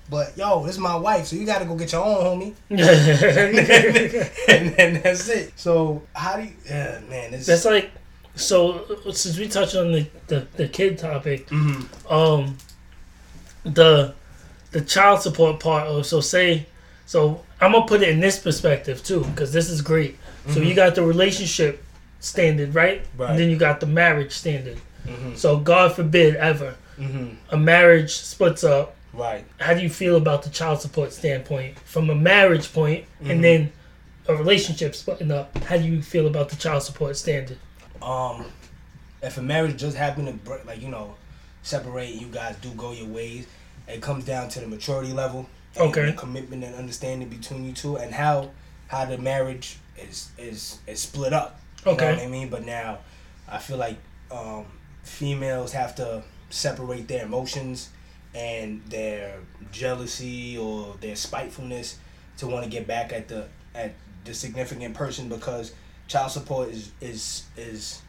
But 0.09 0.37
yo, 0.37 0.65
this 0.65 0.77
is 0.77 0.81
my 0.81 0.95
wife, 0.97 1.27
so 1.27 1.37
you 1.37 1.45
gotta 1.45 1.65
go 1.65 1.75
get 1.75 1.91
your 1.93 2.05
own 2.05 2.25
homie, 2.41 2.55
and 4.49 4.75
then 4.77 5.03
that's 5.03 5.29
it. 5.29 5.53
So 5.57 6.03
how 6.15 6.37
do 6.37 6.43
you? 6.45 6.53
Yeah, 6.65 7.01
man, 7.09 7.35
it's, 7.35 7.47
That's 7.47 7.65
like, 7.65 7.91
so 8.37 8.85
since 9.13 9.37
we 9.39 9.49
touched 9.49 9.75
on 9.75 9.93
the, 9.93 10.07
the, 10.29 10.47
the 10.57 10.69
kid 10.69 10.99
topic, 10.99 11.49
Mhm. 11.49 11.87
um, 12.11 12.57
the 13.65 14.15
the 14.73 14.81
child 14.83 15.23
support 15.23 15.61
part. 15.61 15.87
Of, 15.89 16.07
so 16.07 16.21
say, 16.21 16.67
so 17.07 17.43
I'm 17.61 17.73
gonna 17.73 17.87
put 17.87 18.03
it 18.03 18.09
in 18.11 18.21
this 18.21 18.39
perspective 18.39 19.03
too, 19.03 19.25
because 19.25 19.53
this 19.53 19.71
is 19.71 19.83
great. 19.83 20.19
So 20.51 20.61
you 20.61 20.75
got 20.75 20.95
the 20.95 21.03
relationship 21.03 21.83
standard, 22.21 22.75
right? 22.75 23.03
Right. 23.17 23.31
And 23.31 23.39
then 23.39 23.51
you 23.51 23.57
got 23.57 23.81
the 23.81 23.87
marriage 23.87 24.31
standard. 24.33 24.79
Mhm. 25.07 25.37
So 25.37 25.57
God 25.57 25.95
forbid 25.97 26.37
ever 26.37 26.77
Mhm. 26.99 27.37
a 27.51 27.57
marriage 27.57 28.13
splits 28.15 28.63
up. 28.63 28.95
Right. 29.17 29.45
How 29.59 29.75
do 29.75 29.81
you 29.83 29.89
feel 29.91 30.17
about 30.17 30.43
the 30.43 30.51
child 30.51 30.81
support 30.81 31.13
standpoint 31.13 31.79
from 31.81 32.11
a 32.11 32.15
marriage 32.15 32.73
point, 32.73 33.05
Mhm. 33.23 33.31
and 33.31 33.45
then 33.45 33.73
a 34.29 34.35
relationship 34.35 34.95
splitting 34.95 35.31
up? 35.31 35.57
How 35.65 35.77
do 35.77 35.85
you 35.85 36.03
feel 36.03 36.27
about 36.27 36.49
the 36.49 36.57
child 36.57 36.83
support 36.83 37.17
standard? 37.17 37.59
Um, 38.03 38.47
if 39.23 39.39
a 39.39 39.43
marriage 39.43 39.77
just 39.79 39.97
happened 39.97 40.27
to 40.29 40.33
break, 40.35 40.65
like 40.67 40.81
you 40.83 40.89
know, 40.89 41.15
separate, 41.63 42.11
you 42.15 42.27
guys 42.29 42.57
do 42.61 42.71
go 42.71 42.93
your 42.93 43.07
ways. 43.09 43.47
It 43.89 44.03
comes 44.03 44.25
down 44.25 44.49
to 44.51 44.61
the 44.61 44.67
maturity 44.67 45.13
level, 45.13 45.47
and 45.77 45.89
Okay. 45.89 46.07
the 46.07 46.13
commitment 46.13 46.65
and 46.65 46.75
understanding 46.75 47.29
between 47.29 47.67
you 47.67 47.73
two, 47.73 47.97
and 47.97 48.15
how 48.15 48.51
how 48.89 49.05
the 49.05 49.19
marriage 49.19 49.79
is 49.99 50.29
is 50.39 50.79
is 50.87 51.01
split 51.01 51.33
up. 51.33 51.61
You 51.85 51.93
Okay. 51.93 52.05
know 52.07 52.13
what 52.15 52.23
I 52.23 52.27
mean? 52.29 52.49
But 52.49 52.65
now, 52.65 52.99
I 53.49 53.59
feel 53.59 53.77
like 53.77 53.97
um, 54.31 54.67
females 55.05 55.73
have 55.73 55.95
to 55.97 56.23
separate 56.51 57.07
their 57.09 57.25
emotions 57.25 57.91
and 58.37 58.83
their 58.91 59.39
jealousy 59.73 60.59
or 60.59 60.95
their 61.01 61.17
spitefulness 61.17 61.99
to 62.37 62.47
want 62.47 62.63
to 62.63 62.71
get 62.71 62.87
back 62.87 63.13
at 63.13 63.29
the 63.29 63.49
at 63.75 63.95
the 64.25 64.35
significant 64.35 64.95
person 64.95 65.29
because 65.29 65.73
child 66.07 66.31
support 66.31 66.69
is 66.69 66.93
is 67.01 67.45
is 67.57 68.03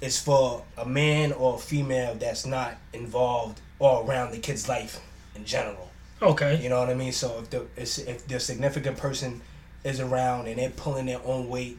is 0.00 0.20
for 0.20 0.62
a 0.78 0.86
man 0.86 1.32
or 1.32 1.56
a 1.56 1.58
female 1.58 2.14
that's 2.14 2.46
not 2.46 2.76
involved 2.92 3.60
or 3.78 4.04
around 4.04 4.30
the 4.30 4.38
kid's 4.38 4.68
life 4.68 5.00
in 5.34 5.44
general. 5.44 5.90
Okay. 6.22 6.62
You 6.62 6.68
know 6.68 6.78
what 6.78 6.88
I 6.88 6.94
mean? 6.94 7.12
So 7.12 7.40
if 7.40 7.50
the 7.50 7.66
if 7.76 7.98
if 8.06 8.26
the 8.28 8.38
significant 8.38 8.96
person 8.96 9.42
is 9.84 10.00
around 10.00 10.46
and 10.46 10.58
they're 10.58 10.70
pulling 10.70 11.06
their 11.06 11.20
own 11.24 11.48
weight 11.48 11.78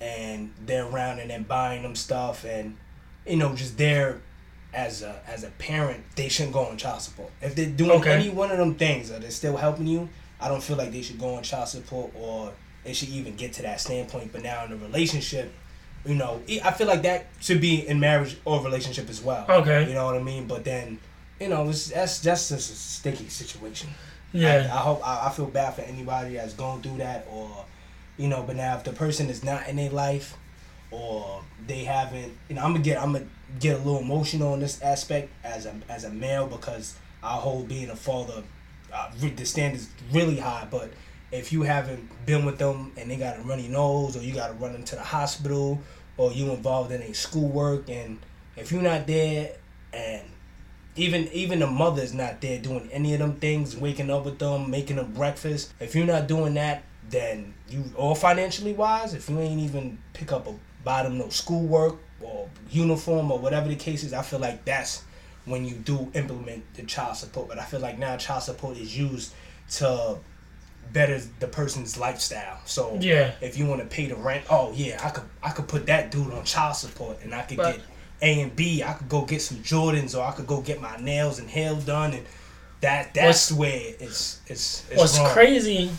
and 0.00 0.52
they're 0.64 0.86
around 0.86 1.18
and 1.18 1.30
they're 1.30 1.40
buying 1.40 1.82
them 1.82 1.94
stuff 1.94 2.44
and 2.44 2.76
you 3.26 3.36
know 3.36 3.54
just 3.54 3.78
there 3.78 4.20
as 4.76 5.02
a 5.02 5.20
as 5.26 5.42
a 5.42 5.50
parent, 5.58 6.04
they 6.16 6.28
shouldn't 6.28 6.52
go 6.52 6.66
on 6.66 6.76
child 6.76 7.00
support. 7.02 7.30
If 7.40 7.54
they're 7.56 7.66
doing 7.66 7.90
Okay. 8.00 8.12
any 8.12 8.28
one 8.28 8.50
of 8.50 8.58
them 8.58 8.74
things 8.74 9.08
that 9.08 9.24
are 9.24 9.30
still 9.30 9.56
helping 9.56 9.86
you, 9.86 10.08
I 10.40 10.48
don't 10.48 10.62
feel 10.62 10.76
like 10.76 10.92
they 10.92 11.02
should 11.02 11.18
go 11.18 11.34
on 11.34 11.42
child 11.42 11.68
support 11.68 12.12
or 12.14 12.52
they 12.84 12.92
should 12.92 13.08
even 13.08 13.34
get 13.36 13.54
to 13.54 13.62
that 13.62 13.80
standpoint. 13.80 14.32
But 14.32 14.42
now 14.42 14.64
in 14.66 14.72
a 14.72 14.76
relationship, 14.76 15.52
you 16.04 16.14
know, 16.14 16.40
I 16.64 16.70
feel 16.72 16.86
like 16.86 17.02
that 17.02 17.26
should 17.40 17.60
be 17.60 17.88
in 17.88 17.98
marriage 17.98 18.36
or 18.44 18.62
relationship 18.62 19.08
as 19.10 19.20
well. 19.22 19.46
Okay. 19.48 19.88
You 19.88 19.94
know 19.94 20.04
what 20.04 20.14
I 20.14 20.22
mean? 20.22 20.46
But 20.46 20.62
then, 20.64 20.98
you 21.40 21.48
know, 21.48 21.68
it's, 21.70 21.88
that's 21.88 22.20
that's 22.20 22.48
just 22.50 22.70
a 22.70 22.74
sticky 22.74 23.28
situation. 23.28 23.88
I, 24.34 24.38
Yeah. 24.38 24.70
I 24.72 24.78
hope 24.78 25.00
I, 25.06 25.26
I 25.28 25.30
feel 25.30 25.46
bad 25.46 25.74
for 25.74 25.82
anybody 25.82 26.34
that's 26.36 26.52
going 26.54 26.82
through 26.82 26.98
that, 26.98 27.26
or 27.30 27.64
you 28.18 28.28
know. 28.28 28.42
But 28.42 28.56
now, 28.56 28.76
if 28.76 28.84
the 28.84 28.92
person 28.92 29.30
is 29.30 29.42
not 29.42 29.66
in 29.68 29.76
their 29.76 29.90
life, 29.90 30.36
or 30.90 31.42
they 31.66 31.84
haven't, 31.84 32.32
you 32.48 32.54
know, 32.56 32.62
I'm 32.62 32.72
gonna 32.72 32.84
get 32.84 33.02
I'm 33.02 33.12
gonna 33.14 33.26
get 33.60 33.76
a 33.76 33.78
little 33.78 34.00
emotional 34.00 34.54
in 34.54 34.60
this 34.60 34.80
aspect 34.82 35.30
as 35.44 35.66
a 35.66 35.74
as 35.88 36.04
a 36.04 36.10
male 36.10 36.46
because 36.46 36.96
I 37.22 37.34
hold 37.34 37.68
being 37.68 37.90
a 37.90 37.96
father, 37.96 38.42
uh, 38.92 39.10
the 39.20 39.44
standard's 39.44 39.88
really 40.12 40.38
high. 40.38 40.66
But 40.70 40.92
if 41.32 41.52
you 41.52 41.62
haven't 41.62 42.08
been 42.26 42.44
with 42.44 42.58
them 42.58 42.92
and 42.96 43.10
they 43.10 43.16
got 43.16 43.38
a 43.38 43.42
runny 43.42 43.68
nose, 43.68 44.16
or 44.16 44.22
you 44.22 44.34
got 44.34 44.48
to 44.48 44.54
run 44.54 44.72
them 44.72 44.84
to 44.84 44.96
the 44.96 45.02
hospital, 45.02 45.80
or 46.16 46.32
you 46.32 46.50
involved 46.50 46.92
in 46.92 47.02
a 47.02 47.12
schoolwork, 47.14 47.88
and 47.88 48.18
if 48.56 48.72
you're 48.72 48.82
not 48.82 49.06
there, 49.06 49.52
and 49.92 50.22
even 50.96 51.28
even 51.32 51.60
the 51.60 51.66
mother's 51.66 52.14
not 52.14 52.40
there 52.40 52.58
doing 52.58 52.88
any 52.92 53.14
of 53.14 53.20
them 53.20 53.36
things, 53.36 53.76
waking 53.76 54.10
up 54.10 54.24
with 54.24 54.38
them, 54.38 54.70
making 54.70 54.96
them 54.96 55.12
breakfast. 55.12 55.72
If 55.80 55.94
you're 55.94 56.06
not 56.06 56.26
doing 56.26 56.54
that, 56.54 56.84
then 57.08 57.54
you 57.68 57.84
or 57.94 58.16
financially 58.16 58.72
wise, 58.72 59.14
if 59.14 59.28
you 59.28 59.38
ain't 59.38 59.60
even 59.60 59.98
pick 60.12 60.32
up 60.32 60.46
a 60.46 60.54
bottom 60.84 61.18
no 61.18 61.28
schoolwork 61.28 61.96
or 62.20 62.48
uniform 62.70 63.30
or 63.30 63.38
whatever 63.38 63.68
the 63.68 63.76
case 63.76 64.04
is, 64.04 64.12
I 64.12 64.22
feel 64.22 64.38
like 64.38 64.64
that's 64.64 65.02
when 65.44 65.64
you 65.64 65.74
do 65.76 66.10
implement 66.14 66.64
the 66.74 66.82
child 66.82 67.16
support. 67.16 67.48
But 67.48 67.58
I 67.58 67.64
feel 67.64 67.80
like 67.80 67.98
now 67.98 68.16
child 68.16 68.42
support 68.42 68.76
is 68.76 68.96
used 68.98 69.32
to 69.72 70.18
better 70.92 71.20
the 71.40 71.46
person's 71.48 71.98
lifestyle. 71.98 72.58
So 72.64 72.96
Yeah. 73.00 73.32
if 73.40 73.58
you 73.58 73.66
want 73.66 73.80
to 73.82 73.86
pay 73.86 74.06
the 74.06 74.16
rent, 74.16 74.44
oh 74.50 74.72
yeah, 74.74 75.00
I 75.04 75.10
could 75.10 75.24
I 75.42 75.50
could 75.50 75.68
put 75.68 75.86
that 75.86 76.10
dude 76.10 76.32
on 76.32 76.44
child 76.44 76.76
support 76.76 77.18
and 77.22 77.34
I 77.34 77.42
could 77.42 77.56
But- 77.58 77.76
get 77.76 77.84
A 78.22 78.40
and 78.42 78.56
B. 78.56 78.82
I 78.82 78.92
could 78.94 79.08
go 79.08 79.22
get 79.22 79.42
some 79.42 79.58
Jordans 79.58 80.16
or 80.16 80.24
I 80.24 80.32
could 80.32 80.46
go 80.46 80.60
get 80.60 80.80
my 80.80 80.96
nails 80.96 81.38
and 81.38 81.50
hair 81.50 81.74
done 81.74 82.14
and 82.14 82.26
that 82.80 83.12
that's 83.14 83.50
where 83.52 83.94
it's 84.00 84.40
it's, 84.46 84.84
it's 84.90 84.98
What's 84.98 85.18
wrong. 85.18 85.30
crazy 85.32 85.90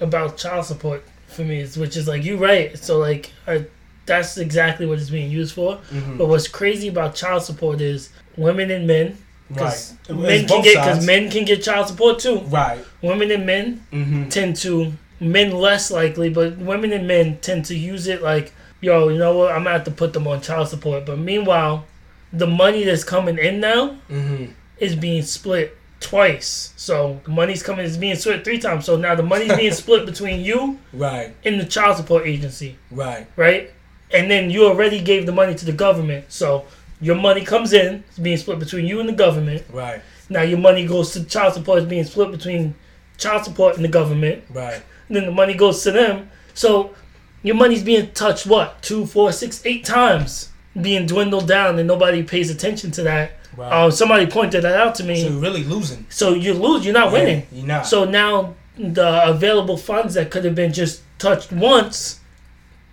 about 0.00 0.36
child 0.36 0.66
support 0.66 1.04
for 1.28 1.42
me 1.42 1.60
is, 1.60 1.76
which 1.76 1.96
is 1.96 2.06
like 2.06 2.22
you 2.22 2.36
right. 2.36 2.78
So 2.78 2.98
like, 2.98 3.32
I, 3.46 3.64
that's 4.06 4.36
exactly 4.38 4.86
what 4.86 4.98
it's 4.98 5.10
being 5.10 5.30
used 5.30 5.54
for. 5.54 5.78
Mhm. 5.92 6.18
But 6.18 6.26
what's 6.26 6.48
crazy 6.48 6.88
about 6.88 7.14
child 7.14 7.42
support 7.42 7.80
is 7.80 8.10
women 8.36 8.70
and 8.70 8.86
men. 8.86 9.18
Because 9.48 9.94
Right. 10.08 10.18
men 10.18 10.46
can 10.48 10.62
get 10.62 10.74
because 10.74 11.06
men 11.06 11.30
can 11.30 11.44
get 11.44 11.62
child 11.62 11.88
support 11.88 12.18
too. 12.18 12.38
Right. 12.48 12.78
Women 13.02 13.30
and 13.30 13.46
men 13.46 13.80
Mm-hmm. 13.92 14.28
tend 14.30 14.56
to 14.56 14.92
men 15.20 15.52
less 15.52 15.90
likely, 15.90 16.28
but 16.30 16.56
women 16.58 16.92
and 16.92 17.06
men 17.06 17.38
tend 17.40 17.64
to 17.66 17.74
use 17.76 18.06
it 18.06 18.22
like, 18.22 18.52
yo, 18.80 19.08
you 19.08 19.18
know 19.18 19.36
what? 19.38 19.52
I'm 19.52 19.64
gonna 19.64 19.70
have 19.76 19.84
to 19.84 19.90
put 19.90 20.12
them 20.12 20.26
on 20.26 20.40
child 20.40 20.68
support. 20.68 21.04
But 21.06 21.18
meanwhile, 21.18 21.84
the 22.32 22.46
money 22.46 22.84
that's 22.84 23.04
coming 23.04 23.38
in 23.38 23.60
now 23.60 23.96
Mm-hmm. 24.10 24.46
is 24.78 24.94
being 24.96 25.22
split 25.22 25.76
twice. 26.00 26.72
So 26.76 27.20
the 27.24 27.30
money's 27.30 27.62
coming 27.62 27.84
is 27.84 27.96
being 27.96 28.16
split 28.16 28.44
three 28.44 28.58
times. 28.58 28.84
So 28.86 28.96
now 28.96 29.14
the 29.14 29.22
money's 29.22 29.54
being 29.56 29.72
split 29.82 30.04
between 30.06 30.40
you 30.40 30.78
Right. 30.92 31.34
and 31.44 31.60
the 31.60 31.64
child 31.64 31.96
support 31.96 32.26
agency, 32.26 32.76
Right. 32.90 33.26
right? 33.36 33.70
And 34.12 34.30
then 34.30 34.50
you 34.50 34.66
already 34.66 35.00
gave 35.00 35.26
the 35.26 35.32
money 35.32 35.54
to 35.54 35.64
the 35.64 35.72
government. 35.72 36.26
So 36.28 36.66
your 37.00 37.16
money 37.16 37.44
comes 37.44 37.72
in, 37.72 38.04
it's 38.08 38.18
being 38.18 38.36
split 38.36 38.58
between 38.58 38.86
you 38.86 39.00
and 39.00 39.08
the 39.08 39.12
government. 39.12 39.64
Right. 39.72 40.02
Now 40.28 40.42
your 40.42 40.58
money 40.58 40.86
goes 40.86 41.12
to 41.12 41.24
child 41.24 41.54
support, 41.54 41.78
it's 41.80 41.88
being 41.88 42.04
split 42.04 42.30
between 42.30 42.74
child 43.18 43.44
support 43.44 43.76
and 43.76 43.84
the 43.84 43.88
government. 43.88 44.44
Right. 44.50 44.82
And 45.08 45.16
then 45.16 45.26
the 45.26 45.32
money 45.32 45.54
goes 45.54 45.82
to 45.82 45.90
them. 45.90 46.30
So 46.54 46.94
your 47.42 47.56
money's 47.56 47.82
being 47.82 48.10
touched 48.12 48.46
what? 48.46 48.82
Two, 48.82 49.06
four, 49.06 49.32
six, 49.32 49.64
eight 49.66 49.84
times. 49.84 50.50
Being 50.80 51.06
dwindled 51.06 51.46
down 51.46 51.78
and 51.78 51.86
nobody 51.86 52.22
pays 52.22 52.50
attention 52.50 52.90
to 52.92 53.02
that. 53.02 53.32
Right. 53.56 53.70
Uh, 53.72 53.90
somebody 53.90 54.26
pointed 54.26 54.62
that 54.62 54.74
out 54.74 54.94
to 54.96 55.04
me. 55.04 55.22
so 55.22 55.28
you're 55.28 55.40
really 55.40 55.62
losing. 55.62 56.06
So 56.08 56.34
you 56.34 56.54
lose, 56.54 56.84
you're 56.84 56.94
not 56.94 57.12
winning. 57.12 57.46
You're 57.52 57.66
not. 57.66 57.86
So 57.86 58.04
now 58.04 58.54
the 58.76 59.28
available 59.28 59.76
funds 59.76 60.14
that 60.14 60.30
could 60.30 60.44
have 60.44 60.54
been 60.56 60.72
just 60.72 61.02
touched 61.18 61.52
once, 61.52 62.20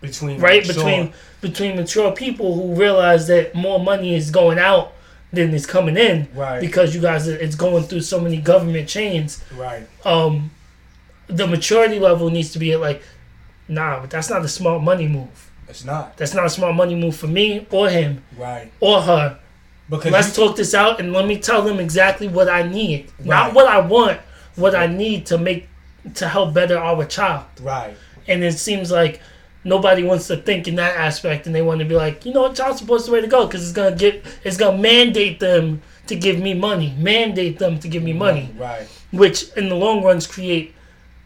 between 0.01 0.39
right? 0.41 0.65
sure. 0.65 0.73
Between 0.75 1.13
between 1.41 1.75
mature 1.75 2.11
people 2.11 2.53
who 2.55 2.75
realize 2.75 3.27
that 3.27 3.55
more 3.55 3.79
money 3.79 4.15
is 4.15 4.29
going 4.31 4.59
out 4.59 4.93
than 5.33 5.53
is 5.53 5.65
coming 5.65 5.95
in 5.97 6.27
Right. 6.35 6.59
because 6.59 6.93
you 6.93 7.01
guys 7.01 7.27
it's 7.27 7.55
going 7.55 7.83
through 7.83 8.01
so 8.01 8.19
many 8.19 8.37
government 8.37 8.89
chains. 8.89 9.43
Right. 9.55 9.87
Um 10.05 10.51
the 11.27 11.47
maturity 11.47 11.99
level 11.99 12.29
needs 12.29 12.51
to 12.53 12.59
be 12.59 12.73
at 12.73 12.79
like 12.81 13.01
nah, 13.67 14.01
but 14.01 14.09
that's 14.09 14.29
not 14.29 14.43
a 14.43 14.47
smart 14.49 14.81
money 14.83 15.07
move. 15.07 15.49
It's 15.69 15.85
not. 15.85 16.17
That's 16.17 16.33
not 16.33 16.45
a 16.45 16.49
smart 16.49 16.75
money 16.75 16.95
move 16.95 17.15
for 17.15 17.27
me 17.27 17.65
or 17.71 17.87
him 17.89 18.23
Right. 18.37 18.71
or 18.81 19.01
her. 19.01 19.37
Because 19.89 20.11
Let's 20.11 20.37
you, 20.37 20.45
talk 20.45 20.55
this 20.57 20.73
out 20.73 20.99
and 20.99 21.11
let 21.13 21.25
me 21.27 21.37
tell 21.37 21.61
them 21.61 21.79
exactly 21.79 22.27
what 22.27 22.49
I 22.49 22.63
need. 22.63 23.11
Not 23.23 23.53
what 23.53 23.67
I 23.67 23.79
want, 23.79 24.19
what 24.55 24.73
I 24.75 24.87
need 24.87 25.25
to 25.27 25.37
make 25.37 25.67
to 26.15 26.27
help 26.27 26.53
better 26.53 26.77
our 26.77 27.05
child. 27.05 27.45
right. 27.61 27.95
And 28.27 28.43
it 28.43 28.57
seems 28.59 28.91
like 28.91 29.19
nobody 29.63 30.03
wants 30.03 30.27
to 30.27 30.37
think 30.37 30.67
in 30.67 30.75
that 30.75 30.95
aspect 30.97 31.45
and 31.45 31.53
they 31.55 31.61
want 31.61 31.79
to 31.79 31.85
be 31.85 31.95
like, 31.95 32.25
you 32.25 32.33
know 32.33 32.41
what, 32.43 32.55
child 32.55 32.77
support's 32.77 33.05
the 33.05 33.11
way 33.11 33.21
to 33.21 33.27
go 33.27 33.45
because 33.45 33.61
it's 33.63 33.71
gonna 33.73 33.95
get 33.95 34.23
it's 34.43 34.57
gonna 34.57 34.77
mandate 34.77 35.39
them 35.39 35.81
to 36.07 36.15
give 36.15 36.39
me 36.39 36.53
money. 36.53 36.93
Mandate 36.97 37.59
them 37.59 37.79
to 37.79 37.87
give 37.87 38.03
me 38.03 38.13
money. 38.13 38.49
Right. 38.57 38.87
Which 39.11 39.49
in 39.53 39.69
the 39.69 39.75
long 39.75 40.03
runs 40.03 40.25
create 40.27 40.73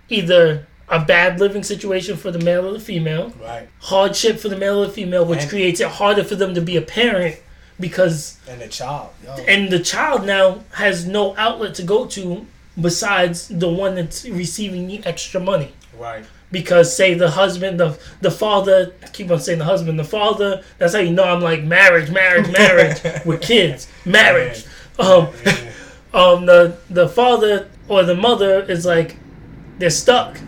either 0.09 0.67
a 0.87 1.03
bad 1.03 1.39
living 1.39 1.63
situation 1.63 2.15
for 2.15 2.29
the 2.29 2.37
male 2.39 2.67
or 2.67 2.73
the 2.73 2.79
female, 2.79 3.33
Right. 3.41 3.67
hardship 3.79 4.39
for 4.39 4.49
the 4.49 4.57
male 4.57 4.83
or 4.83 4.85
the 4.87 4.91
female, 4.93 5.25
which 5.25 5.41
And- 5.41 5.49
creates 5.49 5.79
it 5.79 5.87
harder 5.87 6.23
for 6.23 6.35
them 6.35 6.53
to 6.53 6.61
be 6.61 6.77
a 6.77 6.81
parent 6.81 7.37
because 7.79 8.37
And 8.47 8.61
the 8.61 8.67
child. 8.67 9.09
Yo. 9.25 9.33
and 9.47 9.69
the 9.71 9.79
child 9.79 10.25
now 10.25 10.59
has 10.73 11.05
no 11.05 11.33
outlet 11.37 11.73
to 11.75 11.83
go 11.83 12.05
to 12.05 12.45
besides 12.79 13.47
the 13.47 13.67
one 13.69 13.95
that's 13.95 14.25
receiving 14.25 14.87
the 14.87 15.01
extra 15.05 15.39
money 15.39 15.71
right. 15.97 16.25
Because 16.51 16.95
say 16.95 17.13
the 17.13 17.29
husband 17.31 17.79
the 17.79 17.97
the 18.21 18.31
father 18.31 18.93
I 19.03 19.07
keep 19.07 19.31
on 19.31 19.39
saying 19.39 19.59
the 19.59 19.65
husband 19.65 19.99
the 19.99 20.03
father 20.03 20.63
that's 20.77 20.93
how 20.93 20.99
you 20.99 21.11
know 21.11 21.23
i'm 21.23 21.41
like 21.41 21.63
marriage 21.63 22.11
marriage 22.11 22.51
marriage 22.51 23.01
with 23.25 23.41
kids 23.41 23.87
marriage 24.05 24.65
um 24.99 25.29
um 26.13 26.45
the 26.45 26.77
the 26.89 27.07
father 27.09 27.67
or 27.87 28.03
the 28.03 28.15
mother 28.15 28.61
is 28.61 28.85
like 28.85 29.17
they're 29.79 29.89
stuck 29.89 30.39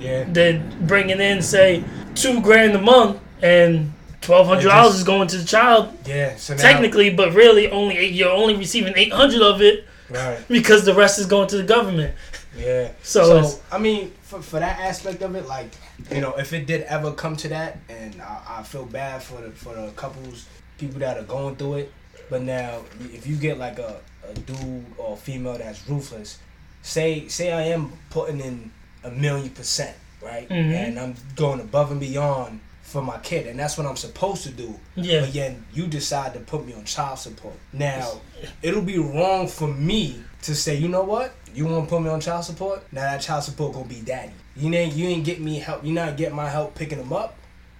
yeah. 0.00 0.24
they're 0.28 0.62
bringing 0.82 1.20
in 1.20 1.40
say 1.40 1.82
two 2.14 2.40
grand 2.42 2.74
a 2.74 2.80
month 2.80 3.18
and 3.42 3.92
twelve 4.20 4.46
hundred 4.46 4.64
dollars 4.68 4.96
is 4.96 5.04
going 5.04 5.28
to 5.28 5.38
the 5.38 5.44
child 5.44 5.96
Yeah. 6.04 6.36
So 6.36 6.54
now, 6.54 6.60
technically 6.62 7.10
but 7.10 7.32
really 7.32 7.70
only 7.70 7.96
eight, 7.96 8.12
you're 8.12 8.30
only 8.30 8.56
receiving 8.56 8.94
800 8.96 9.40
of 9.40 9.62
it 9.62 9.86
Right. 10.10 10.38
because 10.48 10.84
the 10.84 10.94
rest 10.94 11.18
is 11.18 11.26
going 11.26 11.48
to 11.48 11.56
the 11.56 11.62
government 11.62 12.14
Yeah. 12.56 12.90
So 13.02 13.42
So, 13.42 13.60
I 13.70 13.78
mean, 13.78 14.12
for, 14.26 14.42
for 14.42 14.58
that 14.60 14.78
aspect 14.80 15.22
of 15.22 15.34
it, 15.36 15.46
like 15.46 15.70
you 16.10 16.20
know, 16.20 16.34
if 16.36 16.52
it 16.52 16.66
did 16.66 16.82
ever 16.82 17.12
come 17.12 17.36
to 17.36 17.48
that, 17.48 17.78
and 17.88 18.20
I, 18.20 18.58
I 18.58 18.62
feel 18.62 18.84
bad 18.84 19.22
for 19.22 19.40
the 19.40 19.50
for 19.50 19.74
the 19.74 19.90
couples, 19.96 20.46
people 20.78 20.98
that 21.00 21.16
are 21.16 21.22
going 21.22 21.56
through 21.56 21.74
it. 21.74 21.92
But 22.28 22.42
now, 22.42 22.82
if 23.12 23.26
you 23.26 23.36
get 23.36 23.56
like 23.58 23.78
a, 23.78 24.00
a 24.28 24.34
dude 24.34 24.84
or 24.98 25.16
female 25.16 25.56
that's 25.58 25.88
ruthless, 25.88 26.38
say 26.82 27.28
say 27.28 27.52
I 27.52 27.62
am 27.76 27.92
putting 28.10 28.40
in 28.40 28.70
a 29.04 29.10
million 29.10 29.50
percent, 29.50 29.96
right, 30.22 30.48
Mhm. 30.48 30.72
and 30.74 30.98
I'm 30.98 31.14
going 31.36 31.60
above 31.60 31.92
and 31.92 32.00
beyond 32.00 32.60
for 32.82 33.02
my 33.02 33.18
kid, 33.18 33.46
and 33.48 33.58
that's 33.58 33.76
what 33.78 33.86
I'm 33.86 33.96
supposed 33.96 34.42
to 34.44 34.50
do. 34.50 34.78
yeah 34.96 35.20
But 35.20 35.34
yet 35.34 35.56
you 35.72 35.86
decide 35.86 36.34
to 36.34 36.40
put 36.40 36.64
me 36.66 36.72
on 36.72 36.84
child 36.84 37.18
support. 37.18 37.54
Now, 37.72 38.20
it'll 38.62 38.82
be 38.82 38.98
wrong 38.98 39.48
for 39.48 39.66
me 39.68 40.22
to 40.42 40.54
say, 40.54 40.76
you 40.76 40.86
know 40.88 41.02
what? 41.02 41.32
You 41.56 41.64
want 41.64 41.88
to 41.88 41.90
put 41.94 42.02
me 42.02 42.10
on 42.10 42.20
child 42.20 42.44
support? 42.44 42.82
Now 42.92 43.00
that 43.00 43.22
child 43.22 43.42
support 43.42 43.72
gonna 43.72 43.86
be 43.86 44.02
daddy. 44.02 44.32
You 44.56 44.72
ain't 44.74 44.94
you 44.94 45.06
ain't 45.08 45.24
get 45.24 45.40
me 45.40 45.58
help. 45.58 45.82
You're 45.82 45.94
not 45.94 46.18
getting 46.18 46.36
my 46.36 46.50
help 46.50 46.74
picking 46.74 46.98
them 46.98 47.14
up. 47.14 47.34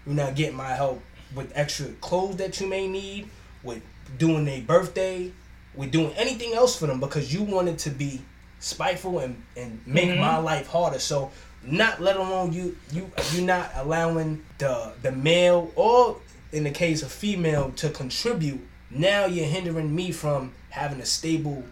You're 0.07 0.15
not 0.15 0.35
getting 0.35 0.57
my 0.57 0.71
help 0.75 1.03
with 1.35 1.53
extra 1.55 1.89
clothes 2.01 2.37
that 2.37 2.59
you 2.59 2.69
may 2.69 2.89
need. 2.89 3.29
With 3.63 3.83
doing 4.17 4.47
their 4.47 4.63
birthday. 4.63 5.31
With 5.75 5.91
doing 5.91 6.13
anything 6.17 6.55
else 6.55 6.79
for 6.79 6.87
them 6.87 7.01
because 7.01 7.35
you 7.35 7.43
wanted 7.43 7.79
to 7.81 7.91
be 7.91 8.23
spiteful 8.61 9.19
and 9.19 9.43
and 9.59 9.83
make 9.87 10.09
Mhm. 10.09 10.21
my 10.21 10.39
life 10.39 10.69
harder. 10.69 10.99
So 10.99 11.31
not 11.63 12.01
let 12.01 12.17
alone 12.17 12.55
you 12.55 12.79
you 12.91 13.11
you 13.35 13.43
not 13.43 13.71
allowing 13.75 14.43
the 14.57 14.93
the 15.03 15.13
male 15.13 15.71
or 15.77 16.17
in 16.51 16.65
the 16.65 16.71
case 16.71 17.03
of 17.03 17.13
female 17.13 17.73
to 17.73 17.91
contribute 17.91 18.67
now 18.89 19.27
you're 19.27 19.45
hindering 19.47 19.95
me 19.95 20.13
from 20.13 20.53
having 20.71 21.01
a 21.01 21.05
stable 21.05 21.65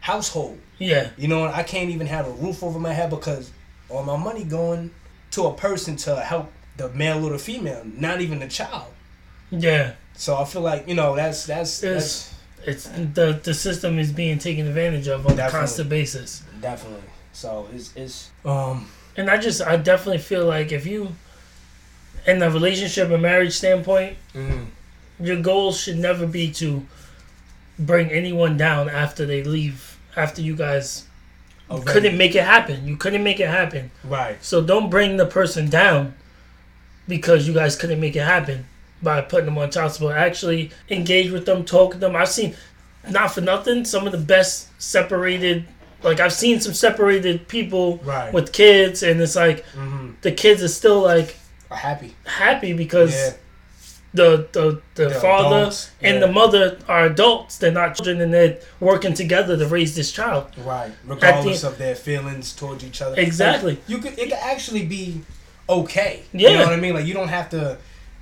household. 0.00 0.58
Yeah. 0.78 1.10
You 1.18 1.28
know 1.28 1.44
i 1.46 1.62
can't 1.62 1.90
even 1.90 2.06
have 2.06 2.26
a 2.26 2.30
roof 2.30 2.62
over 2.62 2.78
my 2.78 2.92
head 2.92 3.10
because 3.10 3.50
all 3.88 4.02
my 4.02 4.16
money 4.16 4.44
going 4.44 4.90
to 5.32 5.44
a 5.44 5.54
person 5.54 5.96
to 5.96 6.16
help 6.16 6.50
the 6.76 6.88
male 6.90 7.24
or 7.26 7.30
the 7.32 7.38
female 7.38 7.82
not 7.84 8.20
even 8.20 8.38
the 8.38 8.48
child. 8.48 8.92
Yeah. 9.50 9.92
So 10.14 10.36
i 10.36 10.44
feel 10.44 10.62
like 10.62 10.88
you 10.88 10.94
know 10.94 11.14
that's 11.16 11.46
that's 11.46 11.82
It's- 11.82 12.34
it's 12.66 12.84
the 13.14 13.40
the 13.42 13.54
system 13.54 13.98
is 13.98 14.12
being 14.12 14.38
taken 14.38 14.66
advantage 14.66 15.08
of 15.08 15.26
on 15.26 15.38
a 15.40 15.48
constant 15.50 15.88
basis. 15.88 16.42
Definitely. 16.60 17.00
So 17.32 17.66
it's 17.74 17.94
it's 17.96 18.30
um 18.44 18.86
and 19.16 19.30
i 19.30 19.36
just 19.38 19.62
i 19.62 19.76
definitely 19.76 20.18
feel 20.18 20.44
like 20.46 20.70
if 20.72 20.84
you 20.86 21.08
in 22.26 22.38
the 22.38 22.50
relationship 22.50 23.10
and 23.10 23.22
marriage 23.22 23.54
standpoint 23.54 24.16
mm, 24.34 24.66
your 25.18 25.40
goal 25.40 25.72
should 25.72 25.96
never 25.98 26.26
be 26.26 26.50
to 26.52 26.86
bring 27.78 28.10
anyone 28.10 28.56
down 28.58 28.90
after 28.90 29.24
they 29.24 29.42
leave 29.42 29.89
after 30.16 30.42
you 30.42 30.56
guys 30.56 31.04
already- 31.70 31.92
couldn't 31.92 32.16
make 32.18 32.34
it 32.34 32.44
happen. 32.44 32.86
You 32.86 32.96
couldn't 32.96 33.22
make 33.22 33.40
it 33.40 33.48
happen. 33.48 33.90
Right. 34.04 34.42
So 34.44 34.62
don't 34.62 34.90
bring 34.90 35.16
the 35.16 35.26
person 35.26 35.68
down 35.68 36.14
because 37.08 37.46
you 37.46 37.54
guys 37.54 37.76
couldn't 37.76 38.00
make 38.00 38.16
it 38.16 38.24
happen 38.24 38.66
by 39.02 39.20
putting 39.22 39.46
them 39.46 39.58
on 39.58 39.70
child 39.70 39.92
support. 39.92 40.16
Actually 40.16 40.70
engage 40.88 41.30
with 41.30 41.46
them, 41.46 41.64
talk 41.64 41.90
with 41.90 42.00
them. 42.00 42.16
I've 42.16 42.28
seen 42.28 42.54
not 43.08 43.32
for 43.32 43.40
nothing, 43.40 43.84
some 43.84 44.06
of 44.06 44.12
the 44.12 44.18
best 44.18 44.68
separated 44.80 45.66
like 46.02 46.18
I've 46.18 46.32
seen 46.32 46.60
some 46.60 46.72
separated 46.72 47.46
people 47.46 47.98
right. 47.98 48.32
with 48.32 48.52
kids. 48.52 49.02
And 49.02 49.20
it's 49.20 49.36
like 49.36 49.64
mm-hmm. 49.74 50.12
the 50.22 50.32
kids 50.32 50.62
are 50.62 50.68
still 50.68 51.00
like 51.00 51.36
happy. 51.70 52.14
happy 52.24 52.72
because 52.72 53.14
yeah 53.14 53.32
the 54.12 54.48
the, 54.52 54.82
the 54.94 55.08
The 55.10 55.14
father 55.14 55.56
adults, 55.56 55.90
and 56.02 56.14
yeah. 56.14 56.26
the 56.26 56.32
mother 56.32 56.78
are 56.88 57.06
adults. 57.06 57.58
They're 57.58 57.70
not 57.72 57.96
children 57.96 58.20
and 58.20 58.32
they're 58.34 58.58
working 58.80 59.14
together 59.14 59.56
to 59.56 59.66
raise 59.66 59.94
this 59.94 60.10
child. 60.12 60.46
Right. 60.58 60.92
Regardless 61.06 61.62
of 61.64 61.78
their 61.78 61.94
feelings 61.94 62.52
towards 62.54 62.84
each 62.84 63.00
other. 63.02 63.14
Exactly. 63.20 63.72
Like, 63.74 63.88
you 63.88 63.98
could 63.98 64.18
it 64.18 64.30
could 64.30 64.32
actually 64.42 64.84
be 64.86 65.20
okay. 65.68 66.22
Yeah. 66.32 66.50
You 66.50 66.56
know 66.58 66.64
what 66.64 66.72
I 66.72 66.76
mean? 66.76 66.94
Like 66.94 67.06
you 67.06 67.14
don't 67.14 67.28
have 67.28 67.50
to 67.50 67.78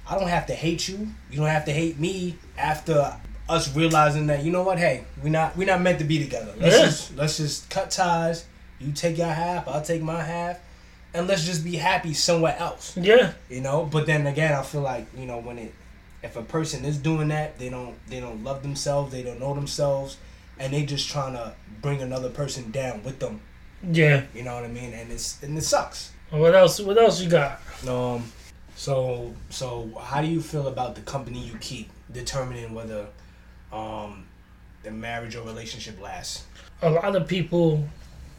I 0.09 0.19
don't 0.19 0.29
have 0.29 0.47
to 0.47 0.55
hate 0.55 0.89
you. 0.89 1.09
You 1.31 1.39
don't 1.39 1.47
have 1.49 1.65
to 1.67 1.73
hate 1.73 1.99
me 1.99 2.37
after 2.57 3.17
us 3.49 3.75
realizing 3.75 4.27
that, 4.27 4.45
you 4.45 4.53
know 4.53 4.63
what, 4.63 4.79
hey, 4.79 5.05
we're 5.23 5.31
not 5.31 5.57
we're 5.57 5.67
not 5.67 5.81
meant 5.81 5.99
to 6.01 6.05
be 6.05 6.19
together. 6.19 6.53
Let's 6.59 6.77
Yeah. 6.77 6.85
just 6.85 7.17
let's 7.17 7.37
just 7.39 7.71
cut 7.71 7.91
ties. 7.91 8.45
You 8.79 8.93
take 8.93 9.17
your 9.19 9.29
half, 9.29 9.67
I'll 9.67 9.83
take 9.83 10.03
my 10.03 10.23
half. 10.23 10.59
And 11.15 11.27
let's 11.27 11.47
just 11.47 11.65
be 11.65 11.77
happy 11.77 12.13
somewhere 12.13 12.55
else. 12.59 12.95
Yeah. 12.97 13.33
You 13.49 13.63
know? 13.63 13.89
But 13.91 14.05
then 14.05 14.27
again 14.27 14.53
I 14.53 14.63
feel 14.63 14.83
like, 14.83 15.07
you 15.17 15.25
know, 15.25 15.39
when 15.39 15.59
it 15.59 15.75
if 16.23 16.37
a 16.37 16.43
person 16.43 16.85
is 16.85 16.99
doing 16.99 17.29
that, 17.29 17.59
they 17.59 17.69
don't 17.69 17.95
they 18.09 18.21
don't 18.21 18.43
love 18.45 18.63
themselves, 18.63 19.13
they 19.13 19.23
don't 19.23 19.41
know 19.41 19.55
themselves, 19.55 20.17
and 20.59 20.73
they 20.73 20.85
just 20.85 21.09
trying 21.09 21.35
to 21.35 21.55
bring 21.81 22.03
another 22.03 22.31
person 22.31 22.71
down 22.71 23.03
with 23.05 23.19
them. 23.19 23.41
Yeah. 23.83 24.25
You 24.35 24.43
know 24.43 24.55
what 24.55 24.65
I 24.65 24.69
mean? 24.69 24.93
And 24.93 25.13
it's 25.13 25.43
and 25.43 25.57
it 25.57 25.63
sucks. 25.63 26.13
What 26.31 26.55
else 26.55 26.81
what 26.81 26.99
else 26.99 27.21
you 27.21 27.31
got? 27.31 27.61
Um, 27.89 28.25
so 28.75 29.35
so 29.51 29.91
how 30.01 30.21
do 30.21 30.29
you 30.29 30.41
feel 30.41 30.69
about 30.69 30.95
the 30.95 31.03
company 31.03 31.41
you 31.41 31.57
keep 31.61 31.91
determining 32.13 32.75
whether, 32.75 33.07
um, 33.73 34.25
the 34.83 34.91
marriage 34.91 35.37
or 35.37 35.43
relationship 35.43 36.01
lasts. 36.01 36.45
a 36.81 36.91
lot 36.91 37.15
of 37.17 37.27
people 37.27 37.85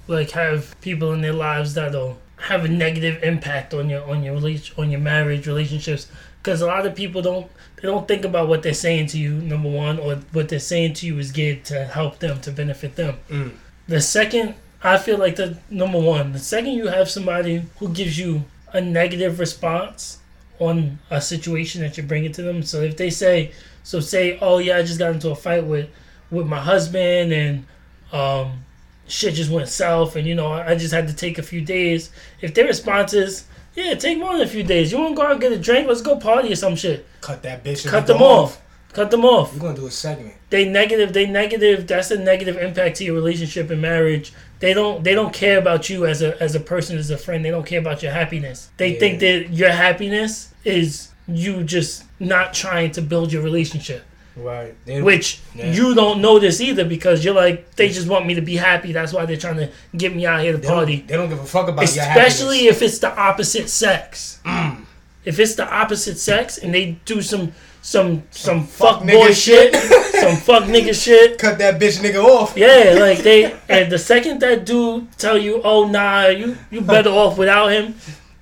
like 0.08 0.32
have 0.32 0.80
people 0.82 1.14
in 1.14 1.22
their 1.22 1.34
lives 1.34 1.74
that'll 1.74 2.18
have 2.38 2.64
a 2.66 2.68
negative 2.68 3.22
impact 3.24 3.74
on 3.74 3.90
your 3.90 4.04
on 4.10 4.24
your 4.24 4.36
on 4.78 4.90
your 4.90 5.00
marriage 5.00 5.46
relationships 5.46 6.08
because 6.42 6.62
a 6.62 6.66
lot 6.68 6.86
of 6.86 6.96
people 6.96 7.22
don't 7.22 7.48
they 7.78 7.84
don't 7.88 8.08
think 8.08 8.26
about 8.26 8.48
what 8.48 8.62
they're 8.64 8.74
saying 8.74 9.08
to 9.08 9.18
you 9.18 9.34
number 9.34 9.70
one 9.70 10.00
or 10.00 10.16
what 10.34 10.50
they're 10.50 10.60
saying 10.60 10.94
to 10.94 11.06
you 11.06 11.18
is 11.20 11.32
geared 11.32 11.64
to 11.66 11.86
help 11.86 12.20
them 12.20 12.40
to 12.42 12.52
benefit 12.52 12.96
them 12.96 13.16
Mm. 13.30 13.52
the 13.88 14.02
second 14.02 14.56
i 14.84 14.98
feel 14.98 15.18
like 15.18 15.36
the 15.36 15.58
number 15.70 16.00
one 16.00 16.32
the 16.34 16.40
second 16.40 16.72
you 16.74 16.88
have 16.88 17.10
somebody 17.10 17.64
who 17.80 17.90
gives 17.90 18.18
you 18.18 18.44
a 18.74 18.82
negative 18.82 19.40
response 19.40 20.20
on 20.60 21.00
a 21.10 21.22
situation 21.22 21.82
that 21.82 21.96
you're 21.98 22.06
bringing 22.06 22.32
to 22.34 22.42
them 22.42 22.64
so 22.64 22.82
if 22.82 22.98
they 22.98 23.10
say 23.10 23.52
so 23.84 24.00
say 24.00 24.38
oh 24.42 24.58
yeah 24.60 24.78
i 24.78 24.82
just 24.82 25.00
got 25.00 25.12
into 25.12 25.30
a 25.32 25.36
fight 25.36 25.64
with 25.66 25.90
with 26.32 26.46
my 26.48 26.60
husband 26.60 27.32
and 27.34 27.66
um, 28.12 28.64
shit 29.08 29.34
just 29.36 29.50
went 29.52 29.68
south, 29.68 30.16
and 30.16 30.28
you 30.28 30.36
know, 30.36 30.52
I 30.52 30.76
just 30.76 30.94
had 30.94 31.08
to 31.08 31.14
take 31.16 31.38
a 31.40 31.44
few 31.44 31.62
days. 31.62 32.12
If 32.42 32.54
their 32.54 32.66
response 32.66 33.14
is, 33.14 33.46
yeah, 33.80 33.96
take 33.96 34.18
more 34.18 34.34
than 34.34 34.42
a 34.42 34.50
few 34.50 34.64
days. 34.64 34.92
You 34.92 35.00
want 35.00 35.12
to 35.12 35.16
go 35.16 35.24
out 35.26 35.32
and 35.34 35.42
get 35.42 35.52
a 35.52 35.58
drink? 35.58 35.88
Let's 35.88 36.02
go 36.02 36.18
party 36.18 36.52
or 36.52 36.56
some 36.56 36.76
shit. 36.76 37.06
Cut 37.22 37.42
that 37.44 37.64
bitch. 37.64 37.88
Cut 37.88 38.08
them 38.08 38.22
off. 38.22 38.62
Cut 38.94 39.12
them 39.12 39.24
off. 39.24 39.54
We're 39.54 39.60
gonna 39.60 39.76
do 39.76 39.86
a 39.88 39.92
segment. 39.92 40.34
They 40.50 40.68
negative. 40.68 41.14
They 41.14 41.28
negative. 41.28 41.86
That's 41.86 42.10
a 42.10 42.18
negative 42.18 42.58
impact 42.58 42.98
to 42.98 43.04
your 43.04 43.14
relationship 43.14 43.70
and 43.70 43.82
marriage. 43.82 44.34
They 44.60 44.74
don't. 44.74 45.04
They 45.04 45.14
don't 45.14 45.32
care 45.34 45.60
about 45.60 45.90
you 45.90 46.06
as 46.08 46.22
a 46.24 46.42
as 46.42 46.56
a 46.56 46.60
person, 46.60 46.98
as 46.98 47.12
a 47.12 47.18
friend. 47.18 47.46
They 47.46 47.52
don't 47.52 47.66
care 47.68 47.80
about 47.80 48.02
your 48.02 48.12
happiness. 48.12 48.70
They 48.78 48.94
Yeah. 48.94 49.00
think 49.00 49.20
that 49.20 49.50
your 49.54 49.70
happiness 49.70 50.50
is 50.66 51.10
you 51.28 51.64
just 51.64 52.04
not 52.20 52.54
trying 52.56 52.92
to 52.94 53.02
build 53.04 53.32
your 53.32 53.44
relationship. 53.44 54.04
Right. 54.36 54.74
They, 54.86 55.02
Which 55.02 55.40
Yeah. 55.54 55.72
you 55.74 55.94
don't 55.96 56.22
notice 56.22 56.62
either 56.62 56.86
because 56.86 57.26
you're 57.26 57.34
like 57.34 57.76
they 57.76 57.90
just 57.90 58.08
want 58.08 58.26
me 58.26 58.36
to 58.36 58.42
be 58.42 58.56
happy. 58.56 58.92
That's 58.94 59.12
why 59.14 59.26
they're 59.26 59.38
trying 59.38 59.58
to 59.58 59.70
get 59.98 60.16
me 60.16 60.26
out 60.26 60.42
here 60.42 60.54
to 60.54 60.58
they 60.58 60.68
don't, 60.68 60.76
party. 60.78 61.04
they 61.08 61.16
don't 61.16 61.30
give 61.30 61.40
a 61.40 61.46
fuck 61.46 61.68
about 61.68 61.94
your 61.96 62.04
Especially 62.06 62.58
happiness. 62.66 62.76
if 62.78 62.82
it's 62.84 63.00
the 63.00 63.16
opposite 63.20 63.70
sex. 63.70 64.40
Mm. 64.46 64.86
If 65.26 65.40
it's 65.40 65.56
the 65.56 65.68
opposite 65.70 66.18
sex 66.18 66.58
and 66.58 66.74
they 66.74 66.98
do 67.06 67.22
some 67.22 67.52
some 67.82 68.24
some, 68.32 68.66
fuck 68.66 69.00
fuck, 69.00 69.08
boy 69.08 69.32
shit, 69.32 69.74
some 70.22 70.36
fuck 70.38 70.64
nigga 70.64 70.94
shit. 71.04 71.38
Cut 71.38 71.58
that 71.60 71.80
bitch 71.80 72.00
nigga 72.00 72.24
off. 72.24 72.54
Yeah, 72.58 72.96
like 73.00 73.20
they 73.20 73.56
and 73.70 73.92
the 73.92 73.98
second 74.00 74.40
that 74.42 74.66
dude 74.66 75.12
tell 75.18 75.38
you, 75.38 75.62
oh 75.64 75.88
nah, 75.88 76.28
you 76.28 76.58
you 76.72 76.82
better 76.82 77.10
off 77.10 77.38
without 77.38 77.68
him. 77.72 77.96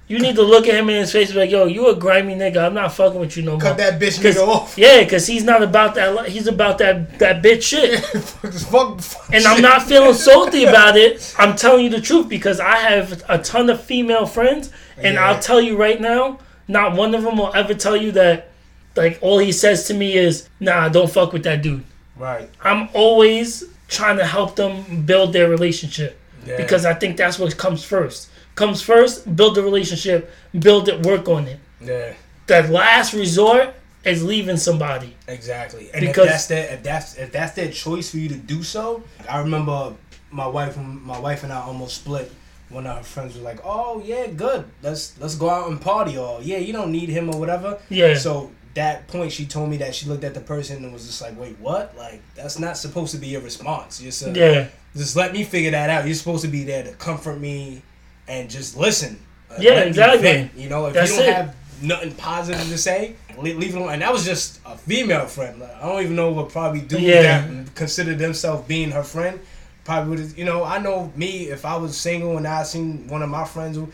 You 0.10 0.20
need 0.20 0.36
to 0.36 0.41
look 0.41 0.68
at 0.68 0.74
him 0.76 0.89
in 0.89 0.95
his 1.01 1.12
face 1.12 1.28
and 1.30 1.36
be 1.36 1.41
like, 1.41 1.51
yo, 1.51 1.66
you 1.66 1.89
a 1.89 1.95
grimy 1.95 2.34
nigga. 2.34 2.66
I'm 2.66 2.74
not 2.74 2.93
fucking 2.93 3.20
with 3.20 3.36
you 3.36 3.43
no 3.43 3.51
more. 3.51 3.60
Cut 3.62 3.76
that 3.78 3.99
bitch 3.99 4.20
nigga 4.20 4.47
off. 4.47 4.78
Yeah, 4.78 5.03
because 5.03 5.28
he's 5.28 5.43
not 5.43 5.62
about 5.62 5.95
that. 5.95 6.16
li- 6.16 6.30
He's 6.30 6.47
about 6.47 6.78
that 6.78 7.20
that 7.20 7.43
bitch 7.43 7.64
shit. 7.64 7.99
fuck, 8.05 9.01
fuck 9.01 9.30
And 9.34 9.43
I'm 9.45 9.62
not 9.62 9.84
feeling 9.84 10.14
salty 10.30 10.64
about 10.64 10.95
it. 10.95 11.36
I'm 11.38 11.58
telling 11.58 11.84
you 11.84 11.89
the 11.89 11.99
truth 11.99 12.30
because 12.30 12.62
I 12.62 12.76
have 12.78 13.22
a 13.28 13.38
ton 13.39 13.70
of 13.70 13.84
female 13.84 14.26
friends, 14.26 14.72
and 14.97 15.16
Yeah. 15.16 15.26
I'll 15.30 15.39
tell 15.39 15.60
you 15.60 15.76
right 15.78 15.99
now, 15.99 16.39
not 16.70 16.95
one 16.95 17.14
of 17.14 17.24
them 17.24 17.38
will 17.38 17.51
ever 17.53 17.74
tell 17.74 17.97
you 17.97 18.14
that. 18.14 18.49
Like 18.95 19.20
all 19.22 19.38
he 19.39 19.51
says 19.51 19.88
to 19.89 19.93
me 19.93 20.14
is, 20.16 20.47
"Nah, 20.62 20.88
don't 20.89 21.12
fuck 21.12 21.32
with 21.34 21.43
that 21.43 21.62
dude." 21.62 21.84
Right. 22.16 22.49
I'm 22.62 22.89
always 22.93 23.64
trying 23.89 24.18
to 24.18 24.26
help 24.26 24.55
them 24.55 25.03
build 25.05 25.34
their 25.34 25.49
relationship 25.49 26.18
Yeah. 26.45 26.58
because 26.58 26.84
I 26.86 26.93
think 26.95 27.16
that's 27.18 27.38
what 27.38 27.55
comes 27.58 27.84
first. 27.84 28.30
Comes 28.58 28.82
first, 28.82 29.36
build 29.36 29.53
the 29.53 29.62
relationship, 29.62 30.32
build 30.58 30.89
it, 30.89 31.05
work 31.05 31.30
on 31.30 31.47
it. 31.47 31.60
Yeah. 31.80 32.14
The 32.47 32.64
last 32.64 33.14
resort 33.14 33.76
is 34.03 34.24
leaving 34.24 34.58
somebody. 34.58 35.16
Exactly. 35.28 35.91
And 35.93 36.01
Because- 36.01 36.26
if 36.26 36.32
that's 36.32 36.45
their 36.47 36.74
if 36.74 36.82
that's 36.84 37.16
if 37.18 37.32
that's 37.32 37.53
their 37.53 37.70
choice 37.72 38.10
for 38.10 38.18
you 38.18 38.30
to 38.30 38.36
do 38.53 38.64
so, 38.64 39.03
I 39.30 39.39
remember 39.41 39.93
my 40.32 40.47
wife 40.47 40.76
my 40.78 41.20
wife 41.20 41.43
and 41.43 41.53
I 41.53 41.62
almost 41.62 41.97
split. 41.97 42.32
One 42.70 42.88
of 42.88 42.97
her 42.97 43.03
friends 43.03 43.36
was 43.36 43.43
like, 43.43 43.60
"Oh 43.64 44.01
yeah, 44.03 44.26
good. 44.28 44.66
Let's 44.82 45.14
let's 45.20 45.36
go 45.36 45.49
out 45.51 45.70
and 45.70 45.80
party." 45.80 46.18
Or 46.18 46.41
yeah, 46.41 46.58
you 46.58 46.74
don't 46.74 46.91
need 46.91 47.10
him 47.10 47.30
or 47.34 47.39
whatever. 47.39 47.78
Yeah. 47.89 48.18
So 48.18 48.49
that 48.74 49.08
point, 49.08 49.32
she 49.32 49.45
told 49.45 49.70
me 49.70 49.78
that 49.78 49.93
she 49.93 50.08
looked 50.10 50.24
at 50.24 50.34
the 50.34 50.39
person 50.53 50.84
and 50.84 50.91
was 50.91 51.05
just 51.05 51.22
like, 51.22 51.39
"Wait, 51.39 51.55
what? 51.60 51.95
Like 51.95 52.22
that's 52.36 52.58
not 52.58 52.76
supposed 52.76 53.12
to 53.14 53.20
be 53.20 53.28
your 53.28 53.41
response. 53.41 54.01
You're 54.01 54.12
just, 54.12 54.36
Yeah. 54.36 54.68
just 54.95 55.16
let 55.16 55.32
me 55.32 55.43
figure 55.43 55.72
that 55.72 55.89
out. 55.91 56.05
You're 56.08 56.16
supposed 56.24 56.41
to 56.43 56.49
be 56.49 56.64
there 56.64 56.84
to 56.84 56.91
comfort 56.93 57.39
me 57.39 57.84
and 58.28 58.49
just 58.49 58.75
listen. 58.78 59.19
Uh, 59.49 59.55
Yeah, 59.59 59.80
exactly. 59.82 60.21
vent, 60.21 60.51
you 60.55 60.69
know, 60.69 60.88
if 60.88 60.93
That's 60.93 61.11
you 61.11 61.17
don't 61.23 61.30
it. 61.30 61.36
have 61.36 61.55
nothing 61.82 62.11
positive 62.15 62.67
to 62.67 62.78
say, 62.78 63.15
le- 63.38 63.43
leave 63.43 63.75
it 63.75 63.78
alone. 63.78 63.93
And 63.93 64.01
that 64.01 64.11
was 64.11 64.25
just 64.25 64.59
a 64.65 64.78
female 64.78 65.25
friend. 65.28 65.59
Like, 65.59 65.75
I 65.75 65.88
don't 65.88 66.03
even 66.03 66.15
know 66.15 66.32
what 66.32 66.49
probably 66.49 66.82
dudes 66.82 67.03
Yeah. 67.03 67.47
that 67.47 67.75
consider 67.75 68.15
themselves 68.15 68.67
being 68.67 68.91
her 68.91 69.03
friend 69.03 69.39
probably 69.86 70.17
would. 70.17 70.38
You 70.38 70.43
know, 70.45 70.63
I 70.63 70.80
know 70.80 71.11
me 71.15 71.49
if 71.49 71.63
I 71.65 71.78
was 71.78 71.95
single 71.97 72.36
and 72.38 72.45
I 72.47 72.63
seen 72.63 73.07
one 73.07 73.21
of 73.21 73.30
my 73.30 73.45
friends 73.45 73.78
who, 73.78 73.88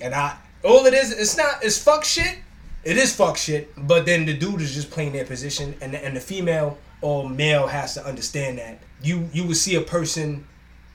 and 0.00 0.14
I 0.14 0.36
all 0.64 0.86
it 0.86 0.94
is, 0.94 1.12
it's 1.12 1.36
not, 1.36 1.62
it's 1.62 1.78
fuck 1.78 2.04
shit. 2.04 2.38
It 2.82 2.96
is 2.96 3.14
fuck 3.14 3.36
shit, 3.36 3.72
but 3.76 4.06
then 4.06 4.26
the 4.26 4.32
dude 4.34 4.60
is 4.60 4.72
just 4.74 4.90
playing 4.90 5.12
their 5.12 5.24
position, 5.24 5.74
and 5.80 5.92
the, 5.92 6.02
and 6.04 6.16
the 6.16 6.20
female 6.20 6.78
or 7.02 7.28
male 7.28 7.66
has 7.66 7.94
to 7.94 8.04
understand 8.06 8.58
that 8.58 8.78
you 9.02 9.28
you 9.32 9.44
will 9.44 9.54
see 9.54 9.74
a 9.74 9.80
person 9.80 10.46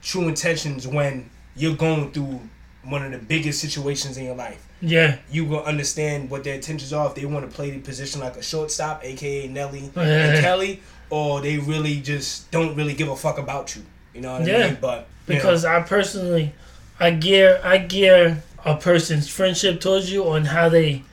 true 0.01 0.27
intentions 0.29 0.87
when 0.87 1.29
you're 1.55 1.75
going 1.75 2.11
through 2.11 2.41
one 2.83 3.03
of 3.03 3.11
the 3.11 3.17
biggest 3.17 3.59
situations 3.61 4.17
in 4.17 4.25
your 4.25 4.35
life. 4.35 4.65
Yeah. 4.81 5.17
You 5.31 5.45
will 5.45 5.63
understand 5.63 6.29
what 6.29 6.43
their 6.43 6.55
intentions 6.55 6.91
are 6.93 7.07
if 7.07 7.15
they 7.15 7.25
want 7.25 7.47
to 7.49 7.55
play 7.55 7.69
the 7.71 7.79
position 7.79 8.21
like 8.21 8.35
a 8.37 8.41
shortstop, 8.41 9.03
aka 9.05 9.47
Nelly 9.47 9.91
oh, 9.95 10.01
Yeah. 10.01 10.31
and 10.31 10.41
Kelly, 10.43 10.81
or 11.09 11.41
they 11.41 11.57
really 11.57 12.01
just 12.01 12.49
don't 12.51 12.75
really 12.75 12.93
give 12.93 13.07
a 13.09 13.15
fuck 13.15 13.37
about 13.37 13.75
you. 13.75 13.83
You 14.13 14.21
know 14.21 14.33
what 14.33 14.41
I 14.41 14.45
Yeah. 14.45 14.67
mean? 14.67 14.77
But 14.81 15.07
you 15.27 15.35
know, 15.35 15.39
because 15.41 15.65
I 15.65 15.81
personally, 15.81 16.53
I 16.99 17.11
gear 17.11 17.59
I 17.63 17.77
gear 17.77 18.41
a 18.65 18.75
person's 18.75 19.27
friendship 19.29 19.79
towards 19.81 20.11
you 20.11 20.27
on 20.27 20.45
how 20.45 20.69
they 20.69 21.03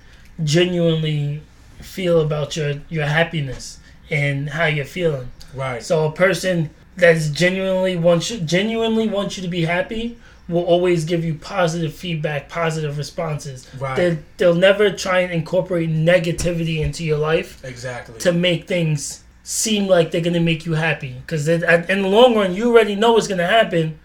genuinely 0.43 1.43
feel 1.81 2.21
about 2.21 2.57
your 2.57 2.75
your 2.89 3.07
happiness 3.07 3.79
and 4.11 4.51
how 4.51 4.65
you're 4.67 4.85
feeling. 4.85 5.29
right, 5.55 5.83
So 5.83 6.07
a 6.07 6.13
person 6.13 6.71
that's 6.97 7.29
genuinely 7.29 7.97
wants 7.97 8.31
you, 8.31 8.39
genuinely 8.41 9.07
wants 9.09 9.37
you 9.37 9.43
to 9.43 9.49
be 9.49 9.65
happy 9.67 10.17
will 10.49 10.65
always 10.65 11.05
give 11.05 11.25
you 11.25 11.35
positive 11.35 11.95
feedback, 11.95 12.49
positive 12.49 12.97
responses. 12.97 13.69
Right. 13.79 13.97
They 13.97 14.19
they'll 14.39 14.55
never 14.55 14.91
try 14.91 15.21
and 15.21 15.33
incorporate 15.33 15.91
negativity 15.91 16.81
into 16.81 17.05
your 17.05 17.19
life 17.19 17.63
exactly. 17.65 18.19
to 18.21 18.33
make 18.33 18.67
things 18.67 19.23
seem 19.43 19.87
like 19.87 20.11
they're 20.11 20.21
gonna 20.21 20.41
make 20.41 20.65
you 20.67 20.75
happy. 20.75 21.17
Because 21.21 21.49
in 21.49 21.61
the 21.61 22.09
long 22.09 22.35
run, 22.35 22.55
you 22.55 22.71
already 22.71 22.95
know 22.95 23.13
what's 23.13 23.29
gonna 23.29 23.47
happen. 23.47 23.99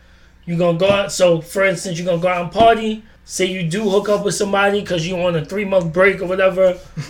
You're 0.46 0.58
gonna 0.58 0.78
go 0.78 0.90
out. 0.90 1.12
So, 1.12 1.40
for 1.42 1.64
instance, 1.64 1.98
you're 1.98 2.06
gonna 2.06 2.22
go 2.22 2.28
out 2.28 2.44
and 2.44 2.52
party. 2.52 3.04
Say 3.26 3.46
you 3.46 3.70
do 3.70 3.90
hook 3.90 4.10
up 4.10 4.26
with 4.26 4.36
somebody 4.36 4.82
because 4.82 5.08
you're 5.08 5.26
on 5.26 5.38
a 5.38 5.46
three 5.46 5.64
month 5.64 5.94
break 5.94 6.22
or 6.22 6.28
whatever, 6.28 6.78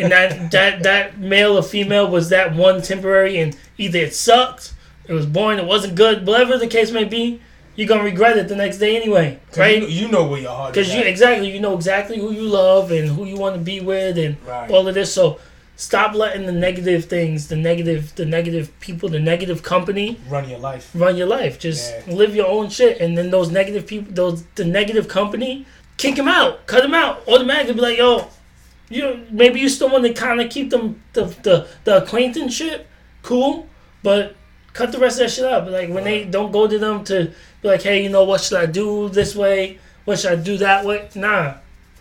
and 0.00 0.10
that 0.10 0.50
that 0.50 0.82
that 0.82 1.18
male 1.20 1.56
or 1.56 1.62
female 1.62 2.10
was 2.10 2.28
that 2.30 2.56
one 2.56 2.82
temporary, 2.82 3.38
and 3.38 3.56
either 3.78 4.00
it 4.00 4.16
sucked, 4.16 4.74
it 5.06 5.12
was 5.12 5.26
boring, 5.26 5.60
it 5.60 5.64
wasn't 5.64 5.94
good, 5.94 6.26
whatever 6.26 6.58
the 6.58 6.66
case 6.66 6.90
may 6.90 7.04
be. 7.04 7.40
You're 7.76 7.88
gonna 7.88 8.04
regret 8.04 8.36
it 8.36 8.48
the 8.48 8.56
next 8.56 8.78
day 8.78 8.96
anyway, 8.96 9.38
right? 9.56 9.80
You, 9.82 9.88
you 9.88 10.08
know 10.08 10.24
where 10.26 10.40
your 10.40 10.50
heart 10.54 10.76
is. 10.76 10.86
Because 10.86 10.94
you 10.94 11.00
at. 11.00 11.06
exactly 11.08 11.50
you 11.50 11.60
know 11.60 11.74
exactly 11.74 12.18
who 12.18 12.32
you 12.32 12.42
love 12.42 12.90
and 12.92 13.08
who 13.08 13.24
you 13.24 13.36
want 13.36 13.56
to 13.56 13.60
be 13.60 13.80
with 13.80 14.16
and 14.18 14.36
Right. 14.46 14.70
all 14.70 14.86
of 14.86 14.94
this. 14.94 15.12
So 15.12 15.40
stop 15.76 16.14
letting 16.14 16.46
the 16.46 16.52
negative 16.52 17.06
things, 17.06 17.48
the 17.48 17.56
negative, 17.56 18.14
the 18.14 18.24
negative 18.24 18.70
people, 18.78 19.08
the 19.08 19.18
negative 19.18 19.62
company 19.64 20.18
run 20.28 20.48
your 20.48 20.60
life. 20.60 20.90
run 20.94 21.16
your 21.16 21.26
life. 21.26 21.58
Just 21.58 21.92
Yeah. 22.06 22.14
live 22.14 22.36
your 22.36 22.46
own 22.46 22.68
shit, 22.70 23.00
and 23.00 23.18
then 23.18 23.30
those 23.30 23.50
negative 23.50 23.86
people, 23.86 24.12
those 24.14 24.44
the 24.54 24.64
negative 24.64 25.08
company, 25.08 25.66
kick 25.96 26.14
them 26.14 26.28
out, 26.28 26.66
cut 26.66 26.82
them 26.82 26.94
out 26.94 27.22
automatically. 27.26 27.74
Be 27.74 27.80
like, 27.80 27.98
yo, 27.98 28.28
you 28.88 29.20
maybe 29.30 29.58
you 29.58 29.68
still 29.68 29.88
want 29.88 30.04
to 30.04 30.12
kind 30.12 30.40
of 30.40 30.48
keep 30.48 30.70
them 30.70 31.02
the 31.14 31.24
the 31.42 31.66
the 31.84 31.96
acquaintanceship 32.02 32.86
cool, 33.22 33.66
but 34.04 34.36
cut 34.74 34.92
the 34.92 34.98
rest 34.98 35.18
of 35.18 35.24
that 35.26 35.30
shit 35.30 35.44
up. 35.46 35.66
Like 35.66 35.88
when 35.88 36.04
they 36.04 36.24
don't 36.26 36.52
go 36.52 36.68
to 36.68 36.78
them 36.78 37.02
to 37.04 37.32
be 37.62 37.68
like, 37.68 37.82
hey, 37.82 38.02
you 38.02 38.10
know 38.10 38.24
what 38.24 38.42
should 38.42 38.58
I 38.58 38.66
do 38.66 39.08
this 39.08 39.34
way? 39.34 39.78
What 40.04 40.18
should 40.18 40.32
I 40.32 40.36
do 40.36 40.58
that 40.58 40.84
way? 40.84 41.08
Nah, 41.14 41.54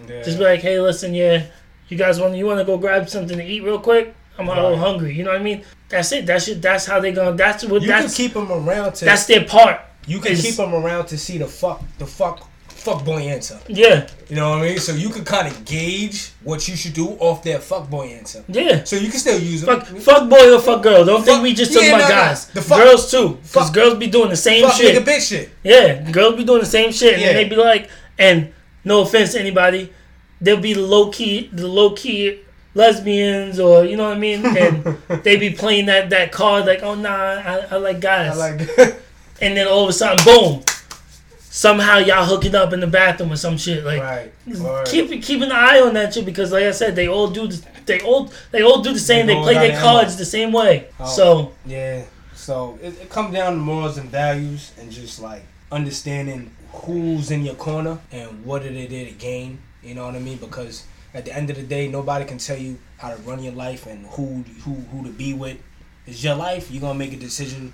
Yeah. 0.07 0.21
just 0.23 0.37
be 0.37 0.43
like, 0.43 0.59
hey, 0.59 0.79
listen, 0.81 1.13
yeah, 1.13 1.45
you 1.87 1.97
guys 1.97 2.19
want 2.19 2.35
you 2.35 2.45
want 2.45 2.59
to 2.59 2.65
go 2.65 2.77
grab 2.77 3.07
something 3.07 3.37
to 3.37 3.43
eat 3.45 3.63
real 3.63 3.79
quick? 3.79 4.13
I'm 4.37 4.49
a 4.49 4.53
little 4.55 4.75
hungry. 4.77 5.13
You 5.15 5.23
know 5.23 5.31
what 5.31 5.39
I 5.39 5.43
mean? 5.43 5.63
That's 5.89 6.11
it. 6.11 6.25
That's 6.25 6.47
it. 6.47 6.61
That's 6.61 6.85
how 6.87 6.99
they 6.99 7.11
gonna. 7.11 7.37
That's 7.37 7.63
what. 7.63 7.81
you 7.83 7.87
that's 7.87 8.05
can 8.17 8.25
keep 8.25 8.33
them 8.33 8.51
around 8.51 8.93
to. 8.95 9.05
that's 9.05 9.25
their 9.27 9.45
part. 9.45 9.79
you 10.07 10.19
can 10.19 10.35
keep 10.35 10.55
them 10.55 10.73
around 10.73 11.05
to 11.07 11.17
see 11.17 11.37
the 11.37 11.45
fuck 11.47 11.83
the 11.99 12.05
fuck 12.07 12.49
fuck 12.83 13.03
boy 13.05 13.21
answer. 13.21 13.57
Yeah, 13.67 14.07
You 14.29 14.35
know 14.35 14.49
what 14.51 14.59
I 14.59 14.67
mean? 14.67 14.77
So 14.79 14.91
you 14.93 15.09
can 15.09 15.23
kind 15.23 15.47
of 15.47 15.63
gauge 15.65 16.31
what 16.43 16.67
you 16.67 16.75
should 16.75 16.93
do 16.93 17.07
off 17.19 17.41
their 17.43 17.59
fuck 17.59 17.89
boy 17.89 18.07
answer. 18.07 18.43
yeah. 18.47 18.83
So 18.83 18.95
you 18.97 19.09
can 19.09 19.19
still 19.19 19.39
use 19.39 19.61
them. 19.61 19.79
Fuck, 19.79 19.87
fuck 20.01 20.29
boy 20.29 20.53
or 20.53 20.59
fuck 20.59 20.83
girl. 20.83 21.05
Don't 21.05 21.23
think 21.23 21.41
we 21.41 21.53
just 21.53 21.71
yeah, 21.71 21.77
talking 21.79 21.95
about 21.95 22.09
nah. 22.09 22.15
guys. 22.27 22.47
The 22.47 22.61
fuck- 22.61 22.83
girls 22.83 23.09
too, 23.09 23.37
because 23.41 23.69
girls 23.71 23.95
be 23.97 24.07
doing 24.07 24.29
the 24.29 24.35
same 24.35 24.65
fuck 24.65 24.75
shit. 24.75 24.95
nigga 24.95 25.05
bitch 25.05 25.29
shit. 25.29 25.49
Yeah, 25.63 26.11
girls 26.11 26.35
be 26.35 26.43
doing 26.43 26.59
the 26.59 26.65
same 26.77 26.91
shit, 26.91 27.13
and 27.13 27.21
Yeah. 27.21 27.33
they 27.33 27.45
be 27.47 27.55
like, 27.55 27.89
and 28.19 28.51
no 28.83 29.01
offense 29.01 29.31
to 29.33 29.39
anybody, 29.39 29.91
they'll 30.41 30.59
be 30.59 30.73
the 30.73 30.81
low 30.81 31.09
key, 31.09 31.49
the 31.53 31.67
low 31.67 31.91
key 31.91 32.39
lesbians 32.75 33.59
or 33.59 33.85
you 33.85 33.95
know 33.95 34.05
what 34.09 34.17
I 34.17 34.19
mean, 34.19 34.45
and 34.63 34.97
they 35.23 35.37
be 35.37 35.51
playing 35.51 35.85
that 35.85 36.09
that 36.09 36.31
card 36.31 36.65
like, 36.65 36.83
oh 36.83 36.95
nah, 36.95 37.09
I, 37.11 37.65
I 37.71 37.75
like 37.77 37.99
guys, 38.01 38.37
I 38.37 38.51
like 38.55 38.59
and 39.41 39.55
then 39.57 39.67
all 39.67 39.83
of 39.83 39.89
a 39.89 39.93
sudden, 39.93 40.23
boom, 40.25 40.63
somehow 41.53 41.99
y'all 41.99 42.25
hooking 42.25 42.55
up 42.55 42.73
in 42.73 42.79
the 42.79 42.87
bathroom 42.87 43.31
or 43.31 43.35
some 43.35 43.57
shit. 43.57 43.85
Like, 43.85 44.01
right. 44.01 44.31
Word. 44.59 44.87
keep 44.87 45.21
keep 45.21 45.41
an 45.41 45.51
eye 45.51 45.79
on 45.79 45.93
that 45.93 46.13
shit 46.13 46.25
because, 46.25 46.51
like 46.51 46.63
I 46.63 46.71
said, 46.71 46.95
they 46.95 47.07
all 47.07 47.29
do 47.29 47.47
the, 47.47 47.63
they 47.85 48.01
all 48.01 48.31
they 48.51 48.63
all 48.63 48.81
do 48.81 48.91
the 48.91 48.99
same. 48.99 49.27
They 49.27 49.35
They 49.35 49.41
play 49.41 49.53
their 49.53 49.79
cards 49.79 50.17
the 50.17 50.25
same 50.25 50.51
way. 50.51 50.87
Oh. 50.99 51.05
So 51.05 51.51
Yeah. 51.65 52.03
So 52.33 52.77
it, 52.81 52.99
it 53.01 53.09
comes 53.09 53.33
down 53.33 53.53
to 53.53 53.59
morals 53.59 53.97
and 53.97 54.09
values 54.09 54.73
and 54.79 54.91
just 54.91 55.21
like 55.21 55.43
understanding 55.71 56.51
who's 56.71 57.31
in 57.31 57.45
your 57.45 57.55
corner 57.55 57.99
and 58.11 58.43
what 58.43 58.65
it 58.65 58.75
is 58.75 59.13
to 59.13 59.13
gain. 59.17 59.59
You 59.83 59.95
know 59.95 60.05
what 60.05 60.15
I 60.15 60.19
mean? 60.19 60.37
Because 60.37 60.85
at 61.13 61.23
the 61.23 61.35
end 61.35 61.51
of 61.51 61.55
the 61.55 61.63
day, 61.63 61.87
nobody 61.87 62.25
can 62.25 62.39
tell 62.39 62.57
you 62.57 62.79
how 62.97 63.11
to 63.11 63.21
run 63.21 63.43
your 63.43 63.53
life 63.53 63.85
and 63.85 64.07
who 64.07 64.43
who 64.63 64.73
who 64.73 65.03
to 65.03 65.11
be 65.11 65.33
with. 65.35 65.57
It's 66.07 66.23
your 66.23 66.35
life. 66.35 66.71
You're 66.71 66.81
gonna 66.81 66.97
make 66.97 67.13
a 67.13 67.17
decision 67.17 67.73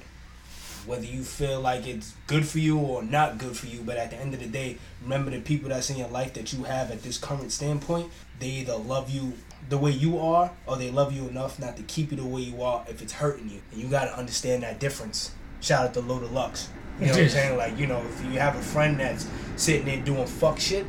whether 0.85 1.05
you 1.05 1.23
feel 1.23 1.61
like 1.61 1.87
it's 1.87 2.13
good 2.27 2.45
for 2.47 2.59
you 2.59 2.77
or 2.77 3.03
not 3.03 3.37
good 3.37 3.55
for 3.57 3.67
you. 3.67 3.81
But 3.85 3.97
at 3.97 4.11
the 4.11 4.17
end 4.17 4.33
of 4.33 4.39
the 4.39 4.47
day, 4.47 4.77
remember 5.01 5.31
the 5.31 5.39
people 5.41 5.69
that's 5.69 5.89
in 5.89 5.97
your 5.97 6.07
life 6.09 6.33
that 6.33 6.53
you 6.53 6.63
have 6.63 6.91
at 6.91 7.03
this 7.03 7.17
current 7.17 7.51
standpoint. 7.51 8.11
They 8.39 8.47
either 8.47 8.75
love 8.75 9.09
you 9.09 9.33
the 9.67 9.77
way 9.77 9.91
you 9.91 10.17
are, 10.19 10.51
or 10.65 10.77
they 10.77 10.89
love 10.89 11.13
you 11.13 11.27
enough 11.27 11.59
not 11.59 11.77
to 11.77 11.83
keep 11.83 12.11
you 12.11 12.17
the 12.17 12.25
way 12.25 12.41
you 12.41 12.61
are 12.63 12.83
if 12.89 13.01
it's 13.01 13.13
hurting 13.13 13.49
you. 13.49 13.61
And 13.71 13.81
you 13.81 13.87
gotta 13.87 14.17
understand 14.17 14.63
that 14.63 14.79
difference. 14.79 15.31
Shout 15.61 15.85
out 15.87 15.93
to 15.95 15.99
Low 16.01 16.19
Deluxe. 16.19 16.69
You 16.99 17.05
know 17.07 17.11
what 17.13 17.21
I'm 17.21 17.29
saying? 17.29 17.57
Like, 17.57 17.77
you 17.77 17.85
know, 17.87 18.01
if 18.01 18.23
you 18.25 18.39
have 18.39 18.55
a 18.55 18.61
friend 18.61 18.99
that's 18.99 19.27
sitting 19.57 19.85
there 19.85 20.01
doing 20.01 20.25
fuck 20.25 20.59
shit 20.59 20.85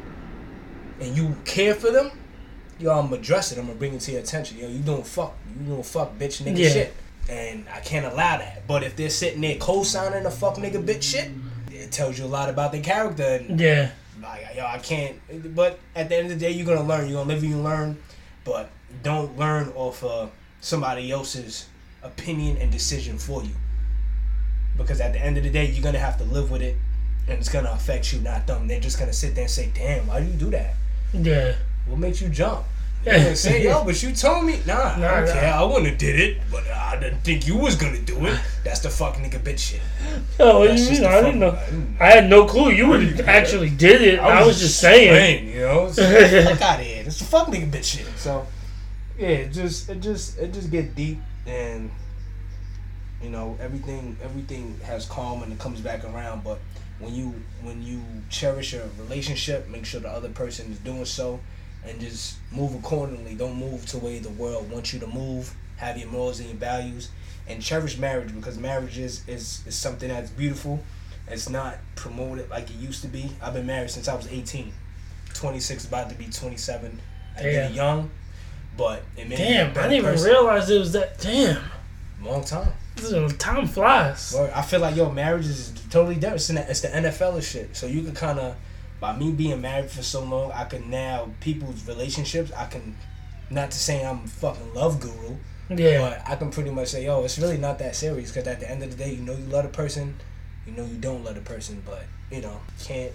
and 1.00 1.16
you 1.16 1.36
care 1.44 1.74
for 1.74 1.90
them, 1.90 2.10
yo, 2.78 2.90
I'm 2.92 3.06
gonna 3.06 3.16
address 3.20 3.52
it. 3.52 3.58
I'm 3.58 3.66
gonna 3.66 3.78
bring 3.78 3.94
it 3.94 4.00
to 4.02 4.12
your 4.12 4.20
attention. 4.20 4.58
Yo, 4.58 4.68
you 4.68 4.78
doing 4.78 5.02
fuck, 5.02 5.36
you 5.58 5.66
doing 5.66 5.82
fuck 5.82 6.16
bitch 6.18 6.42
nigga 6.42 6.58
Yeah. 6.58 6.68
shit. 6.68 6.94
And 7.28 7.66
I 7.72 7.80
can't 7.80 8.06
allow 8.06 8.38
that. 8.38 8.66
But 8.66 8.82
if 8.82 8.96
they're 8.96 9.10
sitting 9.10 9.40
there 9.40 9.56
co-signing 9.56 10.24
the 10.24 10.30
fuck 10.30 10.56
nigga 10.56 10.84
bitch 10.84 11.02
shit, 11.02 11.30
it 11.70 11.92
tells 11.92 12.18
you 12.18 12.24
a 12.24 12.26
lot 12.26 12.48
about 12.48 12.72
their 12.72 12.82
character. 12.82 13.22
And 13.22 13.60
yeah, 13.60 13.90
like, 14.22 14.46
yo, 14.56 14.64
I 14.66 14.78
can't. 14.78 15.16
But 15.54 15.78
at 15.94 16.08
the 16.08 16.16
end 16.16 16.32
of 16.32 16.38
the 16.38 16.46
day, 16.46 16.50
you're 16.52 16.66
gonna 16.66 16.86
learn. 16.86 17.08
You're 17.08 17.20
gonna 17.22 17.32
live 17.32 17.42
and 17.42 17.50
you 17.50 17.58
learn. 17.58 17.98
But 18.44 18.70
don't 19.02 19.38
learn 19.38 19.68
off 19.76 20.02
uh, 20.02 20.26
somebody 20.60 21.10
else's 21.10 21.66
opinion 22.02 22.56
and 22.56 22.72
decision 22.72 23.18
for 23.18 23.42
you. 23.44 23.54
Because 24.76 25.00
at 25.00 25.12
the 25.12 25.20
end 25.20 25.36
of 25.36 25.44
the 25.44 25.50
day, 25.50 25.66
you're 25.70 25.82
gonna 25.82 25.98
have 25.98 26.18
to 26.18 26.24
live 26.24 26.50
with 26.50 26.62
it, 26.62 26.76
and 27.28 27.38
it's 27.38 27.48
gonna 27.48 27.70
affect 27.70 28.12
you, 28.12 28.20
not 28.20 28.46
them. 28.46 28.66
They're 28.66 28.80
just 28.80 28.98
gonna 28.98 29.12
sit 29.12 29.34
there 29.34 29.44
and 29.44 29.50
say, 29.50 29.70
"Damn, 29.74 30.06
why 30.06 30.20
do 30.20 30.26
you 30.26 30.32
do 30.32 30.50
that? 30.50 30.74
yeah. 31.12 31.54
What 31.86 31.98
makes 31.98 32.20
you 32.20 32.28
jump?" 32.28 32.64
Gonna 33.04 33.34
say, 33.34 33.64
"Yo, 33.64 33.82
but 33.84 34.02
you 34.02 34.12
told 34.12 34.44
me." 34.44 34.60
Nah, 34.66 34.96
Nah, 34.96 35.06
I 35.06 35.24
nah. 35.24 35.32
I 35.32 35.62
wouldn't 35.64 35.86
have 35.86 35.98
did 35.98 36.20
it, 36.20 36.38
but 36.50 36.66
I 36.68 36.98
didn't 37.00 37.20
think 37.20 37.46
you 37.46 37.56
was 37.56 37.74
gonna 37.74 37.98
do 38.00 38.26
it. 38.26 38.38
That's 38.62 38.80
the 38.80 38.90
fuck 38.90 39.16
nigga 39.16 39.40
bitch 39.40 39.58
shit. 39.58 39.80
Oh, 40.38 40.60
what 40.60 40.66
do 40.66 40.68
That's 40.72 40.82
you 40.82 40.88
just 40.88 41.00
mean? 41.00 41.10
I 41.10 41.20
didn't 41.22 41.40
know. 41.40 41.58
I 41.98 42.10
had 42.10 42.28
no 42.28 42.44
clue 42.44 42.70
you 42.72 42.88
would 42.88 43.20
actually 43.22 43.70
did 43.70 44.02
it. 44.02 44.18
I 44.18 44.44
was, 44.44 44.60
just 44.60 44.80
saying. 44.80 45.48
you 45.48 45.60
know. 45.60 45.86
Fuck 45.92 46.60
out 46.60 46.80
of 46.80 46.86
here. 46.86 47.02
It's 47.06 47.18
the 47.18 47.24
fuck 47.24 47.48
nigga 47.48 47.70
bitch 47.70 47.84
shit. 47.98 48.06
So, 48.16 48.46
yeah, 49.18 49.28
it 49.28 49.52
just 49.52 49.88
it 49.88 50.00
just 50.00 50.38
it 50.38 50.52
just 50.52 50.70
get 50.70 50.94
deep 50.94 51.18
and 51.46 51.90
you 53.22 53.30
know 53.30 53.56
everything 53.60 54.16
everything 54.22 54.78
has 54.84 55.06
calm 55.06 55.42
and 55.42 55.52
it 55.52 55.58
comes 55.58 55.80
back 55.80 56.04
around. 56.04 56.44
But 56.44 56.58
when 56.98 57.14
you 57.14 57.34
when 57.62 57.82
you 57.82 58.02
cherish 58.28 58.74
a 58.74 58.88
relationship, 58.98 59.68
make 59.68 59.86
sure 59.86 60.00
the 60.00 60.10
other 60.10 60.28
person 60.28 60.70
is 60.70 60.78
doing 60.78 61.04
so, 61.06 61.40
and 61.86 62.00
just 62.00 62.36
move 62.52 62.74
accordingly. 62.74 63.34
Don't 63.34 63.56
move 63.56 63.86
to 63.86 63.98
where 63.98 64.20
the 64.20 64.30
world 64.30 64.70
wants 64.70 64.92
you 64.92 65.00
to 65.00 65.06
move. 65.06 65.54
Have 65.76 65.96
your 65.96 66.08
morals 66.08 66.40
and 66.40 66.48
your 66.48 66.58
values, 66.58 67.10
and 67.48 67.62
cherish 67.62 67.96
marriage 67.98 68.34
because 68.34 68.58
marriage 68.58 68.98
is 68.98 69.26
is, 69.26 69.62
is 69.66 69.74
something 69.74 70.08
that's 70.08 70.30
beautiful. 70.30 70.82
It's 71.28 71.48
not 71.48 71.78
promoted 71.94 72.50
like 72.50 72.70
it 72.70 72.76
used 72.76 73.02
to 73.02 73.08
be. 73.08 73.30
I've 73.40 73.54
been 73.54 73.66
married 73.66 73.90
since 73.90 74.08
I 74.08 74.14
was 74.14 74.26
18. 74.26 74.72
26, 75.32 75.86
about 75.86 76.10
to 76.10 76.16
be 76.16 76.26
27. 76.26 77.00
I 77.36 77.42
did 77.42 77.52
Damn. 77.52 77.72
young, 77.72 78.10
but 78.76 79.02
it 79.16 79.28
made 79.28 79.38
Damn, 79.38 79.70
I 79.70 79.88
didn't 79.88 79.92
even 79.92 80.22
realize 80.22 80.68
it 80.68 80.78
was 80.78 80.92
that. 80.92 81.18
Damn, 81.18 81.62
Long 82.22 82.44
time. 82.44 82.72
time 83.38 83.66
flies. 83.66 84.34
I 84.34 84.62
feel 84.62 84.80
like 84.80 84.96
yo, 84.96 85.10
marriage 85.10 85.46
is 85.46 85.72
totally 85.90 86.16
different. 86.16 86.68
It's, 86.68 86.80
the, 86.80 86.88
NFL 86.88 87.42
shit. 87.42 87.74
So 87.74 87.86
you 87.86 88.02
can 88.02 88.14
kind 88.14 88.38
of, 88.38 88.56
by 89.00 89.16
me 89.16 89.32
being 89.32 89.60
married 89.60 89.90
for 89.90 90.02
so 90.02 90.22
long, 90.22 90.52
I 90.52 90.64
can 90.64 90.90
now 90.90 91.30
people's 91.40 91.86
relationships. 91.88 92.52
I 92.56 92.66
can, 92.66 92.94
not 93.50 93.70
to 93.70 93.78
say 93.78 94.04
I'm 94.04 94.24
a 94.24 94.28
fucking 94.28 94.74
love 94.74 95.00
guru, 95.00 95.36
Yeah, 95.70 96.00
but 96.00 96.22
I 96.30 96.36
can 96.36 96.50
pretty 96.50 96.70
much 96.70 96.88
say, 96.88 97.04
yo, 97.06 97.24
it's 97.24 97.38
really 97.38 97.56
not 97.58 97.78
that 97.78 97.96
serious. 97.96 98.30
Because 98.30 98.46
at 98.46 98.60
the 98.60 98.70
end 98.70 98.82
of 98.82 98.90
the 98.90 98.96
day, 98.96 99.14
you 99.14 99.22
know 99.22 99.32
you 99.32 99.44
love 99.46 99.64
a 99.64 99.68
person, 99.68 100.14
you 100.66 100.72
know 100.72 100.84
you 100.84 100.96
don't 100.98 101.24
love 101.24 101.36
a 101.36 101.40
person, 101.40 101.82
but 101.86 102.04
you 102.30 102.42
know 102.42 102.60
can't 102.84 103.12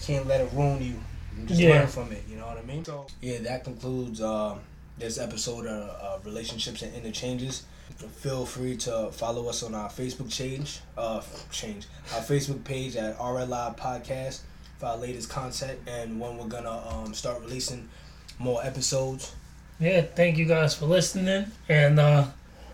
can't 0.00 0.26
let 0.26 0.40
it 0.40 0.48
ruin 0.52 0.80
you. 0.82 1.00
You 1.38 1.46
Just 1.46 1.60
Yeah. 1.60 1.70
learn 1.80 1.88
from 1.88 2.12
it. 2.12 2.22
You 2.28 2.36
know 2.36 2.46
what 2.46 2.58
I 2.58 2.62
mean? 2.62 2.84
So 2.84 3.06
yeah, 3.20 3.38
that 3.38 3.64
concludes 3.64 4.20
uh, 4.20 4.56
this 4.96 5.18
episode 5.18 5.66
of 5.66 5.90
uh, 6.00 6.18
relationships 6.24 6.82
and 6.82 6.94
inner 6.94 7.10
changes. 7.12 7.64
Feel 8.18 8.46
free 8.46 8.76
to 8.78 9.10
follow 9.12 9.48
us 9.48 9.62
on 9.62 9.74
our 9.74 9.88
Facebook 9.88 10.30
change, 10.30 10.80
uh, 10.96 11.20
change 11.50 11.86
our 12.14 12.20
Facebook 12.20 12.62
page 12.64 12.94
at 12.96 13.18
RLI 13.18 13.76
Podcast 13.76 14.40
for 14.78 14.86
our 14.86 14.96
latest 14.96 15.28
content 15.30 15.78
and 15.86 16.20
when 16.20 16.36
we're 16.38 16.46
gonna 16.48 16.82
um, 16.88 17.14
start 17.14 17.40
releasing 17.40 17.88
more 18.38 18.64
episodes. 18.64 19.34
yeah. 19.80 20.02
Thank 20.02 20.36
you 20.38 20.44
guys 20.44 20.74
for 20.74 20.86
listening, 20.86 21.46
and 21.68 21.98
uh, 21.98 22.26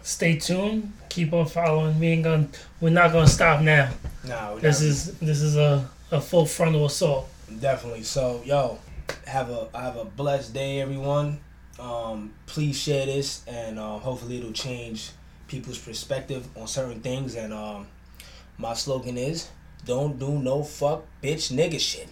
stay 0.02 0.36
tuned. 0.36 0.92
Keep 1.08 1.32
on 1.32 1.46
following. 1.46 1.98
We 2.00 2.08
ain't 2.08 2.24
gonna. 2.24 2.48
We're 2.80 2.90
not 2.90 3.12
gonna 3.12 3.26
stop 3.28 3.60
now. 3.62 3.90
No, 4.26 4.52
we're 4.54 4.60
This 4.60 4.80
not- 4.80 4.88
is 4.88 5.18
this 5.18 5.40
is 5.42 5.56
a, 5.56 5.88
a 6.10 6.20
full 6.20 6.46
frontal 6.46 6.86
assault. 6.86 7.28
Definitely. 7.60 8.02
So, 8.02 8.42
yo, 8.44 8.78
have 9.26 9.50
a 9.50 9.68
have 9.74 9.96
a 9.96 10.04
blessed 10.04 10.54
day, 10.54 10.80
everyone. 10.80 11.38
Um, 11.78 12.32
please 12.46 12.76
share 12.78 13.06
this, 13.06 13.44
and 13.46 13.78
um, 13.78 14.00
hopefully 14.00 14.38
it'll 14.38 14.52
change 14.52 15.10
people's 15.48 15.78
perspective 15.78 16.46
on 16.56 16.66
certain 16.66 17.00
things. 17.00 17.34
And 17.34 17.52
um, 17.52 17.86
my 18.58 18.72
slogan 18.74 19.18
is, 19.18 19.48
"Don't 19.84 20.18
do 20.18 20.38
no 20.38 20.62
fuck 20.62 21.02
bitch 21.22 21.50
nigga 21.50 21.80
shit." 21.80 22.08